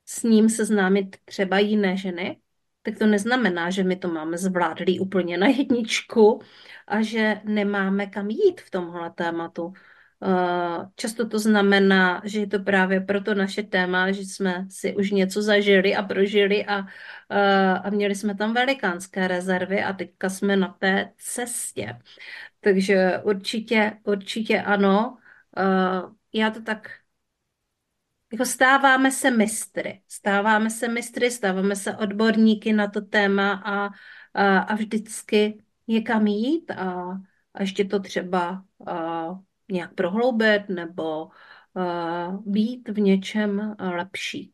s 0.06 0.22
ním 0.22 0.48
seznámit 0.48 1.16
třeba 1.24 1.58
jiné 1.58 1.96
ženy, 1.96 2.40
tak 2.82 2.98
to 2.98 3.06
neznamená, 3.06 3.70
že 3.70 3.84
my 3.84 3.96
to 3.96 4.08
máme 4.08 4.38
zvládlý 4.38 5.00
úplně 5.00 5.38
na 5.38 5.46
jedničku 5.46 6.42
a 6.86 7.02
že 7.02 7.40
nemáme 7.44 8.06
kam 8.06 8.30
jít 8.30 8.60
v 8.60 8.70
tomhle 8.70 9.10
tématu. 9.10 9.72
Eh, 10.22 10.86
často 10.96 11.28
to 11.28 11.38
znamená, 11.38 12.22
že 12.24 12.40
je 12.40 12.46
to 12.46 12.58
právě 12.58 13.00
proto 13.00 13.34
naše 13.34 13.62
téma, 13.62 14.12
že 14.12 14.20
jsme 14.20 14.66
si 14.70 14.96
už 14.96 15.10
něco 15.10 15.42
zažili 15.42 15.96
a 15.96 16.02
prožili 16.02 16.66
a, 16.66 16.86
eh, 17.30 17.72
a 17.78 17.90
měli 17.90 18.14
jsme 18.14 18.34
tam 18.34 18.54
velikánské 18.54 19.28
rezervy 19.28 19.82
a 19.82 19.92
teďka 19.92 20.28
jsme 20.30 20.56
na 20.56 20.68
té 20.68 21.12
cestě. 21.18 21.98
Takže 22.60 23.20
určitě, 23.24 23.98
určitě 24.04 24.62
ano. 24.62 25.18
Eh, 25.58 26.02
já 26.32 26.50
to 26.50 26.62
tak 26.62 26.90
jako 28.32 28.44
stáváme 28.44 29.10
se 29.10 29.30
mistry. 29.30 30.02
Stáváme 30.08 30.70
se 30.70 30.88
mistry, 30.88 31.30
stáváme 31.30 31.76
se 31.76 31.96
odborníky 31.96 32.72
na 32.72 32.88
to 32.88 33.00
téma 33.00 33.52
a, 33.52 33.90
a, 34.34 34.58
a 34.58 34.74
vždycky 34.74 35.62
je 35.86 36.02
kam 36.02 36.26
jít 36.26 36.70
a, 36.70 37.20
a 37.54 37.62
ještě 37.62 37.84
to 37.84 38.00
třeba 38.00 38.64
a, 38.86 39.28
nějak 39.70 39.94
prohloubit 39.94 40.68
nebo 40.68 41.24
uh, 41.24 41.32
být 42.46 42.88
v 42.88 43.00
něčem 43.00 43.74
lepší. 43.80 44.52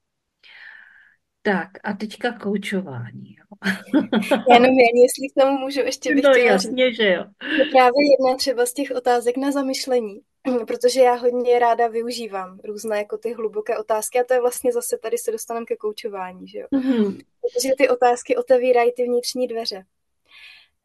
Tak 1.43 1.69
a 1.85 1.93
teďka 1.93 2.33
koučování. 2.33 3.37
Jenom 4.53 4.71
jen, 4.71 4.97
jestli 5.03 5.29
k 5.37 5.41
tomu 5.41 5.59
můžu 5.59 5.81
ještě 5.81 6.15
bych 6.15 6.25
No 6.25 6.31
jasně, 6.31 6.89
říct. 6.91 6.97
že 6.97 7.09
jo. 7.11 7.25
To 7.39 7.71
právě 7.73 8.11
jedna 8.13 8.37
třeba 8.37 8.67
z 8.67 8.73
těch 8.73 8.91
otázek 8.91 9.37
na 9.37 9.51
zamyšlení, 9.53 10.21
protože 10.67 11.01
já 11.01 11.15
hodně 11.15 11.59
ráda 11.59 11.89
využívám 11.89 12.59
různé 12.65 12.99
jako 12.99 13.19
ty 13.19 13.33
hluboké 13.33 13.79
otázky 13.79 14.21
a 14.21 14.25
to 14.25 14.35
je 14.35 14.41
vlastně 14.41 14.73
zase 14.73 14.99
tady 15.03 15.19
se 15.19 15.33
dostaneme 15.33 15.67
ke 15.67 15.77
koučování, 15.77 16.49
že 16.49 16.59
jo. 16.59 16.67
Mm-hmm. 16.73 17.19
Protože 17.41 17.75
ty 17.79 17.89
otázky 17.89 18.37
otevírají 18.37 18.93
ty 18.93 19.05
vnitřní 19.05 19.49
dveře. 19.49 19.85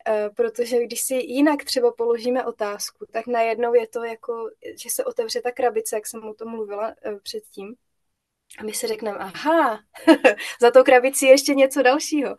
Eh, 0.10 0.30
protože 0.30 0.84
když 0.84 1.01
si 1.01 1.16
jinak 1.16 1.64
třeba 1.64 1.91
položíme 1.91 2.45
otázku, 2.45 3.05
tak 3.12 3.28
najednou 3.28 3.74
je 3.74 3.88
to 3.88 4.03
jako, 4.03 4.49
že 4.78 4.89
se 4.89 5.05
otevře 5.05 5.41
ta 5.41 5.51
krabice, 5.51 5.95
jak 5.95 6.07
jsem 6.07 6.24
o 6.24 6.34
tom 6.34 6.51
mluvila 6.51 6.95
eh, 7.05 7.16
předtím. 7.24 7.76
A 8.60 8.64
my 8.64 8.74
si 8.74 8.88
řekneme, 8.88 9.18
aha, 9.18 9.80
za 10.62 10.72
tou 10.72 10.84
krabici 10.84 11.26
je 11.26 11.32
ještě 11.32 11.53
něco 11.55 11.82
dalšího. 11.82 12.36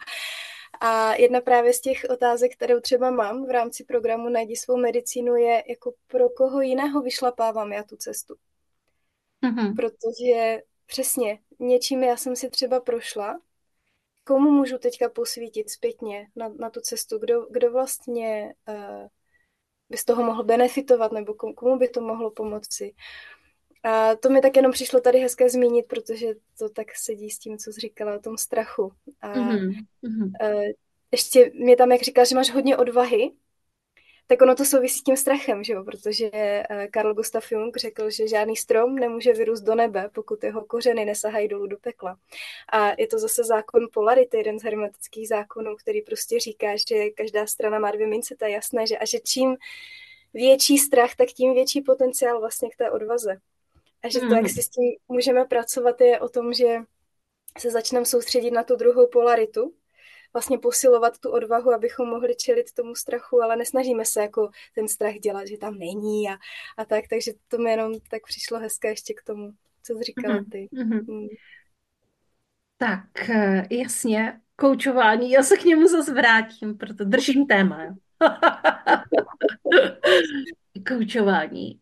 A 0.81 1.15
jedna 1.15 1.41
právě 1.41 1.73
z 1.73 1.81
těch 1.81 2.07
otázek, 2.11 2.53
kterou 2.57 2.81
třeba 2.81 3.11
mám 3.11 3.47
v 3.47 3.51
rámci 3.51 3.85
programu 3.85 4.29
Najdi 4.29 4.57
svou 4.57 4.77
medicínu, 4.77 5.37
je 5.37 5.65
jako 5.69 5.95
pro 6.07 6.29
koho 6.29 6.61
jiného 6.61 7.03
vyšlapávám 7.03 7.73
já 7.73 7.83
tu 7.83 7.97
cestu. 7.97 8.35
Mm-hmm. 9.45 9.77
Protože 9.77 10.63
přesně 10.87 11.39
něčím 11.59 12.03
já 12.03 12.17
jsem 12.17 12.37
si 12.37 12.51
třeba 12.51 12.81
prošla 12.81 13.41
komu 14.31 14.51
můžu 14.51 14.79
teďka 14.79 15.09
posvítit 15.09 15.71
zpětně 15.71 16.27
na, 16.37 16.49
na 16.49 16.71
tu 16.71 16.81
cestu, 16.81 17.19
kdo, 17.19 17.47
kdo 17.51 17.73
vlastně 17.73 18.55
uh, 18.69 19.07
by 19.89 19.97
z 19.97 20.05
toho 20.05 20.25
mohl 20.25 20.45
benefitovat, 20.45 21.13
nebo 21.13 21.35
komu, 21.35 21.55
komu 21.55 21.79
by 21.79 21.89
to 21.89 22.01
mohlo 22.01 22.31
pomoci. 22.31 22.95
A 23.83 24.17
to 24.17 24.31
mi 24.31 24.41
tak 24.41 24.57
jenom 24.57 24.73
přišlo 24.73 25.01
tady 25.01 25.19
hezké 25.19 25.51
zmínit, 25.51 25.87
protože 25.87 26.27
to 26.59 26.69
tak 26.69 26.87
sedí 26.95 27.31
s 27.31 27.39
tím, 27.39 27.59
co 27.59 27.73
jsi 27.73 27.81
říkala 27.81 28.17
o 28.17 28.19
tom 28.19 28.39
strachu. 28.39 28.93
A 29.21 29.35
mm-hmm. 29.35 29.85
Uh, 30.03 30.63
ještě 31.13 31.51
mě 31.55 31.77
tam, 31.77 31.93
jak 31.93 32.03
říkal, 32.03 32.25
že 32.25 32.35
máš 32.35 32.51
hodně 32.51 32.77
odvahy, 32.77 33.31
tak 34.31 34.43
ono 34.43 34.55
to 34.55 34.65
souvisí 34.65 34.99
s 34.99 35.03
tím 35.03 35.17
strachem, 35.17 35.65
že 35.65 35.73
jo? 35.73 35.85
protože 35.85 36.31
Karl 36.91 37.11
eh, 37.11 37.15
Gustav 37.15 37.53
Jung 37.53 37.77
řekl, 37.77 38.11
že 38.11 38.29
žádný 38.29 38.57
strom 38.57 38.95
nemůže 38.95 39.33
vyrůst 39.33 39.65
do 39.65 39.75
nebe, 39.75 40.11
pokud 40.15 40.45
jeho 40.45 40.65
kořeny 40.65 41.05
nesahají 41.05 41.49
dolů 41.49 41.67
do 41.67 41.77
pekla. 41.77 42.17
A 42.73 42.93
je 42.99 43.07
to 43.07 43.19
zase 43.19 43.45
zákon 43.45 43.87
polarity, 43.93 44.37
jeden 44.37 44.59
z 44.59 44.63
hermetických 44.63 45.29
zákonů, 45.29 45.77
který 45.77 46.03
prostě 46.03 46.41
říká, 46.41 46.67
že 46.89 47.11
každá 47.11 47.47
strana 47.47 47.79
má 47.79 47.91
dvě 47.91 48.07
mince, 48.07 48.37
to 48.39 48.45
je 48.45 48.51
jasné, 48.51 48.87
že 48.87 48.99
a 48.99 49.07
že 49.07 49.19
čím 49.21 49.57
větší 50.35 50.79
strach, 50.79 51.15
tak 51.17 51.29
tím 51.29 51.55
větší 51.55 51.81
potenciál 51.81 52.41
vlastně 52.41 52.71
k 52.71 52.77
té 52.77 52.91
odvaze. 52.91 53.37
A 54.03 54.09
že 54.09 54.21
to, 54.21 54.27
jak 54.27 54.35
hmm. 54.35 54.49
si 54.49 54.63
s 54.63 54.69
tím 54.69 54.85
můžeme 55.09 55.45
pracovat, 55.45 56.01
je 56.01 56.21
o 56.21 56.29
tom, 56.29 56.53
že 56.53 56.79
se 57.59 57.71
začneme 57.71 58.07
soustředit 58.07 58.51
na 58.51 58.65
tu 58.65 58.77
druhou 58.77 59.07
polaritu, 59.07 59.73
vlastně 60.33 60.59
posilovat 60.59 61.19
tu 61.19 61.31
odvahu, 61.31 61.73
abychom 61.73 62.09
mohli 62.09 62.37
čelit 62.37 62.73
tomu 62.73 62.95
strachu, 62.95 63.43
ale 63.43 63.57
nesnažíme 63.57 64.05
se 64.05 64.23
jako 64.23 64.51
ten 64.75 64.89
strach 64.89 65.15
dělat, 65.15 65.47
že 65.47 65.59
tam 65.59 65.79
není 65.79 66.29
a, 66.29 66.37
a 66.79 66.85
tak, 66.85 67.05
takže 67.11 67.33
to 67.49 67.59
mi 67.59 67.71
jenom 67.71 67.93
tak 68.11 68.23
přišlo 68.27 68.59
hezké 68.59 68.89
ještě 68.89 69.15
k 69.15 69.23
tomu, 69.23 69.53
co 69.83 69.95
jsi 69.95 70.03
říkala 70.03 70.35
mhm, 70.35 70.51
ty. 70.51 70.69
Mm-hmm. 70.73 71.05
Mm. 71.09 71.29
Tak, 72.77 73.31
eh, 73.31 73.67
jasně, 73.71 74.41
koučování, 74.57 75.31
já 75.31 75.43
se 75.43 75.57
k 75.57 75.65
němu 75.65 75.89
zase 75.89 76.15
vrátím, 76.15 76.79
proto 76.79 77.05
držím 77.05 77.47
téma. 77.47 77.97
koučování. 80.89 81.81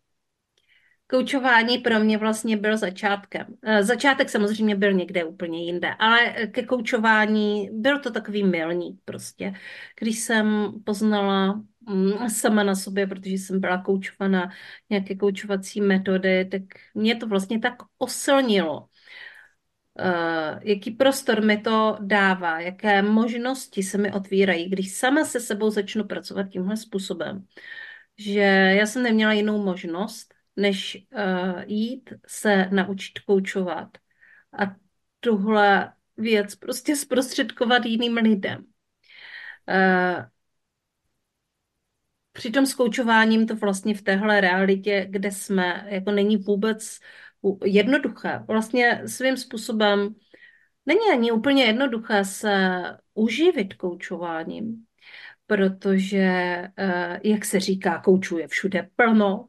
Koučování 1.11 1.79
pro 1.79 2.01
mě 2.01 2.19
vlastně 2.19 2.57
byl 2.57 2.77
začátkem. 2.77 3.47
Eh, 3.63 3.83
začátek 3.85 4.29
samozřejmě 4.29 4.77
byl 4.77 4.93
někde 4.93 5.25
úplně 5.25 5.65
jinde, 5.65 5.95
ale 5.99 6.47
ke 6.47 6.63
koučování 6.63 7.71
byl 7.73 7.99
to 7.99 8.11
takový 8.11 8.45
milník 8.45 9.01
prostě. 9.05 9.53
Když 10.01 10.19
jsem 10.19 10.73
poznala 10.85 11.63
mm, 11.89 12.29
sama 12.29 12.63
na 12.63 12.75
sobě, 12.75 13.07
protože 13.07 13.35
jsem 13.35 13.61
byla 13.61 13.83
koučovaná 13.83 14.51
nějaké 14.91 15.17
koučovací 15.17 15.81
metody, 15.81 16.45
tak 16.45 16.63
mě 16.95 17.17
to 17.17 17.27
vlastně 17.27 17.59
tak 17.59 17.75
osilnilo. 17.99 18.89
Uh, 20.01 20.59
jaký 20.63 20.91
prostor 20.91 21.45
mi 21.45 21.59
to 21.59 21.99
dává, 22.01 22.61
jaké 22.61 23.03
možnosti 23.03 23.83
se 23.83 23.99
mi 23.99 24.13
otvírají, 24.13 24.71
když 24.71 24.95
sama 24.95 25.25
se 25.25 25.41
sebou 25.41 25.71
začnu 25.71 26.05
pracovat 26.05 26.49
tímhle 26.49 26.77
způsobem. 26.77 27.47
Že 28.19 28.41
já 28.79 28.87
jsem 28.87 29.03
neměla 29.03 29.33
jinou 29.33 29.65
možnost, 29.65 30.35
než 30.59 31.07
uh, 31.13 31.63
jít 31.67 32.13
se 32.27 32.69
naučit 32.73 33.19
koučovat 33.19 33.89
a 34.59 34.77
tuhle 35.21 35.93
věc 36.17 36.55
prostě 36.55 36.97
zprostředkovat 36.97 37.85
jiným 37.85 38.17
lidem. 38.17 38.65
Uh, 39.69 40.25
Přitom 42.33 42.67
s 42.67 42.75
koučováním 42.75 43.47
to 43.47 43.57
vlastně 43.57 43.95
v 43.95 44.03
téhle 44.03 44.41
realitě, 44.41 45.07
kde 45.11 45.31
jsme, 45.31 45.87
jako 45.89 46.11
není 46.11 46.37
vůbec 46.37 46.99
jednoduché. 47.65 48.45
Vlastně 48.49 49.03
svým 49.07 49.37
způsobem 49.37 50.15
není 50.87 51.01
ani 51.13 51.33
úplně 51.33 51.65
jednoduché 51.65 52.25
se 52.25 52.83
uživit 53.15 53.75
koučováním, 53.75 54.87
protože, 55.49 56.19
eh, 56.77 57.21
jak 57.25 57.45
se 57.45 57.61
říká, 57.61 57.99
koučů 57.99 58.39
je 58.39 58.49
všude 58.49 58.91
plno 58.97 59.49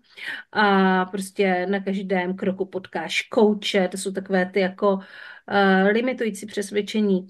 a 0.52 1.06
prostě 1.06 1.66
na 1.70 1.80
každém 1.80 2.36
kroku 2.36 2.66
potkáš 2.66 3.22
kouče, 3.22 3.88
to 3.88 3.98
jsou 3.98 4.12
takové 4.12 4.46
ty 4.46 4.60
jako 4.60 5.00
eh, 5.48 5.84
limitující 5.84 6.46
přesvědčení 6.46 7.28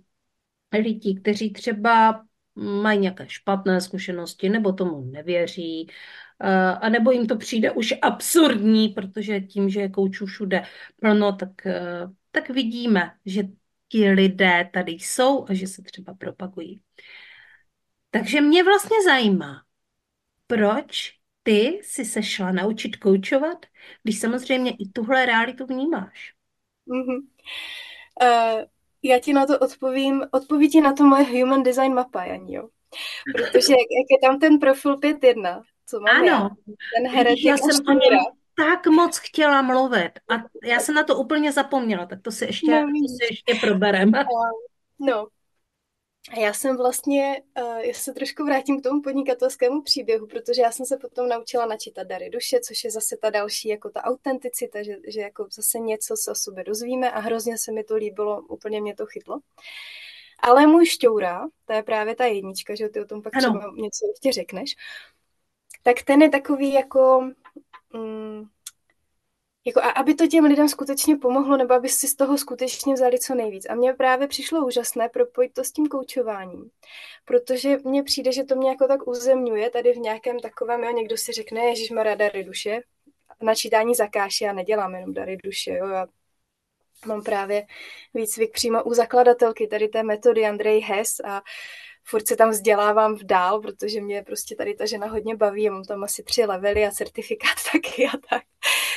lidí, 0.74 1.22
kteří 1.22 1.54
třeba 1.54 2.24
mají 2.56 3.00
nějaké 3.00 3.26
špatné 3.30 3.82
zkušenosti 3.82 4.50
nebo 4.50 4.74
tomu 4.74 5.02
nevěří, 5.02 5.90
eh, 6.40 6.76
a 6.76 6.90
nebo 6.90 7.12
jim 7.12 7.28
to 7.28 7.38
přijde 7.38 7.72
už 7.72 7.94
absurdní, 8.02 8.90
protože 8.90 9.42
tím, 9.42 9.70
že 9.70 9.82
je 9.82 9.90
koučů 9.90 10.26
všude 10.26 10.64
plno, 11.02 11.32
tak, 11.36 11.50
tak 12.32 12.50
vidíme, 12.50 13.12
že 13.26 13.44
ti 13.88 14.10
lidé 14.10 14.70
tady 14.74 14.92
jsou 14.92 15.46
a 15.50 15.54
že 15.54 15.68
se 15.68 15.82
třeba 15.82 16.14
propagují. 16.14 16.82
Takže 18.12 18.42
mě 18.42 18.64
vlastně 18.64 19.04
zajímá, 19.06 19.64
proč 20.48 21.14
ty 21.44 21.80
si 21.84 22.06
se 22.06 22.24
šla 22.24 22.52
naučit 22.52 22.96
koučovat, 22.96 23.66
když 24.04 24.20
samozřejmě 24.20 24.72
i 24.72 24.90
tuhle 24.94 25.26
realitu 25.26 25.66
vnímáš. 25.66 26.34
Mm-hmm. 26.88 27.20
Uh, 28.22 28.66
já 29.04 29.20
ti 29.20 29.34
na 29.34 29.46
to 29.46 29.60
odpovím, 29.60 30.24
odpoví 30.32 30.70
ti 30.70 30.82
na 30.82 30.94
to 30.94 31.04
moje 31.04 31.24
human 31.24 31.64
design 31.64 31.94
mapa, 31.94 32.24
Janí, 32.24 32.54
jo. 32.54 32.70
Protože 33.36 33.74
jak, 33.74 33.88
jak 34.00 34.08
je 34.12 34.28
tam 34.28 34.40
ten 34.40 34.60
profil 34.60 34.98
5.1, 34.98 35.62
co 35.86 36.00
mám 36.00 36.16
ano, 36.16 36.26
já, 36.26 36.50
ten 36.96 37.12
heretik 37.12 37.46
já 37.46 37.58
jsem 37.58 37.88
o 37.88 37.92
něm 37.92 38.20
tak 38.60 38.88
moc 38.88 39.18
chtěla 39.18 39.62
mluvit 39.62 40.12
a 40.30 40.34
já 40.64 40.80
jsem 40.80 40.96
na 40.96 41.04
to 41.04 41.18
úplně 41.18 41.52
zapomněla, 41.52 42.06
tak 42.06 42.22
to 42.22 42.32
si 42.32 42.46
ještě, 42.46 42.72
no, 42.72 42.82
to 42.82 43.08
si 43.18 43.34
ještě 43.34 43.68
probereme. 43.68 44.26
No, 45.00 45.28
a 46.30 46.40
já 46.40 46.54
jsem 46.54 46.78
vlastně, 46.78 47.42
uh, 47.62 47.78
já 47.78 47.94
se 47.94 48.14
trošku 48.14 48.46
vrátím 48.46 48.80
k 48.80 48.84
tomu 48.84 49.02
podnikatelskému 49.02 49.82
příběhu, 49.82 50.28
protože 50.28 50.62
já 50.62 50.72
jsem 50.72 50.86
se 50.86 50.98
potom 50.98 51.30
naučila 51.30 51.66
načítat 51.66 52.08
dary 52.08 52.30
duše, 52.30 52.60
což 52.60 52.84
je 52.84 52.92
zase 52.92 53.18
ta 53.18 53.30
další, 53.30 53.70
jako 53.70 53.90
ta 53.90 54.04
autenticita, 54.04 54.84
že, 54.84 54.96
že 55.08 55.22
jako 55.22 55.48
zase 55.52 55.80
něco 55.80 56.18
se 56.18 56.32
o 56.32 56.36
sobě 56.36 56.64
dozvíme 56.64 57.12
a 57.12 57.20
hrozně 57.20 57.58
se 57.58 57.72
mi 57.72 57.84
to 57.84 57.96
líbilo, 57.96 58.42
úplně 58.42 58.82
mě 58.82 58.96
to 58.96 59.06
chytlo. 59.06 59.40
Ale 60.40 60.68
můj 60.68 60.86
šťoura, 60.86 61.48
to 61.66 61.74
je 61.74 61.84
právě 61.84 62.16
ta 62.16 62.26
jednička, 62.26 62.76
že 62.76 62.90
ty 62.90 63.02
o 63.02 63.06
tom 63.06 63.22
pak 63.22 63.36
ano. 63.36 63.50
třeba 63.50 63.74
něco 63.76 64.08
ještě 64.08 64.32
řekneš, 64.32 64.76
tak 65.84 66.02
ten 66.02 66.22
je 66.22 66.30
takový 66.30 66.74
jako, 66.74 67.32
mm, 67.94 68.44
jako, 69.70 69.82
a 69.88 69.90
aby 69.90 70.14
to 70.14 70.28
těm 70.28 70.46
lidem 70.46 70.70
skutečně 70.70 71.18
pomohlo, 71.18 71.58
nebo 71.58 71.74
aby 71.74 71.90
si 71.90 72.08
z 72.08 72.16
toho 72.16 72.38
skutečně 72.38 72.94
vzali 72.94 73.20
co 73.20 73.36
nejvíc. 73.36 73.66
A 73.70 73.76
mně 73.76 73.94
právě 73.94 74.28
přišlo 74.28 74.66
úžasné 74.66 75.10
propojit 75.10 75.54
to 75.54 75.64
s 75.64 75.72
tím 75.72 75.88
koučováním, 75.88 76.70
protože 77.26 77.78
mně 77.84 78.04
přijde, 78.04 78.32
že 78.32 78.44
to 78.44 78.56
mě 78.56 78.70
jako 78.70 78.88
tak 78.88 79.08
uzemňuje 79.08 79.70
tady 79.70 79.94
v 79.94 79.98
nějakém 79.98 80.40
takovém, 80.40 80.84
jo, 80.84 80.92
někdo 80.92 81.18
si 81.18 81.32
řekne, 81.32 81.62
Ježíš 81.62 81.90
má 81.90 82.04
dary 82.04 82.44
duše, 82.44 82.82
načítání 83.42 83.96
zakáši, 83.96 84.44
já 84.44 84.54
nedělám 84.54 84.96
jenom 84.96 85.14
dary 85.14 85.38
duše, 85.44 85.72
jo, 85.72 85.88
já 85.88 86.08
mám 87.06 87.24
právě 87.24 87.66
výcvik 88.14 88.52
přímo 88.52 88.84
u 88.84 88.94
zakladatelky 88.94 89.68
tady 89.68 89.88
té 89.88 90.04
metody 90.04 90.46
Andrej 90.46 90.80
Hess 90.80 91.20
a 91.20 91.42
furt 92.10 92.28
se 92.28 92.36
tam 92.36 92.50
vzdělávám 92.50 93.16
v 93.16 93.24
dál, 93.24 93.62
protože 93.62 94.02
mě 94.02 94.24
prostě 94.24 94.56
tady 94.56 94.76
ta 94.76 94.86
žena 94.86 95.08
hodně 95.08 95.36
baví, 95.36 95.64
já 95.64 95.72
mám 95.72 95.84
tam 95.84 96.04
asi 96.04 96.24
tři 96.24 96.46
levely 96.46 96.86
a 96.86 96.92
certifikát 96.92 97.56
taky 97.72 98.08
a 98.08 98.18
tak. 98.30 98.44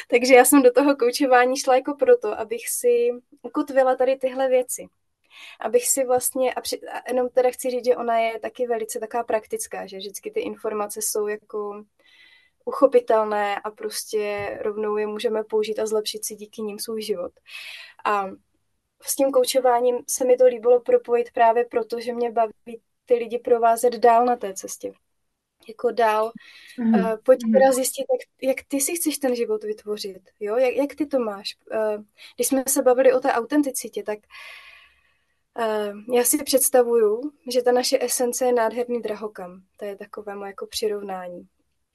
Takže 0.08 0.34
já 0.34 0.44
jsem 0.44 0.62
do 0.62 0.72
toho 0.72 0.96
koučování 0.96 1.56
šla 1.56 1.76
jako 1.76 1.94
proto, 1.94 2.40
abych 2.40 2.68
si 2.68 3.10
ukotvila 3.42 3.96
tady 3.96 4.16
tyhle 4.16 4.48
věci. 4.48 4.86
Abych 5.60 5.88
si 5.88 6.04
vlastně, 6.04 6.54
a, 6.54 6.60
při, 6.60 6.80
a 6.88 7.08
jenom 7.08 7.28
teda 7.28 7.50
chci 7.50 7.70
říct, 7.70 7.84
že 7.84 7.96
ona 7.96 8.18
je 8.18 8.40
taky 8.40 8.66
velice 8.66 9.00
taková 9.00 9.24
praktická, 9.24 9.86
že 9.86 9.96
vždycky 9.96 10.30
ty 10.30 10.40
informace 10.40 11.02
jsou 11.02 11.26
jako 11.26 11.84
uchopitelné 12.64 13.60
a 13.60 13.70
prostě 13.70 14.58
rovnou 14.62 14.96
je 14.96 15.06
můžeme 15.06 15.44
použít 15.44 15.78
a 15.78 15.86
zlepšit 15.86 16.24
si 16.24 16.34
díky 16.34 16.62
ním 16.62 16.78
svůj 16.78 17.02
život. 17.02 17.32
A 18.04 18.26
s 19.02 19.16
tím 19.16 19.32
koučováním 19.32 19.98
se 20.08 20.24
mi 20.24 20.36
to 20.36 20.46
líbilo 20.46 20.80
propojit 20.80 21.32
právě 21.32 21.64
proto, 21.64 22.00
že 22.00 22.12
mě 22.12 22.30
baví 22.30 22.80
ty 23.06 23.14
lidi 23.14 23.38
provázet 23.38 23.94
dál 23.94 24.24
na 24.24 24.36
té 24.36 24.54
cestě 24.54 24.92
jako 25.68 25.90
dál. 25.90 26.32
Mm. 26.78 26.94
Uh, 26.94 27.16
pojď 27.22 27.40
mhm. 27.44 27.52
teda 27.52 27.72
zjistit, 27.72 28.06
jak, 28.12 28.50
jak 28.56 28.66
ty 28.68 28.80
si 28.80 28.94
chceš 28.94 29.18
ten 29.18 29.36
život 29.36 29.64
vytvořit, 29.64 30.22
jo? 30.40 30.56
Jak, 30.56 30.74
jak 30.74 30.94
ty 30.94 31.06
to 31.06 31.18
máš. 31.18 31.56
Uh, 31.74 32.04
když 32.36 32.46
jsme 32.46 32.64
se 32.68 32.82
bavili 32.82 33.12
o 33.12 33.20
té 33.20 33.32
autenticitě, 33.32 34.02
tak 34.02 34.18
uh, 35.58 36.16
já 36.16 36.24
si 36.24 36.44
představuju, 36.44 37.32
že 37.50 37.62
ta 37.62 37.72
naše 37.72 37.98
esence 38.00 38.44
je 38.44 38.52
nádherný 38.52 39.02
drahokam. 39.02 39.62
To 39.76 39.84
je 39.84 39.96
takové 39.96 40.34
moje 40.34 40.48
jako 40.48 40.66
přirovnání. 40.66 41.48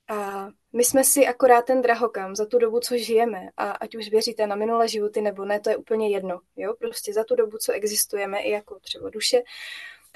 A 0.09 0.49
my 0.73 0.83
jsme 0.83 1.03
si 1.03 1.27
akorát 1.27 1.65
ten 1.65 1.81
drahokam 1.81 2.35
za 2.35 2.45
tu 2.45 2.59
dobu, 2.59 2.79
co 2.79 2.97
žijeme, 2.97 3.49
a 3.57 3.71
ať 3.71 3.95
už 3.95 4.09
věříte 4.09 4.47
na 4.47 4.55
minulé 4.55 4.87
životy 4.87 5.21
nebo 5.21 5.45
ne, 5.45 5.59
to 5.59 5.69
je 5.69 5.77
úplně 5.77 6.09
jedno. 6.09 6.39
Jo? 6.55 6.73
Prostě 6.79 7.13
za 7.13 7.23
tu 7.23 7.35
dobu, 7.35 7.57
co 7.57 7.73
existujeme, 7.73 8.39
i 8.39 8.51
jako 8.51 8.79
třeba 8.79 9.09
duše, 9.09 9.41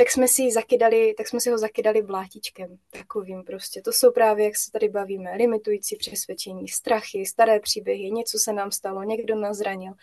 tak 0.02 0.12
jsme 0.12 0.28
si 0.28 0.52
zakydali, 0.52 1.14
tak 1.18 1.28
jsme 1.28 1.40
si 1.40 1.50
ho 1.50 1.58
zakydali 1.58 2.02
blátičkem 2.02 2.78
takovým 2.90 3.44
prostě. 3.44 3.82
To 3.82 3.92
jsou 3.94 4.12
právě, 4.12 4.46
jak 4.46 4.58
se 4.58 4.72
tady 4.72 4.90
bavíme, 4.90 5.36
limitující 5.36 5.96
přesvědčení, 5.96 6.68
strachy, 6.68 7.26
staré 7.26 7.60
příběhy, 7.60 8.12
něco 8.12 8.40
se 8.40 8.54
nám 8.54 8.72
stalo, 8.72 9.04
někdo 9.04 9.36
nás 9.36 9.58
zranil. 9.58 9.94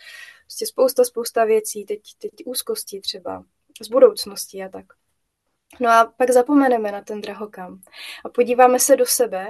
Prostě 0.45 0.67
spousta, 0.67 1.05
spousta 1.05 1.45
věcí, 1.45 1.85
teď, 1.85 2.01
teď 2.19 2.31
úzkosti 2.45 3.01
třeba, 3.01 3.45
z 3.83 3.89
budoucnosti 3.89 4.63
a 4.63 4.69
tak. 4.69 4.87
No 5.81 5.91
a 5.91 6.13
pak 6.17 6.31
zapomeneme 6.31 6.93
na 6.93 7.03
ten 7.03 7.21
drahokam 7.21 7.81
a 8.25 8.29
podíváme 8.29 8.81
se 8.81 8.97
do 8.97 9.07
sebe 9.07 9.49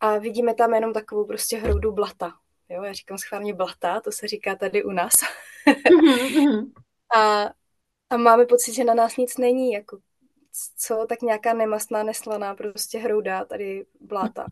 a 0.00 0.18
vidíme 0.18 0.54
tam 0.54 0.74
jenom 0.74 0.92
takovou 0.92 1.24
prostě 1.24 1.56
hroudu 1.56 1.92
blata. 1.92 2.32
Jo, 2.68 2.82
já 2.82 2.92
říkám 2.92 3.18
schválně 3.18 3.54
blata, 3.54 4.00
to 4.00 4.12
se 4.12 4.28
říká 4.28 4.54
tady 4.54 4.84
u 4.84 4.90
nás. 4.90 5.12
Mm-hmm. 5.66 6.72
a 7.16 7.50
a 8.10 8.16
máme 8.16 8.46
pocit, 8.46 8.74
že 8.74 8.84
na 8.84 8.94
nás 8.94 9.16
nic 9.16 9.38
není, 9.38 9.72
jako 9.72 9.98
co, 10.76 11.06
tak 11.08 11.22
nějaká 11.22 11.54
nemastná, 11.54 12.02
neslaná 12.02 12.54
prostě 12.54 12.98
hrouda, 12.98 13.44
tady 13.44 13.86
bláta. 14.00 14.46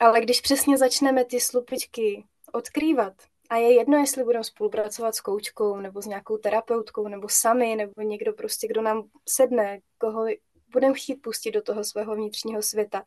Ale 0.00 0.20
když 0.20 0.40
přesně 0.40 0.78
začneme 0.78 1.24
ty 1.24 1.40
slupičky 1.40 2.24
odkrývat, 2.52 3.14
a 3.52 3.56
je 3.56 3.74
jedno, 3.74 3.98
jestli 3.98 4.24
budeme 4.24 4.44
spolupracovat 4.44 5.14
s 5.14 5.20
koučkou, 5.20 5.76
nebo 5.76 6.02
s 6.02 6.06
nějakou 6.06 6.38
terapeutkou, 6.38 7.08
nebo 7.08 7.28
sami, 7.28 7.76
nebo 7.76 8.02
někdo 8.02 8.32
prostě, 8.32 8.68
kdo 8.68 8.82
nám 8.82 9.08
sedne, 9.28 9.80
koho 9.98 10.26
budeme 10.68 10.94
chtít 10.94 11.16
pustit 11.16 11.50
do 11.50 11.62
toho 11.62 11.84
svého 11.84 12.14
vnitřního 12.14 12.62
světa. 12.62 13.04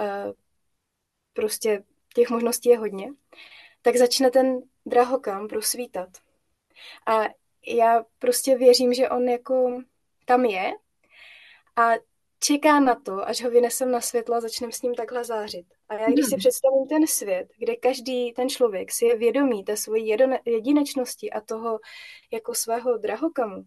Eh, 0.00 0.32
prostě 1.32 1.84
těch 2.14 2.30
možností 2.30 2.68
je 2.68 2.78
hodně. 2.78 3.12
Tak 3.82 3.96
začne 3.96 4.30
ten 4.30 4.60
drahokam 4.86 5.48
prosvítat. 5.48 6.08
A 7.06 7.22
já 7.66 8.04
prostě 8.18 8.56
věřím, 8.56 8.94
že 8.94 9.08
on 9.08 9.28
jako 9.28 9.82
tam 10.24 10.44
je 10.44 10.72
a 11.76 11.90
čeká 12.38 12.80
na 12.80 12.94
to, 12.94 13.28
až 13.28 13.42
ho 13.42 13.50
vynesem 13.50 13.90
na 13.90 14.00
světlo 14.00 14.34
a 14.34 14.40
začneme 14.40 14.72
s 14.72 14.82
ním 14.82 14.94
takhle 14.94 15.24
zářit. 15.24 15.66
A 15.88 15.94
já 15.94 16.06
když 16.06 16.24
si 16.24 16.30
hmm. 16.30 16.38
představím 16.38 16.88
ten 16.88 17.06
svět, 17.06 17.48
kde 17.58 17.76
každý 17.76 18.32
ten 18.32 18.48
člověk 18.48 18.92
si 18.92 19.04
je 19.04 19.16
vědomý 19.16 19.64
té 19.64 19.76
svojí 19.76 20.16
jedinečnosti 20.44 21.30
a 21.30 21.40
toho 21.40 21.80
jako 22.32 22.54
svého 22.54 22.96
drahokamu, 22.96 23.64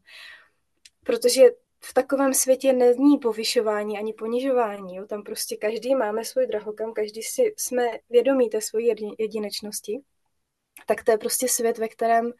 protože 1.03 1.43
v 1.85 1.93
takovém 1.93 2.33
světě 2.33 2.73
není 2.73 3.17
povyšování 3.17 3.97
ani 3.97 4.13
ponižování. 4.13 4.95
Jo? 4.95 5.05
Tam 5.05 5.23
prostě 5.23 5.57
každý 5.57 5.95
máme 5.95 6.25
svůj 6.25 6.47
drahokam, 6.47 6.93
každý 6.93 7.23
si 7.23 7.53
jsme 7.57 7.87
vědomí 8.09 8.49
té 8.49 8.61
svojí 8.61 8.93
jedinečnosti, 9.19 10.01
tak 10.85 11.03
to 11.03 11.11
je 11.11 11.17
prostě 11.17 11.47
svět, 11.47 11.77
ve 11.77 11.87
kterém 11.87 12.33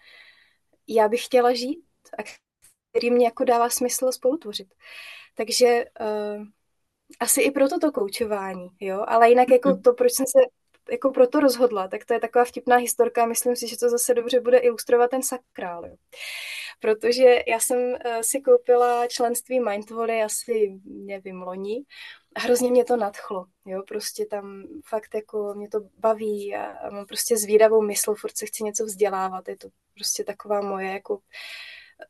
já 0.87 1.07
bych 1.07 1.25
chtěla 1.25 1.53
žít 1.53 1.83
a 2.19 2.23
který 2.91 3.11
mě 3.11 3.25
jako 3.25 3.43
dává 3.43 3.69
smysl 3.69 4.11
spolutvořit. 4.11 4.73
Takže 5.35 5.85
uh, 6.01 6.45
asi 7.19 7.41
i 7.41 7.51
proto 7.51 7.79
to 7.79 7.91
koučování, 7.91 8.67
jo, 8.79 9.05
ale 9.07 9.29
jinak 9.29 9.49
jako 9.49 9.77
to, 9.77 9.93
proč 9.93 10.13
jsem 10.13 10.25
se 10.25 10.39
jako 10.91 11.11
proto 11.11 11.39
rozhodla, 11.39 11.87
tak 11.87 12.05
to 12.05 12.13
je 12.13 12.19
taková 12.19 12.45
vtipná 12.45 12.75
historka, 12.75 13.25
myslím 13.25 13.55
si, 13.55 13.67
že 13.67 13.77
to 13.77 13.89
zase 13.89 14.13
dobře 14.13 14.39
bude 14.41 14.57
ilustrovat 14.57 15.11
ten 15.11 15.23
sakrál, 15.23 15.85
jo. 15.85 15.95
Protože 16.79 17.39
já 17.47 17.59
jsem 17.59 17.79
uh, 17.79 17.97
si 18.21 18.41
koupila 18.41 19.07
členství 19.07 19.59
Mindvolley 19.59 20.23
asi, 20.23 20.79
nevím, 20.85 21.41
loni 21.41 21.83
hrozně 22.37 22.71
mě 22.71 22.85
to 22.85 22.97
nadchlo, 22.97 23.45
jo, 23.65 23.83
prostě 23.87 24.25
tam 24.25 24.63
fakt 24.85 25.15
jako 25.15 25.53
mě 25.53 25.69
to 25.69 25.79
baví 25.99 26.55
a, 26.55 26.65
a 26.65 26.89
mám 26.89 27.05
prostě 27.05 27.37
zvídavou 27.37 27.81
mysl, 27.81 28.15
furt 28.15 28.37
se 28.37 28.45
chci 28.45 28.63
něco 28.63 28.85
vzdělávat, 28.85 29.47
je 29.47 29.57
to 29.57 29.67
prostě 29.93 30.23
taková 30.23 30.61
moje 30.61 30.91
jako 30.91 31.19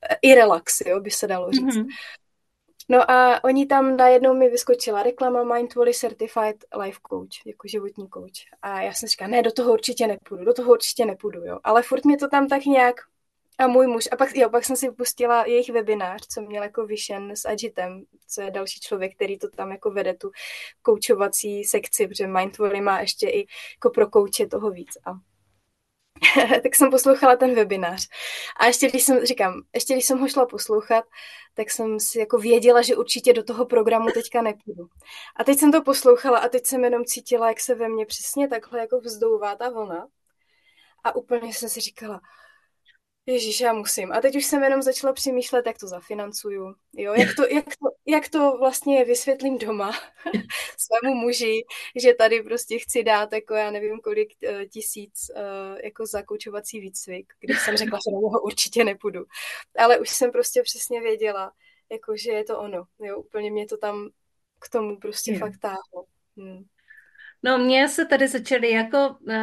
eh, 0.09 0.15
i 0.21 0.36
relax, 0.36 0.82
jo, 0.82 0.99
by 0.99 1.11
se 1.11 1.28
dalo 1.28 1.51
říct. 1.51 1.76
Mm-hmm. 1.76 1.88
No 2.89 3.11
a 3.11 3.43
oni 3.43 3.65
tam 3.65 3.97
najednou 3.97 4.34
mi 4.34 4.49
vyskočila 4.49 5.03
reklama 5.03 5.43
Mindfully 5.43 5.93
Certified 5.93 6.55
Life 6.82 6.99
Coach, 7.09 7.45
jako 7.45 7.67
životní 7.67 8.09
coach. 8.09 8.59
A 8.61 8.82
já 8.82 8.93
jsem 8.93 9.09
říkala, 9.09 9.30
ne, 9.32 9.41
do 9.41 9.51
toho 9.51 9.74
určitě 9.74 10.07
nepůjdu, 10.07 10.45
do 10.45 10.53
toho 10.53 10.71
určitě 10.71 11.05
nepůjdu, 11.05 11.45
jo. 11.45 11.59
Ale 11.63 11.84
furt 11.84 12.05
mě 12.05 12.17
to 12.17 12.28
tam 12.28 12.47
tak 12.47 12.65
nějak 12.65 12.95
a 13.60 13.68
můj 13.68 13.88
muž, 13.88 14.10
a 14.12 14.16
pak, 14.16 14.36
jo, 14.36 14.49
pak 14.49 14.66
jsem 14.66 14.76
si 14.76 14.91
pustila 14.91 15.45
jejich 15.45 15.70
webinář, 15.70 16.28
co 16.28 16.41
měl 16.41 16.64
jako 16.64 16.86
vyšen 16.86 17.32
s 17.32 17.45
Agitem, 17.45 18.04
co 18.28 18.41
je 18.41 18.51
další 18.51 18.80
člověk, 18.80 19.16
který 19.16 19.39
to 19.39 19.49
tam 19.49 19.72
jako 19.72 19.91
vede, 19.91 20.14
tu 20.14 20.32
koučovací 20.82 21.64
sekci, 21.64 22.08
protože 22.08 22.28
Mindfully 22.28 22.82
má 22.82 22.99
ještě 22.99 23.30
i 23.30 23.47
jako 23.78 23.89
pro 23.89 24.10
kouče 24.10 24.47
toho 24.47 24.72
víc. 24.72 24.97
A 25.06 25.14
tak 26.64 26.76
jsem 26.76 26.91
poslouchala 26.91 27.36
ten 27.36 27.56
webinář. 27.56 28.08
A 28.60 28.66
ještě 28.66 28.88
když 28.88 29.04
jsem, 29.04 29.26
říkám, 29.26 29.62
ještě 29.74 29.93
když 29.93 30.06
jsem 30.06 30.20
ho 30.20 30.28
šla 30.28 30.45
poslouchat, 30.45 31.06
tak 31.54 31.72
jsem 31.72 31.99
si 31.99 32.20
jako 32.20 32.38
věděla, 32.38 32.82
že 32.82 32.95
určitě 32.95 33.34
do 33.34 33.43
toho 33.43 33.66
programu 33.66 34.12
teďka 34.12 34.41
nepůjdu. 34.41 34.86
A 35.36 35.43
teď 35.43 35.60
jsem 35.60 35.72
to 35.72 35.82
poslouchala 35.82 36.39
a 36.39 36.49
teď 36.49 36.66
jsem 36.66 36.84
jenom 36.84 37.06
cítila, 37.06 37.47
jak 37.47 37.60
se 37.60 37.76
ve 37.76 37.89
mně 37.89 38.06
přesně 38.06 38.47
takhle 38.47 38.80
jako 38.80 38.99
vzdouvá 38.99 39.56
ta 39.56 39.70
vlna. 39.70 40.08
A 41.04 41.16
úplně 41.16 41.54
jsem 41.54 41.70
si 41.70 41.80
říkala, 41.80 42.22
Ježíš, 43.26 43.61
já 43.61 43.74
musím. 43.74 44.11
A 44.11 44.21
teď 44.21 44.36
už 44.36 44.45
jsem 44.45 44.63
jenom 44.63 44.82
začala 44.82 45.13
přemýšlet, 45.13 45.65
jak 45.65 45.78
to 45.78 45.88
zafinancuju. 45.88 46.76
Jo, 46.93 47.13
jak 47.13 47.36
to, 47.36 47.43
jak 47.43 47.65
to, 47.65 47.89
jak 48.05 48.30
to 48.30 48.57
vlastně 48.57 49.05
vysvětlím 49.05 49.57
doma 49.57 49.91
svému 50.78 51.15
muži, 51.15 51.63
že 51.95 52.13
tady 52.13 52.43
prostě 52.43 52.80
chci 52.80 53.03
dát 53.03 53.34
jako 53.34 53.53
já 53.53 53.71
nevím 53.71 53.99
kolik 53.99 54.30
uh, 54.43 54.65
tisíc 54.65 55.32
uh, 55.36 55.80
jako 55.84 56.05
zakoučovací 56.05 56.80
výcvik, 56.80 57.34
když 57.39 57.61
jsem 57.61 57.78
řekla, 57.78 57.99
že 58.07 58.11
na 58.13 58.19
něho 58.19 58.41
určitě 58.41 58.84
nepůjdu. 58.84 59.26
Ale 59.78 59.99
už 59.99 60.09
jsem 60.09 60.32
prostě 60.32 60.61
přesně 60.63 61.01
věděla, 61.01 61.51
jako 61.91 62.17
že 62.17 62.32
je 62.32 62.43
to 62.43 62.59
ono. 62.59 62.84
Jo, 62.99 63.19
úplně 63.19 63.51
mě 63.51 63.65
to 63.65 63.78
tam 63.78 64.09
k 64.59 64.69
tomu 64.69 64.99
prostě 64.99 65.32
je. 65.32 65.39
fakt 65.39 65.57
táhlo. 65.57 66.05
Hmm. 66.38 66.65
No, 67.44 67.58
mě 67.58 67.89
se 67.89 68.06
tady 68.06 68.28
začaly 68.28 68.72
jako, 68.72 69.10
uh, 69.22 69.34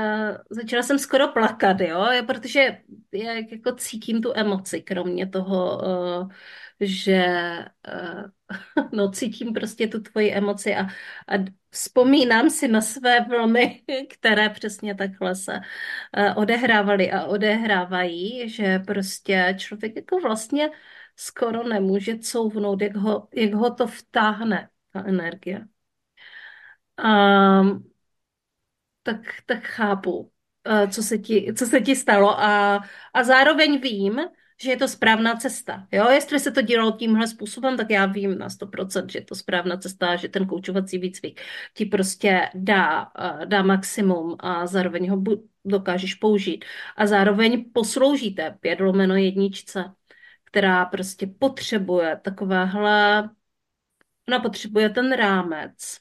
začala 0.51 0.82
jsem 0.82 0.98
skoro 0.98 1.28
plakat, 1.28 1.80
jo, 1.80 2.07
protože 2.26 2.82
já 3.12 3.32
jako 3.32 3.72
cítím 3.76 4.22
tu 4.22 4.32
emoci, 4.34 4.82
kromě 4.82 5.26
toho, 5.26 5.78
uh, 6.22 6.30
že 6.80 7.24
uh, 7.88 8.88
no, 8.92 9.11
cítím 9.11 9.53
prostě 9.53 9.88
tu 9.88 10.01
tvoji 10.01 10.32
emoci 10.32 10.74
a, 10.76 10.82
a 11.28 11.44
vzpomínám 11.70 12.51
si 12.51 12.68
na 12.68 12.80
své 12.80 13.20
vlny, 13.20 13.82
které 14.11 14.48
přesně 14.51 14.94
takhle 14.94 15.34
se 15.34 15.53
uh, 16.18 16.38
odehrávaly 16.42 17.11
a 17.12 17.24
odehrávají, 17.24 18.48
že 18.48 18.78
prostě 18.78 19.55
člověk 19.59 19.96
jako 19.96 20.20
vlastně 20.20 20.70
skoro 21.16 21.62
nemůže 21.68 22.18
couvnout, 22.18 22.82
jak 22.82 22.96
ho, 22.96 23.28
jak 23.34 23.55
ho 23.55 23.74
to 23.74 23.86
vtáhne, 23.86 24.70
ta 24.92 25.05
energie. 25.07 25.66
Um, 26.98 27.89
tak, 29.03 29.20
tak 29.46 29.64
chápu, 29.64 30.32
eh, 30.64 30.88
co 30.88 31.03
se 31.03 31.18
ti, 31.18 31.55
co 31.59 31.66
se 31.66 31.80
ti 31.80 31.96
stalo 31.96 32.40
a, 32.40 32.80
a 33.14 33.24
zároveň 33.24 33.80
vím, 33.80 34.20
že 34.62 34.70
je 34.70 34.76
to 34.76 34.88
správná 34.88 35.36
cesta. 35.36 35.86
Jo? 35.92 36.09
Jestli 36.09 36.40
se 36.40 36.51
to 36.51 36.62
dělalo 36.62 36.92
tímhle 36.92 37.26
způsobem, 37.28 37.76
tak 37.76 37.90
já 37.90 38.07
vím 38.07 38.38
na 38.38 38.48
100%, 38.48 39.09
že 39.09 39.18
je 39.18 39.24
to 39.24 39.34
správná 39.34 39.76
cesta, 39.76 40.16
že 40.16 40.28
ten 40.28 40.46
koučovací 40.46 40.98
výcvik 40.98 41.40
ti 41.74 41.86
prostě 41.86 42.51
dá, 42.55 43.12
eh, 43.18 43.46
dá 43.46 43.62
maximum 43.62 44.36
a 44.38 44.66
zároveň 44.66 45.11
ho 45.11 45.22
dokážeš 45.64 46.14
použít. 46.14 46.64
A 46.96 47.07
zároveň 47.07 47.70
posloužíte 47.72 48.57
pět 48.61 48.80
lomeno 48.80 49.16
jedničce, 49.16 49.84
která 50.44 50.84
prostě 50.84 51.26
potřebuje 51.26 52.20
takovéhle, 52.24 53.30
ona 54.28 54.40
potřebuje 54.40 54.90
ten 54.90 55.12
rámec, 55.12 55.98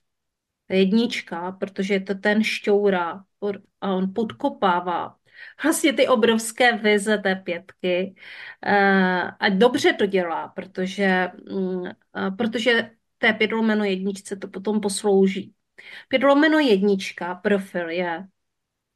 jednička, 0.70 1.52
protože 1.52 1.94
je 1.94 2.00
to 2.00 2.16
ten 2.16 2.44
šťoura 2.44 3.24
a 3.82 3.94
on 3.94 4.14
podkopává 4.14 5.20
vlastně 5.64 5.94
ty 5.94 6.08
obrovské 6.08 6.78
vize 6.78 7.18
té 7.18 7.36
pětky 7.36 8.16
eh, 8.66 9.32
a 9.40 9.50
dobře 9.50 9.94
to 9.94 10.06
dělá, 10.06 10.48
protože, 10.48 11.28
mm, 11.52 11.84
protože 12.38 12.92
té 13.18 13.34
pětlomeno 13.34 13.84
jedničce 13.84 14.36
to 14.36 14.48
potom 14.48 14.82
poslouží. 14.82 15.54
Pětlomeno 16.08 16.60
jednička 16.60 17.36
profil 17.36 17.90
je 17.90 18.28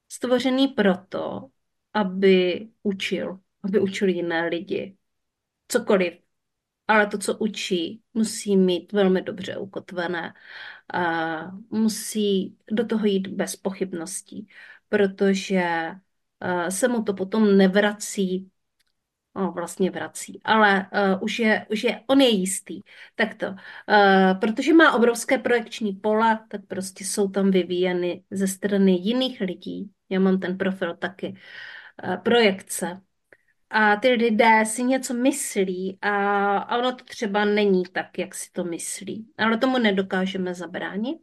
stvořený 0.10 0.68
proto, 0.68 1.50
aby 1.94 2.68
učil, 2.84 3.40
aby 3.64 3.80
učil 3.80 4.10
jiné 4.10 4.48
lidi. 4.48 4.98
Cokoliv. 5.68 6.23
Ale 6.88 7.08
to, 7.08 7.18
co 7.18 7.38
učí, 7.38 8.02
musí 8.14 8.58
mít 8.58 8.92
velmi 8.94 9.22
dobře 9.22 9.58
ukotvené 9.58 10.34
musí 11.70 12.58
do 12.72 12.86
toho 12.86 13.06
jít 13.06 13.28
bez 13.28 13.56
pochybností, 13.56 14.48
protože 14.90 15.64
se 16.70 16.88
mu 16.88 17.04
to 17.04 17.14
potom 17.14 17.58
nevrací 17.58 18.50
No, 19.36 19.52
vlastně 19.52 19.92
vrací, 19.92 20.42
ale 20.44 20.90
uh, 21.16 21.24
už, 21.24 21.40
je, 21.40 21.66
už 21.72 21.84
je, 21.84 22.04
on 22.08 22.22
je 22.22 22.30
jistý. 22.30 22.82
Tak 23.16 23.36
to, 23.36 23.48
uh, 23.48 23.56
protože 24.40 24.74
má 24.74 24.94
obrovské 24.94 25.38
projekční 25.38 25.94
pole, 25.94 26.40
tak 26.50 26.62
prostě 26.68 27.06
jsou 27.06 27.30
tam 27.30 27.52
vyvíjeny 27.52 28.24
ze 28.32 28.48
strany 28.48 28.92
jiných 28.92 29.42
lidí. 29.42 29.92
Já 30.10 30.20
mám 30.20 30.40
ten 30.40 30.58
profil 30.58 30.96
taky. 30.98 31.36
Uh, 32.08 32.18
projekce, 32.18 33.02
a 33.76 33.96
ty 33.96 34.10
lidé 34.10 34.66
si 34.66 34.84
něco 34.84 35.14
myslí 35.14 35.98
a, 36.02 36.58
a 36.58 36.78
ono 36.78 36.96
to 36.96 37.04
třeba 37.04 37.46
není 37.46 37.84
tak, 37.84 38.18
jak 38.18 38.36
si 38.36 38.52
to 38.52 38.64
myslí. 38.64 39.28
Ale 39.38 39.58
tomu 39.58 39.78
nedokážeme 39.78 40.54
zabránit. 40.54 41.18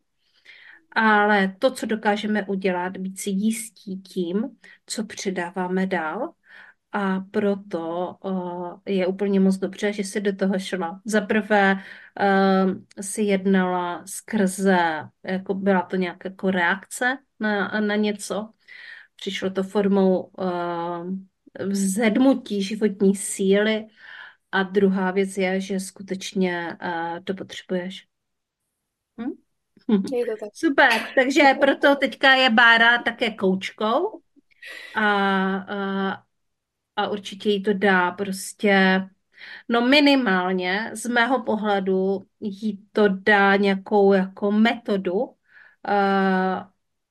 Ale 0.93 1.57
to, 1.59 1.71
co 1.71 1.87
dokážeme 1.87 2.47
udělat, 2.47 2.97
být 2.97 3.21
si 3.21 3.31
jistí 3.31 4.01
tím, 4.03 4.49
co 4.87 5.05
předáváme 5.05 5.87
dál. 5.87 6.33
A 6.93 7.21
proto 7.21 8.15
uh, 8.25 8.79
je 8.87 9.07
úplně 9.07 9.41
moc 9.41 9.57
dobře, 9.57 9.93
že 9.93 10.05
si 10.05 10.21
do 10.21 10.37
toho 10.37 10.59
šla. 10.59 11.01
Za 11.05 11.21
prvé 11.21 11.75
uh, 11.75 12.73
si 13.01 13.23
jednala 13.23 14.03
skrze, 14.07 14.79
jako 15.25 15.55
byla 15.55 15.83
to 15.83 15.97
nějaká 15.97 16.29
jako 16.29 16.51
reakce 16.51 17.19
na, 17.41 17.81
na 17.81 17.97
něco. 17.97 18.51
Přišlo 19.17 19.51
to 19.51 19.63
formou 19.63 20.21
uh, 20.23 21.11
vzedmutí 21.59 22.63
životní 22.63 23.17
síly 23.17 23.87
a 24.53 24.63
druhá 24.63 25.11
věc 25.11 25.39
je, 25.39 25.61
že 25.61 25.81
skutečně 25.81 26.79
uh, 26.83 27.25
to 27.25 27.35
potřebuješ. 27.35 28.07
Hm? 29.21 29.33
Je 30.15 30.27
to 30.27 30.33
tak. 30.41 30.49
Super, 30.55 30.93
takže 31.15 31.43
proto 31.61 31.97
teďka 31.97 32.35
je 32.35 32.51
Bára 32.51 33.03
také 33.03 33.31
koučkou 33.31 34.21
a, 34.95 35.05
a, 35.57 36.23
a 36.97 37.09
určitě 37.09 37.51
jí 37.51 37.63
to 37.63 37.73
dá 37.73 38.11
prostě, 38.11 39.01
no 39.69 39.81
minimálně 39.81 40.91
z 40.95 41.07
mého 41.07 41.43
pohledu 41.43 42.27
jí 42.41 42.87
to 42.93 43.09
dá 43.09 43.57
nějakou 43.57 44.13
jako 44.13 44.53
metodu 44.53 45.13
uh, 45.23 45.35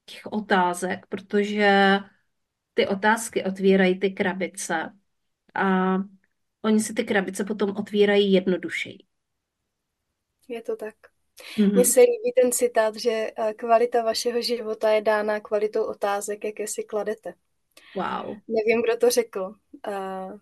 těch 0.05 0.25
otázek, 0.25 1.05
protože 1.09 1.99
ty 2.79 2.87
otázky 2.87 3.43
otvírají 3.43 3.99
ty 3.99 4.09
krabice 4.09 4.93
a 5.55 5.95
oni 6.61 6.79
si 6.79 6.93
ty 6.93 7.03
krabice 7.03 7.43
potom 7.43 7.75
otvírají 7.77 8.33
jednodušeji. 8.33 8.97
Je 10.47 10.61
to 10.61 10.75
tak. 10.75 10.95
Mm-hmm. 11.57 11.73
Mně 11.73 11.85
se 11.85 11.99
líbí 11.99 12.31
ten 12.41 12.51
citát, 12.51 12.95
že 12.95 13.31
eh, 13.37 13.53
kvalita 13.53 14.03
vašeho 14.03 14.41
života 14.41 14.91
je 14.91 15.01
dána 15.01 15.39
kvalitou 15.39 15.83
otázek, 15.83 16.43
jaké 16.43 16.67
si 16.67 16.83
kladete. 16.83 17.33
Wow. 17.95 18.37
Nevím, 18.47 18.81
kdo 18.83 18.97
to 18.97 19.09
řekl. 19.09 19.55
Uh, 19.87 20.39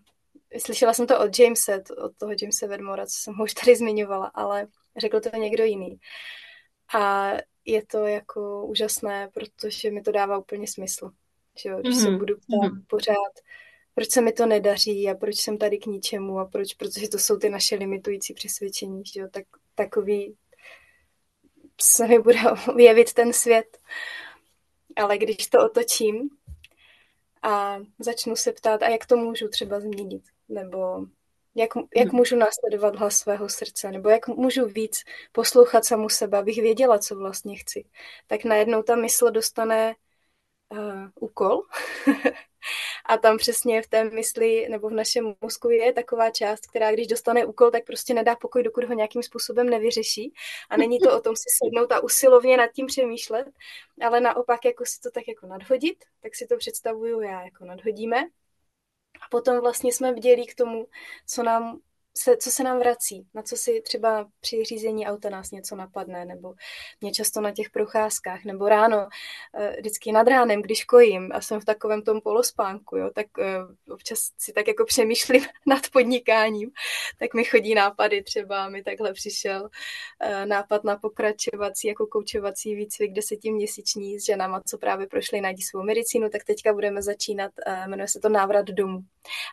slyšela 0.58 0.94
jsem 0.94 1.06
to 1.06 1.20
od 1.20 1.38
Jamese, 1.38 1.82
od 2.04 2.16
toho 2.16 2.32
Jamesa 2.42 2.66
Vedmora, 2.66 3.06
co 3.06 3.18
jsem 3.18 3.34
ho 3.34 3.44
už 3.44 3.54
tady 3.54 3.76
zmiňovala, 3.76 4.26
ale 4.26 4.66
řekl 4.96 5.20
to 5.20 5.36
někdo 5.36 5.64
jiný. 5.64 5.98
A 6.94 7.32
je 7.64 7.86
to 7.86 8.06
jako 8.06 8.66
úžasné, 8.66 9.30
protože 9.34 9.90
mi 9.90 10.02
to 10.02 10.12
dává 10.12 10.38
úplně 10.38 10.66
smysl. 10.66 11.10
Že 11.62 11.68
jo? 11.68 11.78
Když 11.80 11.94
mm-hmm. 11.94 12.02
se 12.02 12.10
mhm, 12.10 12.18
budu 12.18 12.36
ptát 12.36 12.72
mm-hmm. 12.72 12.84
pořád, 12.86 13.34
proč 13.94 14.10
se 14.10 14.20
mi 14.20 14.32
to 14.32 14.46
nedaří 14.46 15.08
a 15.08 15.14
proč 15.14 15.36
jsem 15.36 15.58
tady 15.58 15.78
k 15.78 15.86
ničemu 15.86 16.38
a 16.38 16.44
proč, 16.44 16.74
protože 16.74 17.08
to 17.08 17.18
jsou 17.18 17.36
ty 17.36 17.48
naše 17.48 17.76
limitující 17.76 18.34
přesvědčení, 18.34 19.02
že 19.04 19.20
jo? 19.20 19.28
Tak, 19.32 19.44
takový 19.74 20.36
se 21.80 22.08
mi 22.08 22.18
bude 22.18 22.38
jevit 22.78 23.12
ten 23.12 23.32
svět. 23.32 23.78
Ale 24.96 25.18
když 25.18 25.36
to 25.36 25.64
otočím 25.64 26.30
a 27.42 27.78
začnu 27.98 28.36
se 28.36 28.52
ptát, 28.52 28.82
a 28.82 28.88
jak 28.88 29.06
to 29.06 29.16
můžu 29.16 29.48
třeba 29.48 29.80
změnit, 29.80 30.22
nebo 30.48 31.06
jak, 31.54 31.70
jak 31.96 32.06
mhm. 32.06 32.16
můžu 32.16 32.36
následovat 32.36 32.96
hlas 32.96 33.16
svého 33.16 33.48
srdce, 33.48 33.92
nebo 33.92 34.08
jak 34.08 34.28
můžu 34.28 34.66
víc 34.66 35.02
poslouchat 35.32 35.84
samu 35.84 36.08
sebe, 36.08 36.38
abych 36.38 36.62
věděla, 36.62 36.98
co 36.98 37.16
vlastně 37.16 37.56
chci, 37.56 37.84
tak 38.26 38.44
najednou 38.44 38.82
ta 38.82 38.96
mysl 38.96 39.30
dostane 39.30 39.94
uh, 40.68 41.08
úkol. 41.14 41.62
a 43.06 43.18
tam 43.18 43.36
přesně 43.36 43.82
v 43.82 43.88
té 43.88 44.04
mysli 44.04 44.68
nebo 44.68 44.88
v 44.88 44.92
našem 44.92 45.34
mozku 45.40 45.70
je 45.70 45.92
taková 45.92 46.30
část, 46.30 46.66
která 46.66 46.92
když 46.92 47.06
dostane 47.06 47.46
úkol, 47.46 47.70
tak 47.70 47.84
prostě 47.84 48.14
nedá 48.14 48.36
pokoj, 48.36 48.62
dokud 48.62 48.84
ho 48.84 48.94
nějakým 48.94 49.22
způsobem 49.22 49.70
nevyřeší. 49.70 50.32
A 50.70 50.76
není 50.76 50.98
to 50.98 51.16
o 51.16 51.20
tom 51.20 51.36
si 51.36 51.48
sednout 51.64 51.92
a 51.92 52.00
usilovně 52.00 52.56
nad 52.56 52.72
tím 52.72 52.86
přemýšlet, 52.86 53.46
ale 54.02 54.20
naopak 54.20 54.64
jako 54.64 54.84
si 54.86 55.00
to 55.00 55.10
tak 55.10 55.28
jako 55.28 55.46
nadhodit, 55.46 56.04
tak 56.22 56.34
si 56.34 56.46
to 56.46 56.56
představuju 56.56 57.20
já, 57.20 57.42
jako 57.42 57.64
nadhodíme. 57.64 58.24
A 59.20 59.28
potom 59.30 59.60
vlastně 59.60 59.92
jsme 59.92 60.12
vdělí 60.12 60.46
k 60.46 60.54
tomu, 60.54 60.86
co 61.26 61.42
nám 61.42 61.80
se, 62.18 62.36
co 62.36 62.50
se 62.50 62.62
nám 62.62 62.78
vrací, 62.78 63.26
na 63.34 63.42
co 63.42 63.56
si 63.56 63.82
třeba 63.84 64.28
při 64.40 64.64
řízení 64.64 65.06
auta 65.06 65.30
nás 65.30 65.50
něco 65.50 65.76
napadne, 65.76 66.24
nebo 66.24 66.54
mě 67.00 67.12
často 67.12 67.40
na 67.40 67.52
těch 67.52 67.70
procházkách, 67.70 68.44
nebo 68.44 68.68
ráno, 68.68 69.08
eh, 69.54 69.76
vždycky 69.78 70.12
nad 70.12 70.28
ránem, 70.28 70.62
když 70.62 70.84
kojím 70.84 71.30
a 71.34 71.40
jsem 71.40 71.60
v 71.60 71.64
takovém 71.64 72.02
tom 72.02 72.20
polospánku, 72.20 72.96
jo, 72.96 73.10
tak 73.14 73.26
eh, 73.38 73.92
občas 73.92 74.18
si 74.38 74.52
tak 74.52 74.68
jako 74.68 74.84
přemýšlím 74.84 75.42
nad 75.66 75.90
podnikáním, 75.92 76.70
tak 77.18 77.34
mi 77.34 77.44
chodí 77.44 77.74
nápady, 77.74 78.22
třeba 78.22 78.68
mi 78.68 78.82
takhle 78.82 79.12
přišel 79.12 79.68
eh, 80.20 80.46
nápad 80.46 80.84
na 80.84 80.96
pokračovací 80.96 81.88
jako 81.88 82.06
koučovací 82.06 82.74
výcvik 82.74 83.12
desetiměsíční 83.12 84.20
s 84.20 84.24
ženama, 84.24 84.62
co 84.66 84.78
právě 84.78 85.06
prošly 85.06 85.40
najdi 85.40 85.62
svou 85.62 85.82
medicínu, 85.82 86.28
tak 86.28 86.44
teďka 86.44 86.72
budeme 86.72 87.02
začínat, 87.02 87.52
jmenuje 87.86 88.08
se 88.08 88.20
to 88.20 88.28
návrat 88.28 88.66
domů. 88.66 89.00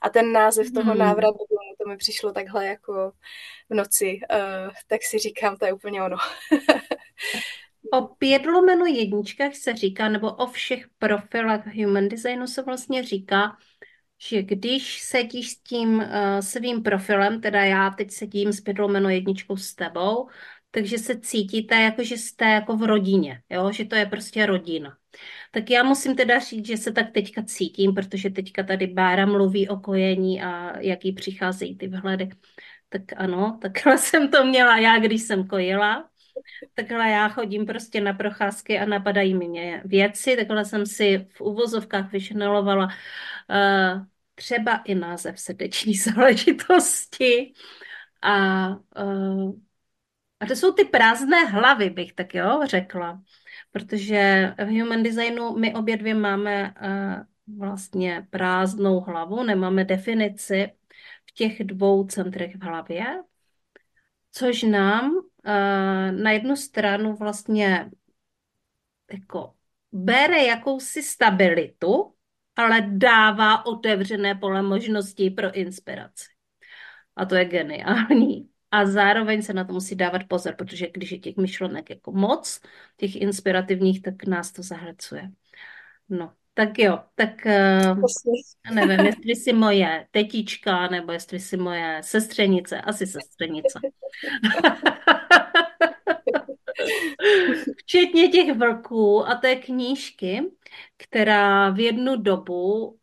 A 0.01 0.09
ten 0.09 0.31
název 0.31 0.71
toho 0.71 0.91
hmm. 0.91 0.99
návratu 0.99 1.37
domů, 1.37 1.74
to 1.85 1.89
mi 1.89 1.97
přišlo 1.97 2.31
takhle 2.31 2.65
jako 2.65 3.11
v 3.69 3.75
noci, 3.75 4.19
uh, 4.31 4.73
tak 4.87 5.03
si 5.03 5.19
říkám, 5.19 5.57
to 5.57 5.65
je 5.65 5.73
úplně 5.73 6.03
ono. 6.03 6.17
o 7.93 8.01
pět 8.01 8.45
lomeno 8.45 8.85
jedničkách 8.85 9.55
se 9.55 9.73
říká, 9.73 10.09
nebo 10.09 10.33
o 10.33 10.47
všech 10.47 10.85
profilech 10.97 11.65
human 11.75 12.07
designu 12.07 12.47
se 12.47 12.61
vlastně 12.61 13.03
říká, 13.03 13.57
že 14.29 14.43
když 14.43 15.01
sedíš 15.01 15.51
s 15.51 15.61
tím 15.61 15.95
uh, 15.95 16.05
svým 16.39 16.83
profilem, 16.83 17.41
teda 17.41 17.63
já 17.63 17.89
teď 17.89 18.11
sedím 18.11 18.53
s 18.53 18.61
pět 18.61 18.79
lomeno 18.79 19.09
jedničkou 19.09 19.57
s 19.57 19.75
tebou, 19.75 20.29
takže 20.71 20.97
se 20.97 21.19
cítíte 21.19 21.75
jako, 21.75 22.03
že 22.03 22.17
jste 22.17 22.45
jako 22.45 22.77
v 22.77 22.83
rodině, 22.83 23.41
jo? 23.49 23.71
že 23.71 23.85
to 23.85 23.95
je 23.95 24.05
prostě 24.05 24.45
rodina. 24.45 24.97
Tak 25.51 25.69
já 25.69 25.83
musím 25.83 26.15
teda 26.15 26.39
říct, 26.39 26.65
že 26.65 26.77
se 26.77 26.91
tak 26.91 27.11
teďka 27.11 27.43
cítím, 27.43 27.93
protože 27.93 28.29
teďka 28.29 28.63
tady 28.63 28.87
Bára 28.87 29.25
mluví 29.25 29.69
o 29.69 29.77
kojení 29.77 30.41
a 30.41 30.79
jaký 30.79 31.11
přicházejí 31.11 31.77
ty 31.77 31.87
vhledy. 31.87 32.29
Tak 32.89 33.01
ano, 33.17 33.59
takhle 33.61 33.97
jsem 33.97 34.31
to 34.31 34.45
měla 34.45 34.77
já, 34.77 34.99
když 34.99 35.21
jsem 35.21 35.47
kojila. 35.47 36.09
Takhle 36.73 37.09
já 37.09 37.29
chodím 37.29 37.65
prostě 37.65 38.01
na 38.01 38.13
procházky 38.13 38.79
a 38.79 38.85
napadají 38.85 39.33
mě 39.33 39.81
věci. 39.85 40.35
Takhle 40.35 40.65
jsem 40.65 40.85
si 40.85 41.27
v 41.33 41.41
uvozovkách 41.41 42.11
vyšnelovala 42.11 42.85
uh, 42.85 44.05
třeba 44.35 44.77
i 44.77 44.95
název 44.95 45.39
srdeční 45.39 45.95
záležitosti. 45.97 47.53
A, 48.21 48.67
uh, 49.03 49.51
a 50.39 50.45
to 50.45 50.55
jsou 50.55 50.71
ty 50.73 50.85
prázdné 50.85 51.45
hlavy, 51.45 51.89
bych 51.89 52.13
tak 52.13 52.33
jo 52.35 52.59
řekla 52.65 53.21
protože 53.75 54.53
v 54.57 54.79
human 54.79 55.03
designu 55.03 55.57
my 55.57 55.73
obě 55.73 55.97
dvě 55.97 56.13
máme 56.13 56.73
uh, 56.81 57.57
vlastně 57.59 58.27
prázdnou 58.29 58.99
hlavu, 58.99 59.43
nemáme 59.43 59.85
definici 59.85 60.71
v 61.25 61.31
těch 61.31 61.63
dvou 61.63 62.07
centrech 62.07 62.55
v 62.55 62.63
hlavě, 62.63 63.05
což 64.31 64.63
nám 64.63 65.11
uh, 65.11 65.23
na 66.11 66.31
jednu 66.31 66.55
stranu 66.55 67.15
vlastně 67.15 67.91
jako 69.11 69.53
bere 69.91 70.43
jakousi 70.43 71.03
stabilitu, 71.03 72.13
ale 72.55 72.81
dává 72.81 73.65
otevřené 73.65 74.35
pole 74.35 74.61
možností 74.61 75.29
pro 75.29 75.51
inspiraci. 75.51 76.25
A 77.15 77.25
to 77.25 77.35
je 77.35 77.45
geniální. 77.45 78.49
A 78.75 78.85
zároveň 78.85 79.41
se 79.41 79.53
na 79.53 79.63
to 79.63 79.73
musí 79.73 79.95
dávat 79.95 80.21
pozor, 80.27 80.55
protože 80.55 80.87
když 80.93 81.11
je 81.11 81.19
těch 81.19 81.37
myšlenek 81.37 81.89
jako 81.89 82.11
moc, 82.11 82.61
těch 82.97 83.15
inspirativních, 83.15 84.01
tak 84.01 84.25
nás 84.25 84.51
to 84.51 84.63
zahlcuje. 84.63 85.31
No, 86.09 86.33
tak 86.53 86.79
jo, 86.79 86.99
tak 87.15 87.31
uh, 87.45 88.01
nevím, 88.75 89.05
jestli 89.05 89.35
si 89.35 89.53
moje 89.53 90.07
tetička, 90.11 90.87
nebo 90.87 91.11
jestli 91.11 91.39
si 91.39 91.57
moje 91.57 92.01
sestřenice, 92.03 92.81
asi 92.81 93.07
sestřenice. 93.07 93.79
Včetně 97.77 98.27
těch 98.27 98.57
vlků 98.57 99.27
a 99.27 99.35
té 99.35 99.55
knížky, 99.55 100.51
která 100.97 101.69
v 101.69 101.79
jednu 101.79 102.15
dobu 102.15 102.85
uh, 102.85 102.95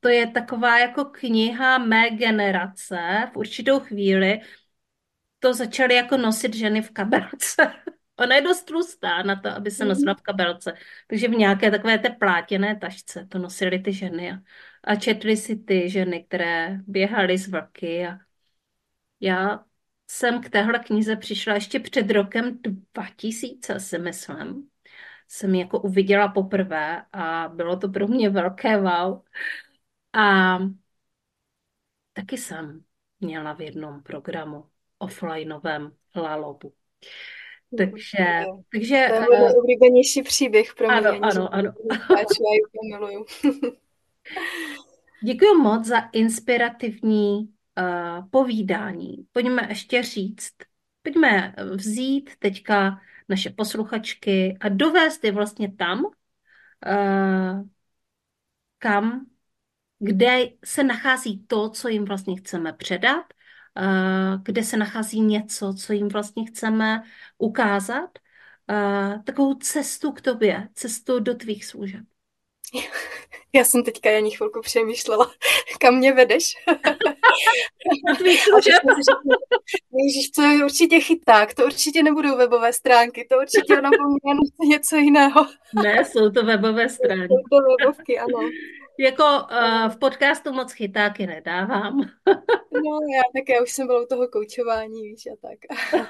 to 0.00 0.08
je 0.08 0.26
taková 0.26 0.78
jako 0.78 1.04
kniha 1.04 1.78
mé 1.78 2.10
generace. 2.10 3.30
V 3.32 3.36
určitou 3.36 3.80
chvíli 3.80 4.40
to 5.38 5.54
začaly 5.54 5.94
jako 5.94 6.16
nosit 6.16 6.54
ženy 6.54 6.82
v 6.82 6.90
kabelce. 6.90 7.72
Ona 8.18 8.34
je 8.34 8.42
dost 8.42 8.62
tlustá 8.62 9.22
na 9.22 9.36
to, 9.36 9.48
aby 9.48 9.70
se 9.70 9.84
mhm. 9.84 9.88
nosila 9.88 10.14
v 10.14 10.22
kabelce. 10.22 10.74
Takže 11.06 11.28
v 11.28 11.30
nějaké 11.30 11.70
takové 11.70 11.98
té 11.98 12.10
plátěné 12.10 12.76
tašce 12.76 13.26
to 13.26 13.38
nosily 13.38 13.78
ty 13.78 13.92
ženy 13.92 14.32
a, 14.32 14.36
a 14.84 14.96
četly 14.96 15.36
si 15.36 15.56
ty 15.56 15.90
ženy, 15.90 16.24
které 16.24 16.78
běhaly 16.86 17.38
z 17.38 17.48
vlky. 17.48 18.06
A 18.06 18.18
já 19.20 19.64
jsem 20.10 20.42
k 20.42 20.50
téhle 20.50 20.78
knize 20.78 21.16
přišla 21.16 21.54
ještě 21.54 21.80
před 21.80 22.10
rokem 22.10 22.58
2000, 22.94 23.80
si 23.80 23.98
myslím. 23.98 24.68
Jsem 25.28 25.54
ji 25.54 25.60
jako 25.60 25.80
uviděla 25.80 26.28
poprvé 26.28 27.02
a 27.12 27.48
bylo 27.48 27.76
to 27.76 27.88
pro 27.88 28.08
mě 28.08 28.30
velké 28.30 28.80
wow. 28.80 29.22
A 30.18 30.58
taky 32.12 32.38
jsem 32.38 32.84
měla 33.20 33.52
v 33.52 33.60
jednom 33.60 34.02
programu 34.02 34.64
offlineovém 34.98 35.92
Lalobu. 36.16 36.74
Takže, 37.76 38.44
takže... 38.72 39.06
To 39.08 39.14
je 39.14 39.20
můj 39.20 39.52
uh, 39.52 39.58
oblíbenější 39.58 40.22
příběh 40.22 40.74
pro 40.74 40.88
ano, 40.88 41.10
mě. 41.10 41.20
Ano, 41.20 41.54
ano, 41.54 41.74
ano. 42.92 43.24
Děkuji 45.24 45.54
moc 45.54 45.86
za 45.86 45.98
inspirativní 45.98 47.38
uh, 47.38 48.28
povídání. 48.30 49.26
Pojďme 49.32 49.66
ještě 49.68 50.02
říct, 50.02 50.52
pojďme 51.02 51.54
vzít 51.74 52.30
teďka 52.38 53.00
naše 53.28 53.50
posluchačky 53.50 54.56
a 54.60 54.68
dovést 54.68 55.24
je 55.24 55.32
vlastně 55.32 55.72
tam, 55.72 56.04
uh, 56.04 57.68
kam 58.78 59.26
kde 59.98 60.48
se 60.64 60.84
nachází 60.84 61.44
to, 61.46 61.70
co 61.70 61.88
jim 61.88 62.04
vlastně 62.04 62.36
chceme 62.36 62.72
předat, 62.72 63.24
eh, 63.78 64.38
kde 64.42 64.64
se 64.64 64.76
nachází 64.76 65.20
něco, 65.20 65.74
co 65.74 65.92
jim 65.92 66.08
vlastně 66.08 66.44
chceme 66.44 67.02
ukázat, 67.38 68.10
eh, 68.70 69.22
takovou 69.24 69.54
cestu 69.54 70.12
k 70.12 70.20
tobě, 70.20 70.68
cestu 70.74 71.20
do 71.20 71.34
tvých 71.34 71.64
služeb. 71.64 72.04
Já 73.52 73.64
jsem 73.64 73.84
teďka 73.84 74.10
jen 74.10 74.30
chvilku 74.30 74.60
přemýšlela, 74.60 75.30
kam 75.80 75.96
mě 75.96 76.12
vedeš. 76.12 76.54
Ježíš, 79.92 80.30
to 80.30 80.42
je 80.42 80.64
určitě 80.64 81.00
chyták, 81.00 81.54
to 81.54 81.64
určitě 81.64 82.02
nebudou 82.02 82.36
webové 82.36 82.72
stránky, 82.72 83.26
to 83.30 83.36
určitě 83.38 83.74
napomíná 83.82 84.40
něco 84.60 84.96
jiného. 84.96 85.46
Ne, 85.82 86.04
jsou 86.04 86.30
to 86.30 86.42
webové 86.42 86.88
stránky. 86.88 87.28
Jsou 87.28 87.42
to 87.50 87.56
webovky, 87.78 88.18
ano. 88.18 88.50
Jako 89.00 89.24
uh, 89.24 89.88
v 89.88 89.98
podcastu 89.98 90.52
moc 90.52 90.72
chytáky 90.72 91.26
nedávám. 91.26 92.00
no, 92.72 92.98
já 93.16 93.22
také 93.40 93.60
už 93.62 93.72
jsem 93.72 93.86
byla 93.86 94.02
u 94.02 94.06
toho 94.06 94.28
koučování, 94.28 95.02
víš, 95.02 95.26
a 95.26 95.36
tak. 95.48 95.58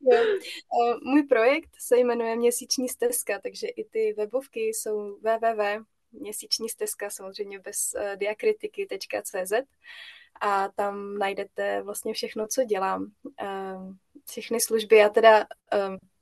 jo. 0.00 0.18
Uh, 0.20 0.98
můj 1.02 1.22
projekt 1.22 1.70
se 1.78 1.98
jmenuje 1.98 2.36
Měsíční 2.36 2.88
stezka, 2.88 3.40
takže 3.42 3.66
i 3.66 3.84
ty 3.84 4.14
webovky 4.16 4.60
jsou 4.60 5.16
www 5.16 5.62
měsíční 6.12 6.68
stezka, 6.68 7.10
samozřejmě 7.10 7.58
bez 7.58 7.94
uh, 7.96 8.16
diakritiky.cz 8.16 9.52
a 10.40 10.68
tam 10.68 11.18
najdete 11.18 11.82
vlastně 11.82 12.14
všechno, 12.14 12.46
co 12.46 12.64
dělám. 12.64 13.12
Všechny 14.28 14.60
služby. 14.60 14.96
Já 14.96 15.08
teda 15.08 15.46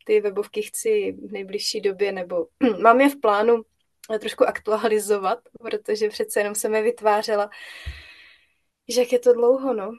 ty 0.05 0.20
webovky 0.20 0.62
chci 0.62 1.16
v 1.28 1.32
nejbližší 1.32 1.80
době, 1.80 2.12
nebo 2.12 2.47
mám 2.82 3.01
je 3.01 3.09
v 3.09 3.20
plánu 3.20 3.62
trošku 4.18 4.48
aktualizovat, 4.48 5.38
protože 5.61 6.09
přece 6.09 6.40
jenom 6.40 6.54
jsem 6.54 6.74
je 6.74 6.82
vytvářela. 6.82 7.50
Že 8.88 9.00
jak 9.00 9.12
je 9.12 9.18
to 9.18 9.32
dlouho, 9.32 9.74
no. 9.74 9.90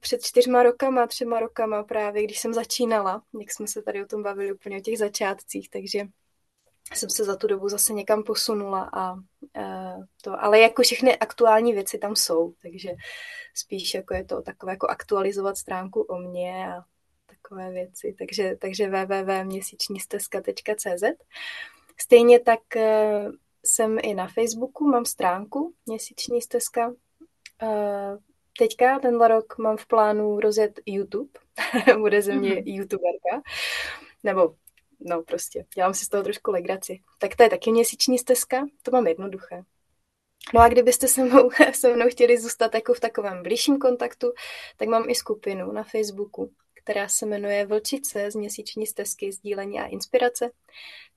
Před 0.00 0.22
čtyřma 0.22 0.62
rokama, 0.62 1.06
třema 1.06 1.40
rokama 1.40 1.82
právě, 1.82 2.24
když 2.24 2.38
jsem 2.38 2.54
začínala, 2.54 3.22
jak 3.40 3.52
jsme 3.52 3.66
se 3.66 3.82
tady 3.82 4.02
o 4.02 4.06
tom 4.06 4.22
bavili 4.22 4.52
úplně 4.52 4.76
o 4.76 4.80
těch 4.80 4.98
začátcích, 4.98 5.70
takže 5.70 6.00
jsem 6.94 7.10
se 7.10 7.24
za 7.24 7.36
tu 7.36 7.46
dobu 7.46 7.68
zase 7.68 7.92
někam 7.92 8.22
posunula 8.22 8.90
a 8.92 9.12
uh, 9.12 9.20
to, 10.22 10.44
ale 10.44 10.60
jako 10.60 10.82
všechny 10.82 11.18
aktuální 11.18 11.72
věci 11.72 11.98
tam 11.98 12.16
jsou, 12.16 12.54
takže 12.62 12.90
spíš 13.54 13.94
jako 13.94 14.14
je 14.14 14.24
to 14.24 14.42
takové 14.42 14.72
jako 14.72 14.86
aktualizovat 14.86 15.56
stránku 15.56 16.00
o 16.00 16.18
mně 16.18 16.66
a 16.66 16.84
takové 17.26 17.70
věci, 17.70 18.14
takže, 18.18 18.56
takže 18.60 18.88
www.měsíčnístezka.cz 18.88 21.02
Stejně 22.00 22.40
tak 22.40 22.60
uh, 22.76 23.32
jsem 23.64 23.98
i 24.02 24.14
na 24.14 24.28
Facebooku, 24.28 24.84
mám 24.84 25.04
stránku 25.04 25.74
Měsíční 25.86 26.42
stezka. 26.42 26.94
Teďka 28.58 28.98
tenhle 28.98 29.28
rok 29.28 29.58
mám 29.58 29.76
v 29.76 29.86
plánu 29.86 30.40
rozjet 30.40 30.80
YouTube. 30.86 31.30
Bude 31.98 32.22
ze 32.22 32.34
mě 32.34 32.50
mm-hmm. 32.50 32.62
youtuberka. 32.66 33.42
Nebo, 34.24 34.54
no 35.00 35.22
prostě, 35.22 35.66
dělám 35.74 35.94
si 35.94 36.04
z 36.04 36.08
toho 36.08 36.22
trošku 36.22 36.50
legraci. 36.50 37.00
Tak 37.18 37.36
to 37.36 37.42
je 37.42 37.50
taky 37.50 37.70
měsíční 37.70 38.18
stezka, 38.18 38.66
to 38.82 38.90
mám 38.90 39.06
jednoduché. 39.06 39.64
No 40.54 40.60
a 40.60 40.68
kdybyste 40.68 41.08
se 41.08 41.24
mnou, 41.24 41.50
se 41.72 41.96
mnou 41.96 42.06
chtěli 42.08 42.40
zůstat 42.40 42.74
jako 42.74 42.94
v 42.94 43.00
takovém 43.00 43.42
blížším 43.42 43.78
kontaktu, 43.78 44.32
tak 44.76 44.88
mám 44.88 45.10
i 45.10 45.14
skupinu 45.14 45.72
na 45.72 45.82
Facebooku, 45.82 46.52
která 46.84 47.08
se 47.08 47.26
jmenuje 47.26 47.66
Vlčice 47.66 48.30
z 48.30 48.34
měsíční 48.34 48.86
stezky 48.86 49.32
sdílení 49.32 49.80
a 49.80 49.86
inspirace, 49.86 50.50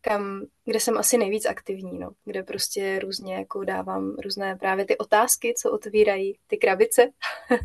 kam, 0.01 0.41
kde 0.66 0.80
jsem 0.80 0.97
asi 0.97 1.18
nejvíc 1.18 1.45
aktivní, 1.45 1.99
no, 1.99 2.11
kde 2.26 2.43
prostě 2.43 2.99
různě 2.99 3.36
jako 3.36 3.64
dávám 3.64 4.16
různé 4.24 4.55
právě 4.55 4.86
ty 4.86 4.97
otázky, 4.97 5.53
co 5.57 5.72
otvírají 5.72 6.38
ty 6.47 6.57
krabice, 6.57 7.09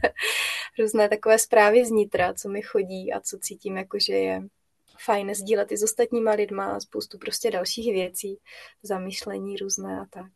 různé 0.79 1.09
takové 1.09 1.39
zprávy 1.39 1.87
z 1.87 1.91
nitra, 1.91 2.35
co 2.35 2.49
mi 2.49 2.63
chodí 2.63 3.13
a 3.13 3.21
co 3.21 3.39
cítím, 3.39 3.77
jako 3.77 3.99
že 3.99 4.15
je 4.15 4.43
fajn 5.05 5.35
sdílet 5.35 5.73
i 5.73 5.77
s 5.77 5.83
ostatníma 5.83 6.31
lidma 6.31 6.67
a 6.67 6.81
spoustu 6.81 7.19
prostě 7.19 7.51
dalších 7.51 7.93
věcí, 7.93 8.39
zamýšlení 8.83 9.57
různé 9.57 10.01
a 10.01 10.05
tak. 10.11 10.33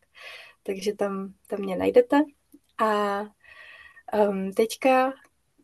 Takže 0.63 0.93
tam, 0.93 1.33
tam 1.47 1.59
mě 1.59 1.75
najdete. 1.75 2.21
A 2.77 3.21
um, 4.29 4.53
teďka 4.53 5.13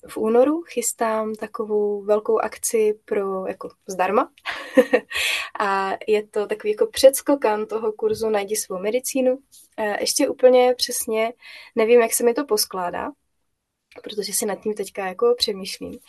v 0.07 0.17
únoru 0.17 0.61
chystám 0.61 1.35
takovou 1.35 2.03
velkou 2.03 2.39
akci 2.39 2.99
pro 3.05 3.47
jako 3.47 3.69
zdarma. 3.87 4.31
a 5.59 5.91
je 6.07 6.27
to 6.27 6.47
takový 6.47 6.71
jako 6.71 6.87
předskokan 6.87 7.65
toho 7.65 7.91
kurzu 7.91 8.29
Najdi 8.29 8.55
svou 8.55 8.79
medicínu. 8.79 9.39
Ještě 9.99 10.29
úplně 10.29 10.73
přesně 10.77 11.33
nevím, 11.75 12.01
jak 12.01 12.13
se 12.13 12.23
mi 12.23 12.33
to 12.33 12.45
poskládá, 12.45 13.09
protože 14.03 14.33
si 14.33 14.45
nad 14.45 14.55
tím 14.55 14.73
teďka 14.73 15.07
jako 15.07 15.35
přemýšlím. 15.37 15.99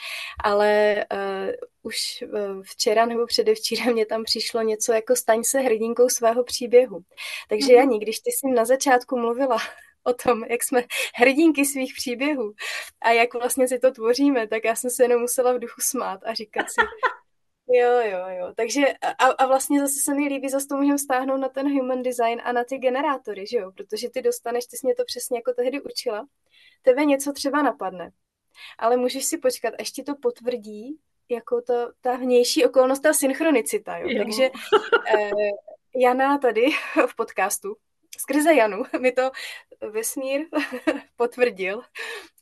Ale 0.44 0.96
uh, 1.12 1.52
už 1.82 2.24
uh, 2.32 2.62
včera 2.62 3.06
nebo 3.06 3.26
předevčírem 3.26 3.92
mě 3.92 4.06
tam 4.06 4.24
přišlo 4.24 4.62
něco 4.62 4.92
jako 4.92 5.16
staň 5.16 5.44
se 5.44 5.60
hrdinkou 5.60 6.08
svého 6.08 6.44
příběhu. 6.44 7.00
Takže 7.48 7.66
mm-hmm. 7.66 7.76
Jani, 7.76 7.98
když 7.98 8.20
ty 8.20 8.30
jsi 8.30 8.50
na 8.54 8.64
začátku 8.64 9.18
mluvila 9.18 9.58
o 10.04 10.14
tom, 10.14 10.44
jak 10.44 10.62
jsme 10.62 10.84
hrdinky 11.14 11.64
svých 11.64 11.94
příběhů 11.94 12.52
a 13.00 13.10
jak 13.10 13.34
vlastně 13.34 13.68
si 13.68 13.78
to 13.78 13.92
tvoříme, 13.92 14.48
tak 14.48 14.64
já 14.64 14.74
jsem 14.74 14.90
se 14.90 15.04
jenom 15.04 15.20
musela 15.20 15.52
v 15.52 15.58
duchu 15.58 15.80
smát 15.80 16.20
a 16.24 16.34
říkat 16.34 16.66
si, 16.70 16.80
Jo, 17.72 18.00
jo, 18.00 18.26
jo. 18.28 18.52
Takže 18.56 18.80
a, 19.18 19.24
a 19.26 19.46
vlastně 19.46 19.80
zase 19.80 19.94
se 20.04 20.14
mi 20.14 20.28
líbí, 20.28 20.48
zase 20.48 20.66
to 20.66 20.76
můžeme 20.76 20.98
stáhnout 20.98 21.36
na 21.36 21.48
ten 21.48 21.78
human 21.78 22.02
design 22.02 22.40
a 22.44 22.52
na 22.52 22.64
ty 22.64 22.78
generátory, 22.78 23.46
že 23.46 23.56
jo? 23.56 23.72
Protože 23.72 24.10
ty 24.10 24.22
dostaneš, 24.22 24.66
ty 24.66 24.76
jsi 24.76 24.86
mě 24.86 24.94
to 24.94 25.04
přesně 25.04 25.38
jako 25.38 25.52
tehdy 25.52 25.82
učila, 25.82 26.26
tebe 26.82 27.04
něco 27.04 27.32
třeba 27.32 27.62
napadne, 27.62 28.10
ale 28.78 28.96
můžeš 28.96 29.24
si 29.24 29.38
počkat, 29.38 29.74
až 29.78 29.90
ti 29.90 30.02
to 30.02 30.14
potvrdí 30.16 30.98
jako 31.28 31.62
to, 31.62 31.92
ta 32.00 32.16
vnější 32.16 32.64
okolnost, 32.64 33.00
ta 33.00 33.12
synchronicita. 33.12 33.96
Jo? 33.96 34.08
jo. 34.08 34.24
Takže 34.24 34.50
eh, 35.14 35.30
Jana 35.96 36.38
tady 36.38 36.66
v 37.06 37.16
podcastu, 37.16 37.76
skrze 38.20 38.54
Janu, 38.54 38.82
mi 39.00 39.12
to 39.12 39.30
vesmír 39.92 40.40
potvrdil, 41.16 41.82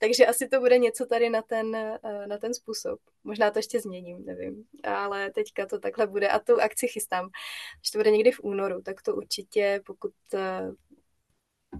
takže 0.00 0.26
asi 0.26 0.48
to 0.48 0.60
bude 0.60 0.78
něco 0.78 1.06
tady 1.06 1.30
na 1.30 1.42
ten, 1.42 1.76
eh, 1.76 2.26
na 2.26 2.38
ten 2.38 2.54
způsob. 2.54 3.00
Možná 3.24 3.50
to 3.50 3.58
ještě 3.58 3.80
změním, 3.80 4.24
nevím, 4.24 4.64
ale 4.84 5.30
teďka 5.30 5.66
to 5.66 5.78
takhle 5.78 6.06
bude 6.06 6.28
a 6.28 6.38
tu 6.38 6.60
akci 6.60 6.88
chystám. 6.88 7.28
Když 7.80 7.90
to 7.90 7.98
bude 7.98 8.10
někdy 8.10 8.32
v 8.32 8.40
únoru, 8.42 8.82
tak 8.82 9.02
to 9.02 9.14
určitě, 9.14 9.80
pokud 9.86 10.12
eh, 10.34 10.70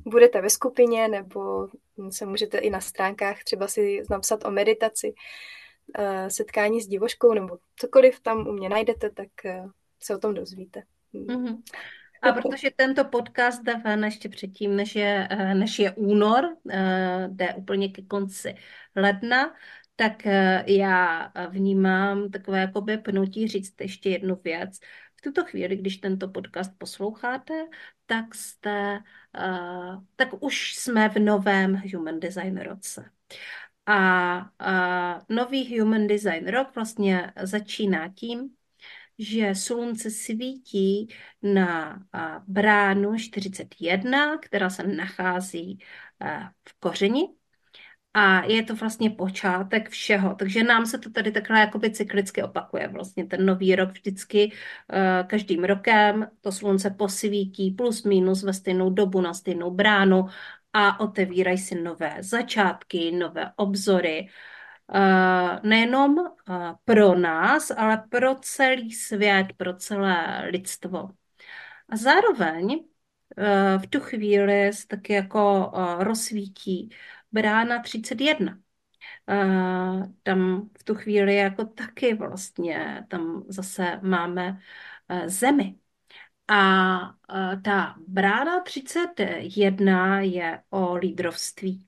budete 0.05 0.41
ve 0.41 0.51
skupině 0.51 1.09
nebo 1.09 1.69
se 2.11 2.27
můžete 2.27 2.59
i 2.59 2.71
na 2.71 2.81
stránkách 2.81 3.45
třeba 3.45 3.69
si 3.69 4.03
napsat 4.11 4.45
o 4.45 4.51
meditaci, 4.51 5.15
eh, 5.99 6.31
setkání 6.31 6.81
s 6.81 6.89
divoškou 6.89 7.35
nebo 7.35 7.59
cokoliv 7.77 8.21
tam 8.21 8.49
u 8.49 8.53
mě 8.53 8.69
najdete, 8.69 9.11
tak 9.11 9.29
se 10.03 10.17
o 10.17 10.19
tom 10.19 10.35
dozvíte. 10.35 10.83
Mm-hmm. 11.15 11.63
A 12.23 12.33
protože 12.33 12.71
tento 12.77 13.05
podcast 13.05 13.63
jde 13.63 13.75
ven 13.75 14.05
ještě 14.05 14.29
předtím, 14.29 14.77
než 14.77 14.97
je, 14.97 15.29
eh, 15.31 15.55
než 15.55 15.79
je 15.79 15.93
únor, 15.93 16.57
jde 17.29 17.55
úplně 17.55 17.89
ke 17.89 18.03
konci 18.03 18.55
ledna, 18.97 19.55
tak 19.97 20.27
já 20.67 21.33
vnímám 21.49 22.31
takové 22.31 22.61
jakoby 22.61 22.99
pnutí 22.99 23.49
říct 23.49 23.81
ještě 23.81 24.11
jednu 24.11 24.41
věc. 24.45 24.79
V 25.17 25.21
tuto 25.21 25.45
chvíli, 25.45 25.77
když 25.77 25.97
tento 25.97 26.29
podcast 26.29 26.73
posloucháte, 26.79 27.55
tak 28.07 28.35
jste, 28.35 28.99
tak 30.17 30.29
už 30.41 30.75
jsme 30.75 31.09
v 31.09 31.19
novém 31.19 31.83
Human 31.95 32.21
Design 32.21 32.61
roce. 32.61 33.11
A 33.87 34.51
nový 35.29 35.81
Human 35.81 36.07
Design 36.07 36.49
rok 36.49 36.75
vlastně 36.75 37.33
začíná 37.43 38.09
tím, 38.15 38.51
že 39.19 39.55
slunce 39.55 40.11
svítí 40.11 41.09
na 41.43 42.03
bránu 42.47 43.19
41, 43.19 44.39
která 44.39 44.71
se 44.71 44.83
nachází 44.83 45.79
uh, 46.23 46.29
v 46.69 46.81
kořeni 46.81 47.29
a 48.15 48.45
je 48.45 48.63
to 48.63 48.75
vlastně 48.75 49.11
počátek 49.11 49.89
všeho. 49.89 50.35
Takže 50.35 50.65
nám 50.65 50.87
se 50.87 50.99
to 50.99 51.11
tady 51.11 51.33
takhle 51.33 51.61
jakoby 51.61 51.91
cyklicky 51.91 52.43
opakuje. 52.43 52.89
Vlastně 52.89 53.27
ten 53.27 53.47
nový 53.47 53.77
rok 53.77 53.91
vždycky 53.91 54.53
uh, 54.53 55.29
každým 55.29 55.65
rokem 55.65 56.31
to 56.41 56.53
slunce 56.53 56.91
posvítí 56.91 57.71
plus 57.71 58.05
minus 58.05 58.43
ve 58.43 58.53
stejnou 58.53 58.91
dobu 58.91 59.21
na 59.21 59.35
stejnou 59.35 59.71
bránu 59.71 60.27
a 60.73 61.01
otevírají 61.01 61.59
si 61.59 61.75
nové 61.75 62.17
začátky, 62.21 63.13
nové 63.13 63.53
obzory. 63.57 64.29
Nejenom 65.63 66.19
uh, 66.19 66.27
pro 66.85 67.15
nás, 67.15 67.71
ale 67.71 68.05
pro 68.11 68.35
celý 68.35 68.93
svět, 68.93 69.47
pro 69.57 69.77
celé 69.77 70.47
lidstvo. 70.51 71.11
A 71.89 71.97
zároveň 71.97 72.85
v 73.79 73.87
tu 73.87 74.01
chvíli 74.01 74.73
se 74.73 74.87
taky 74.87 75.13
jako 75.13 75.73
rozsvítí 75.99 76.91
brána 77.33 77.83
31. 77.83 78.59
Uh, 79.27 80.13
tam 80.23 80.71
v 80.79 80.85
tu 80.85 80.95
chvíli 80.95 81.35
jako 81.37 81.65
taky 81.65 82.15
vlastně, 82.15 83.07
tam 83.09 83.45
zase 83.49 84.01
máme 84.03 84.61
zemi. 85.27 85.79
A 86.49 87.15
ta 87.65 87.95
brána 88.07 88.61
31 88.61 90.21
je 90.21 90.63
o 90.71 90.95
lídrovství. 90.95 91.87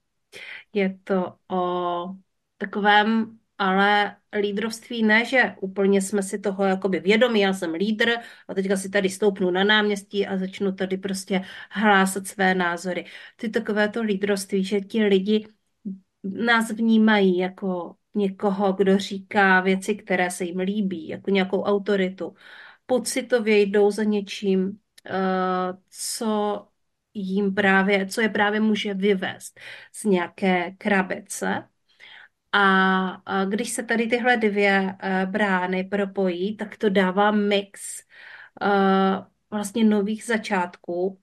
Je 0.73 0.99
to 1.05 1.39
o 1.49 2.15
takovém 2.61 3.37
ale 3.59 4.17
lídrovství 4.41 5.03
ne, 5.03 5.25
že 5.25 5.57
úplně 5.61 6.03
jsme 6.03 6.23
si 6.23 6.39
toho 6.39 6.65
jakoby 6.65 7.01
vědomi, 7.01 7.41
já 7.41 7.53
jsem 7.53 7.75
lídr 7.75 8.11
a 8.49 8.55
teďka 8.55 8.77
si 8.77 8.91
tady 8.91 9.09
stoupnu 9.11 9.51
na 9.51 9.65
náměstí 9.65 10.27
a 10.27 10.39
začnu 10.39 10.73
tady 10.73 10.97
prostě 10.97 11.43
hlásat 11.71 12.27
své 12.27 12.55
názory. 12.55 13.07
Ty 13.37 13.49
takové 13.49 13.89
to 13.89 14.03
lídrovství, 14.03 14.65
že 14.65 14.81
ti 14.81 15.05
lidi 15.05 15.49
nás 16.25 16.71
vnímají 16.73 17.39
jako 17.39 17.97
někoho, 18.15 18.73
kdo 18.73 18.99
říká 18.99 19.61
věci, 19.61 19.95
které 19.95 20.31
se 20.31 20.45
jim 20.45 20.59
líbí, 20.59 21.09
jako 21.09 21.31
nějakou 21.31 21.63
autoritu. 21.63 22.35
Pocitově 22.87 23.61
jdou 23.63 23.91
za 23.91 24.05
něčím, 24.05 24.81
eh, 25.07 25.13
co 25.91 26.67
jim 27.15 27.55
právě, 27.55 28.07
co 28.07 28.21
je 28.21 28.29
právě 28.29 28.61
může 28.61 28.95
vyvést 28.95 29.61
z 29.95 30.05
nějaké 30.05 30.71
krabice 30.79 31.69
a 32.53 33.23
když 33.49 33.71
se 33.71 33.83
tady 33.83 34.07
tyhle 34.07 34.37
dvě 34.37 34.97
eh, 34.99 35.27
brány 35.27 35.85
propojí, 35.85 36.57
tak 36.57 36.77
to 36.77 36.89
dává 36.91 37.31
mix 37.31 37.81
eh, 38.63 38.67
vlastně 39.51 39.85
nových 39.85 40.25
začátků 40.25 41.21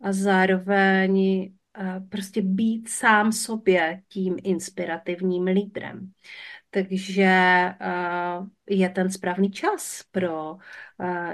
a 0.00 0.12
zároveň 0.12 1.42
eh, 1.78 2.00
prostě 2.08 2.42
být 2.42 2.88
sám 2.88 3.32
sobě 3.32 4.02
tím 4.08 4.36
inspirativním 4.44 5.44
lídrem. 5.44 6.12
Takže 6.70 7.30
je 8.70 8.88
ten 8.88 9.10
správný 9.10 9.50
čas 9.50 10.02
pro 10.10 10.58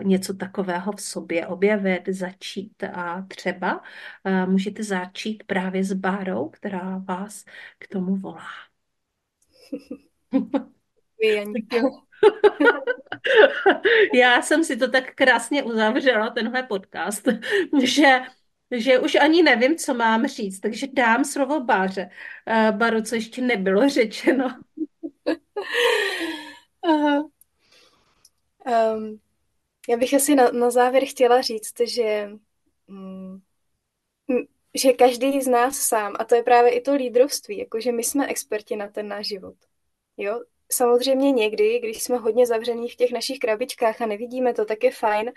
něco 0.03 0.35
takového 0.35 0.93
v 0.93 1.01
sobě 1.01 1.47
objevit, 1.47 2.03
začít 2.09 2.83
a 2.85 3.23
třeba 3.29 3.83
můžete 4.47 4.83
začít 4.85 5.45
právě 5.47 5.85
s 5.85 5.93
Bárou, 5.93 6.49
která 6.49 6.99
vás 6.99 7.45
k 7.79 7.89
tomu 7.89 8.17
volá. 8.17 8.72
Já 14.15 14.43
jsem 14.43 14.65
si 14.65 14.77
to 14.77 14.91
tak 14.91 15.15
krásně 15.15 15.63
uzavřela, 15.63 16.31
tenhle 16.31 16.63
podcast, 16.63 17.29
že, 17.83 18.21
že 18.71 18.99
už 18.99 19.15
ani 19.15 19.43
nevím, 19.43 19.77
co 19.77 19.95
mám 19.95 20.27
říct, 20.27 20.61
takže 20.61 20.87
dám 20.93 21.25
slovo 21.25 21.61
Báře. 21.61 22.11
Uh, 22.47 22.77
Baro, 22.77 23.03
co 23.03 23.15
ještě 23.15 23.43
nebylo 23.43 23.89
řečeno. 23.89 24.61
Aha. 26.83 27.29
Um, 28.95 29.21
já 29.89 29.97
bych 29.97 30.15
asi 30.15 30.35
na, 30.35 30.51
na 30.51 30.71
závěr 30.71 31.05
chtěla 31.07 31.41
říct, 31.41 31.81
že 31.81 32.31
mm, 32.89 33.41
že 34.75 34.93
každý 34.93 35.41
z 35.41 35.49
nás 35.49 35.77
sám, 35.77 36.17
a 36.19 36.25
to 36.25 36.35
je 36.35 36.43
právě 36.43 36.71
i 36.71 36.81
to 36.81 36.95
lídrovství, 36.95 37.59
jakože 37.59 37.93
my 37.93 38.05
jsme 38.05 38.27
experti 38.27 38.77
na 38.77 38.89
ten 38.89 39.09
náš 39.09 39.27
život. 39.27 39.55
Jo? 40.17 40.41
samozřejmě 40.73 41.33
někdy, 41.33 41.79
když 41.79 42.03
jsme 42.03 42.17
hodně 42.17 42.47
zavření 42.47 42.89
v 42.89 42.97
těch 42.97 43.13
našich 43.13 43.39
krabičkách 43.39 44.01
a 44.01 44.07
nevidíme 44.07 44.55
to, 44.55 44.65
tak 44.65 44.85
je 44.85 44.91
fajn 44.91 45.33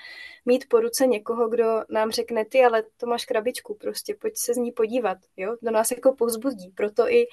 mít 0.46 0.70
po 0.70 0.80
ruce 0.80 1.08
někoho, 1.08 1.50
kdo 1.50 1.84
nám 1.90 2.12
řekne, 2.12 2.46
ty, 2.46 2.64
ale 2.64 2.84
to 2.98 3.08
máš 3.08 3.26
krabičku, 3.26 3.76
prostě 3.76 4.16
pojď 4.16 4.38
se 4.38 4.54
z 4.54 4.58
ní 4.58 4.72
podívat, 4.72 5.18
jo, 5.38 5.58
to 5.64 5.72
nás 5.72 5.92
jako 5.92 6.16
povzbudí, 6.16 6.72
proto 6.76 7.10
i 7.10 7.28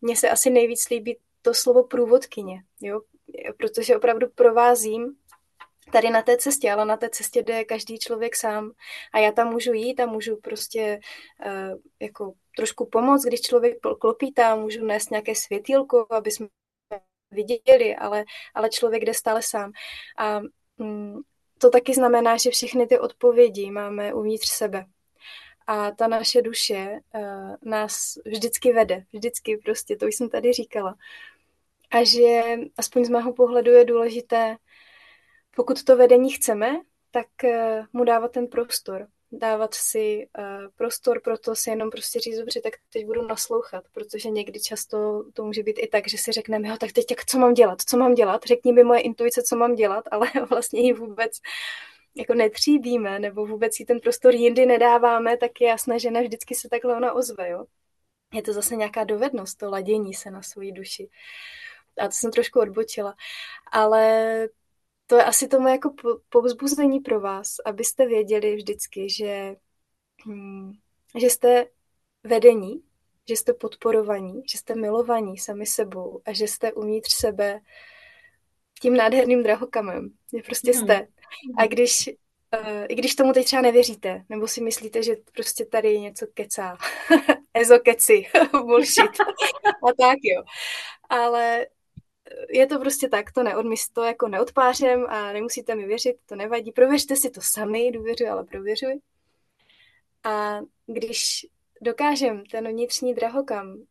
mně 0.00 0.16
se 0.16 0.30
asi 0.30 0.50
nejvíc 0.50 0.88
líbí 0.88 1.18
to 1.42 1.54
slovo 1.54 1.84
průvodkyně, 1.84 2.62
jo, 2.80 3.00
protože 3.56 3.96
opravdu 3.96 4.26
provázím 4.34 5.16
tady 5.90 6.10
na 6.10 6.22
té 6.22 6.36
cestě, 6.36 6.72
ale 6.72 6.84
na 6.84 6.96
té 6.96 7.08
cestě 7.10 7.42
jde 7.42 7.64
každý 7.64 7.98
člověk 7.98 8.36
sám 8.36 8.72
a 9.12 9.18
já 9.18 9.32
tam 9.32 9.52
můžu 9.52 9.72
jít 9.72 10.00
a 10.00 10.06
můžu 10.06 10.36
prostě 10.36 11.00
uh, 11.46 11.78
jako 12.00 12.32
trošku 12.56 12.86
pomoct, 12.86 13.24
když 13.24 13.40
člověk 13.40 13.76
klopítá, 14.00 14.56
můžu 14.56 14.84
nést 14.84 15.10
nějaké 15.10 15.34
světýlko, 15.34 16.06
aby 16.10 16.30
jsme 16.30 16.48
viděli, 17.30 17.96
ale, 17.96 18.24
ale 18.54 18.70
člověk 18.70 19.04
jde 19.04 19.14
stále 19.14 19.42
sám. 19.42 19.72
A 20.18 20.40
mm, 20.78 21.20
to 21.58 21.70
taky 21.70 21.94
znamená, 21.94 22.36
že 22.36 22.50
všechny 22.50 22.86
ty 22.86 22.98
odpovědi 22.98 23.70
máme 23.70 24.14
uvnitř 24.14 24.48
sebe. 24.48 24.84
A 25.66 25.90
ta 25.90 26.08
naše 26.08 26.42
duše 26.42 27.00
uh, 27.14 27.54
nás 27.62 28.18
vždycky 28.26 28.72
vede, 28.72 29.04
vždycky 29.12 29.56
prostě, 29.56 29.96
to 29.96 30.06
už 30.06 30.14
jsem 30.14 30.28
tady 30.28 30.52
říkala. 30.52 30.94
A 31.90 32.04
že 32.04 32.42
aspoň 32.76 33.04
z 33.04 33.08
mého 33.08 33.32
pohledu 33.32 33.70
je 33.70 33.84
důležité, 33.84 34.56
pokud 35.56 35.84
to 35.84 35.96
vedení 35.96 36.30
chceme, 36.30 36.80
tak 37.10 37.26
uh, 37.44 37.84
mu 37.92 38.04
dávat 38.04 38.32
ten 38.32 38.46
prostor 38.46 39.08
dávat 39.32 39.74
si 39.74 40.28
uh, 40.38 40.70
prostor 40.76 41.20
pro 41.20 41.38
to 41.38 41.54
si 41.54 41.70
jenom 41.70 41.90
prostě 41.90 42.20
říct, 42.20 42.38
dobře, 42.38 42.60
tak 42.60 42.72
teď 42.92 43.06
budu 43.06 43.26
naslouchat, 43.26 43.84
protože 43.92 44.30
někdy 44.30 44.60
často 44.60 45.24
to 45.32 45.44
může 45.44 45.62
být 45.62 45.78
i 45.78 45.86
tak, 45.86 46.08
že 46.08 46.18
si 46.18 46.32
řekneme, 46.32 46.68
jo, 46.68 46.76
tak 46.80 46.92
teď 46.92 47.10
jak, 47.10 47.24
co 47.24 47.38
mám 47.38 47.54
dělat, 47.54 47.82
co 47.82 47.96
mám 47.96 48.14
dělat, 48.14 48.42
řekni 48.44 48.72
mi 48.72 48.84
moje 48.84 49.00
intuice, 49.00 49.42
co 49.42 49.56
mám 49.56 49.74
dělat, 49.74 50.04
ale 50.10 50.28
vlastně 50.50 50.80
ji 50.80 50.92
vůbec 50.92 51.32
jako 52.14 52.34
netříbíme, 52.34 53.18
nebo 53.18 53.46
vůbec 53.46 53.80
jí 53.80 53.86
ten 53.86 54.00
prostor 54.00 54.34
jindy 54.34 54.66
nedáváme, 54.66 55.36
tak 55.36 55.60
je 55.60 55.68
jasné, 55.68 55.98
že 55.98 56.10
ne 56.10 56.22
vždycky 56.22 56.54
se 56.54 56.68
takhle 56.68 56.96
ona 56.96 57.12
ozve, 57.12 57.50
jo. 57.50 57.64
Je 58.34 58.42
to 58.42 58.52
zase 58.52 58.76
nějaká 58.76 59.04
dovednost, 59.04 59.58
to 59.58 59.70
ladění 59.70 60.14
se 60.14 60.30
na 60.30 60.42
svoji 60.42 60.72
duši. 60.72 61.08
A 61.98 62.06
to 62.06 62.12
jsem 62.12 62.30
trošku 62.30 62.60
odbočila. 62.60 63.14
Ale 63.72 64.48
to 65.10 65.16
je 65.16 65.24
asi 65.24 65.48
tomu 65.48 65.68
jako 65.68 65.94
povzbuzení 66.28 67.00
pro 67.00 67.20
vás, 67.20 67.54
abyste 67.64 68.06
věděli 68.06 68.56
vždycky, 68.56 69.10
že, 69.10 69.56
hmm, 70.26 70.72
že 71.18 71.26
jste 71.26 71.66
vedení, 72.24 72.82
že 73.28 73.36
jste 73.36 73.52
podporovaní, 73.52 74.42
že 74.50 74.58
jste 74.58 74.74
milovaní 74.74 75.38
sami 75.38 75.66
sebou 75.66 76.20
a 76.26 76.32
že 76.32 76.48
jste 76.48 76.72
uvnitř 76.72 77.14
sebe 77.14 77.60
tím 78.82 78.96
nádherným 78.96 79.42
drahokamem. 79.42 80.10
Že 80.36 80.42
prostě 80.42 80.72
hmm. 80.72 80.80
jste. 80.80 81.08
A 81.58 81.66
když, 81.66 82.10
uh, 82.60 82.84
i 82.88 82.94
když 82.94 83.14
tomu 83.14 83.32
teď 83.32 83.46
třeba 83.46 83.62
nevěříte, 83.62 84.24
nebo 84.28 84.48
si 84.48 84.60
myslíte, 84.60 85.02
že 85.02 85.16
prostě 85.34 85.64
tady 85.64 86.00
něco 86.00 86.26
kecá, 86.34 86.76
ezokeci, 87.54 88.26
bullshit 88.52 89.10
a 89.88 89.92
tak 89.98 90.18
jo. 90.22 90.42
Ale 91.08 91.66
je 92.48 92.66
to 92.66 92.78
prostě 92.78 93.08
tak, 93.08 93.32
to, 93.32 93.42
neodmys, 93.42 93.88
to 93.88 94.02
jako 94.02 94.28
neodpářem 94.28 95.06
a 95.08 95.32
nemusíte 95.32 95.74
mi 95.74 95.86
věřit, 95.86 96.16
to 96.26 96.36
nevadí. 96.36 96.72
Prověřte 96.72 97.16
si 97.16 97.30
to 97.30 97.40
sami, 97.44 97.90
důvěřuji, 97.92 98.28
ale 98.28 98.44
prověřuji. 98.44 99.00
A 100.24 100.60
když 100.86 101.46
dokážem 101.80 102.46
ten 102.46 102.68
vnitřní 102.68 103.14
drahokam 103.14 103.72
uh, 103.72 103.84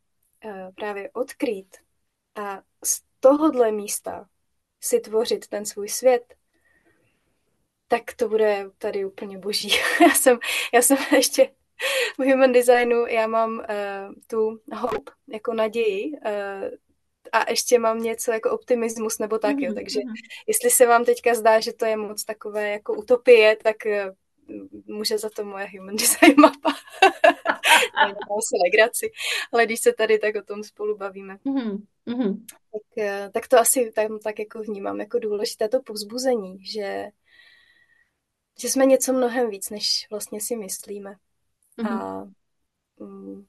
právě 0.76 1.10
odkrýt 1.14 1.78
a 2.36 2.62
z 2.86 3.02
tohohle 3.20 3.72
místa 3.72 4.30
si 4.82 5.00
tvořit 5.00 5.47
ten 5.47 5.66
svůj 5.66 5.89
svět, 5.89 6.36
tak 7.88 8.14
to 8.14 8.30
bude 8.30 8.66
tady 8.78 9.06
úplně 9.06 9.38
boží. 9.38 9.70
já, 10.02 10.10
jsem, 10.10 10.39
já 10.74 10.82
jsem 10.82 10.97
ještě 11.16 11.52
v 12.18 12.32
human 12.32 12.52
designu, 12.52 13.06
já 13.06 13.28
mám 13.28 13.58
uh, 13.58 14.14
tu 14.28 14.62
hope, 14.74 15.12
jako 15.28 15.54
naději, 15.54 16.12
uh, 16.12 16.89
a 17.32 17.50
ještě 17.50 17.80
mám 17.80 18.00
něco 18.00 18.32
jako 18.32 18.52
optimismus 18.52 19.20
nebo 19.20 19.40
tak, 19.40 19.56
jo. 19.60 19.66
Mhm, 19.66 19.76
takže 19.76 20.00
mhm. 20.06 20.14
jestli 20.48 20.70
se 20.70 20.86
vám 20.86 21.06
teďka 21.06 21.36
zdá, 21.36 21.60
že 21.60 21.74
to 21.74 21.86
je 21.86 21.98
moc 21.98 22.24
takové 22.24 22.70
jako 22.70 22.94
utopie, 22.94 23.56
tak 23.64 23.86
eh, 23.86 24.12
může 24.86 25.18
za 25.18 25.30
to 25.30 25.46
moje 25.46 25.68
human 25.78 25.96
design 25.96 26.36
mapa. 26.38 26.74
Se 28.42 28.56
legraci, 28.64 29.12
ale 29.52 29.66
když 29.66 29.80
se 29.80 29.94
tady 29.94 30.20
tak 30.20 30.36
o 30.36 30.42
tom 30.42 30.64
spolu 30.64 30.98
bavíme. 30.98 31.36
Mm-hmm. 31.36 32.46
Tak, 32.46 32.98
eh, 32.98 33.30
tak 33.34 33.48
to 33.48 33.60
asi 33.60 33.92
tam 33.92 34.20
tak 34.20 34.40
jako 34.40 34.62
vnímám 34.62 35.00
jako 35.00 35.20
důležité 35.20 35.70
to 35.70 35.82
povzbuzení, 35.82 36.66
že, 36.66 37.08
že 38.62 38.70
jsme 38.70 38.86
něco 38.86 39.14
mnohem 39.14 39.50
víc, 39.50 39.70
než 39.70 40.08
vlastně 40.10 40.42
si 40.42 40.56
myslíme. 40.56 41.16
Mm-hmm. 41.78 42.02
A, 42.02 42.28
mm, 43.00 43.46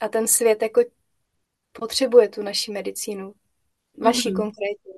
a 0.00 0.08
ten 0.08 0.28
svět 0.28 0.62
jako 0.62 0.80
potřebuje 1.72 2.28
tu 2.28 2.42
naši 2.42 2.72
medicínu. 2.72 3.32
Vaši 3.98 4.28
mm-hmm. 4.28 4.36
konkrétní. 4.36 4.92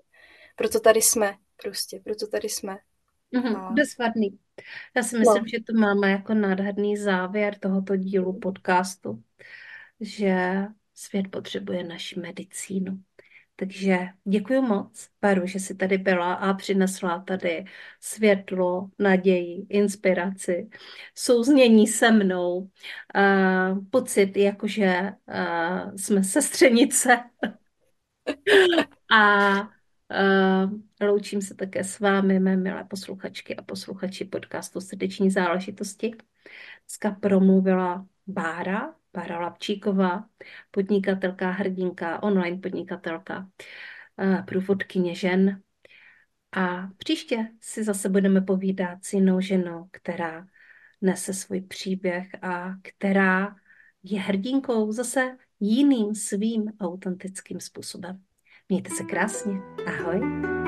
Proto 0.56 0.80
tady 0.80 1.02
jsme 1.02 1.34
prostě, 1.62 2.00
proto 2.04 2.26
tady 2.26 2.48
jsme. 2.48 2.78
Mm-hmm. 3.34 3.56
A... 3.56 3.72
Bezvadný. 3.72 4.38
Já 4.96 5.02
si 5.02 5.18
myslím, 5.18 5.42
no. 5.42 5.48
že 5.48 5.60
to 5.60 5.80
máme 5.80 6.10
jako 6.10 6.34
nádherný 6.34 6.96
závěr 6.96 7.58
tohoto 7.58 7.96
dílu 7.96 8.38
podcastu, 8.38 9.22
že 10.00 10.56
svět 10.94 11.28
potřebuje 11.30 11.84
naši 11.84 12.20
medicínu. 12.20 12.98
Takže 13.60 13.98
děkuji 14.24 14.60
moc, 14.60 15.08
Paru, 15.20 15.46
že 15.46 15.60
jsi 15.60 15.74
tady 15.74 15.98
byla 15.98 16.34
a 16.34 16.54
přinesla 16.54 17.18
tady 17.26 17.64
světlo, 18.00 18.90
naději, 18.98 19.66
inspiraci, 19.68 20.68
souznění 21.14 21.86
se 21.86 22.10
mnou, 22.10 22.70
pocit, 23.90 24.36
jakože 24.36 25.12
jsme 25.96 26.24
sestřenice. 26.24 27.20
a 29.12 29.68
loučím 31.00 31.42
se 31.42 31.54
také 31.54 31.84
s 31.84 32.00
vámi, 32.00 32.40
mé 32.40 32.56
milé 32.56 32.84
posluchačky 32.84 33.56
a 33.56 33.62
posluchači 33.62 34.24
podcastu 34.24 34.80
Srdeční 34.80 35.30
záležitosti. 35.30 36.12
Dneska 36.86 37.10
promluvila 37.10 38.06
Bára, 38.26 38.94
Bára 39.12 39.40
Lapčíková, 39.40 40.24
podnikatelka, 40.70 41.50
hrdinka, 41.50 42.22
online 42.22 42.58
podnikatelka, 42.58 43.50
eh, 44.20 44.42
průvodkyně 44.46 45.14
žen. 45.14 45.62
A 46.52 46.88
příště 46.98 47.48
si 47.60 47.84
zase 47.84 48.08
budeme 48.08 48.40
povídat 48.40 49.04
s 49.04 49.12
jinou 49.12 49.40
ženou, 49.40 49.88
která 49.90 50.46
nese 51.00 51.34
svůj 51.34 51.60
příběh 51.60 52.28
a 52.42 52.74
která 52.82 53.56
je 54.02 54.20
hrdinkou 54.20 54.92
zase 54.92 55.36
jiným 55.60 56.14
svým 56.14 56.72
autentickým 56.80 57.60
způsobem. 57.60 58.22
Mějte 58.68 58.90
se 58.90 59.04
krásně. 59.04 59.52
Ahoj. 59.86 60.59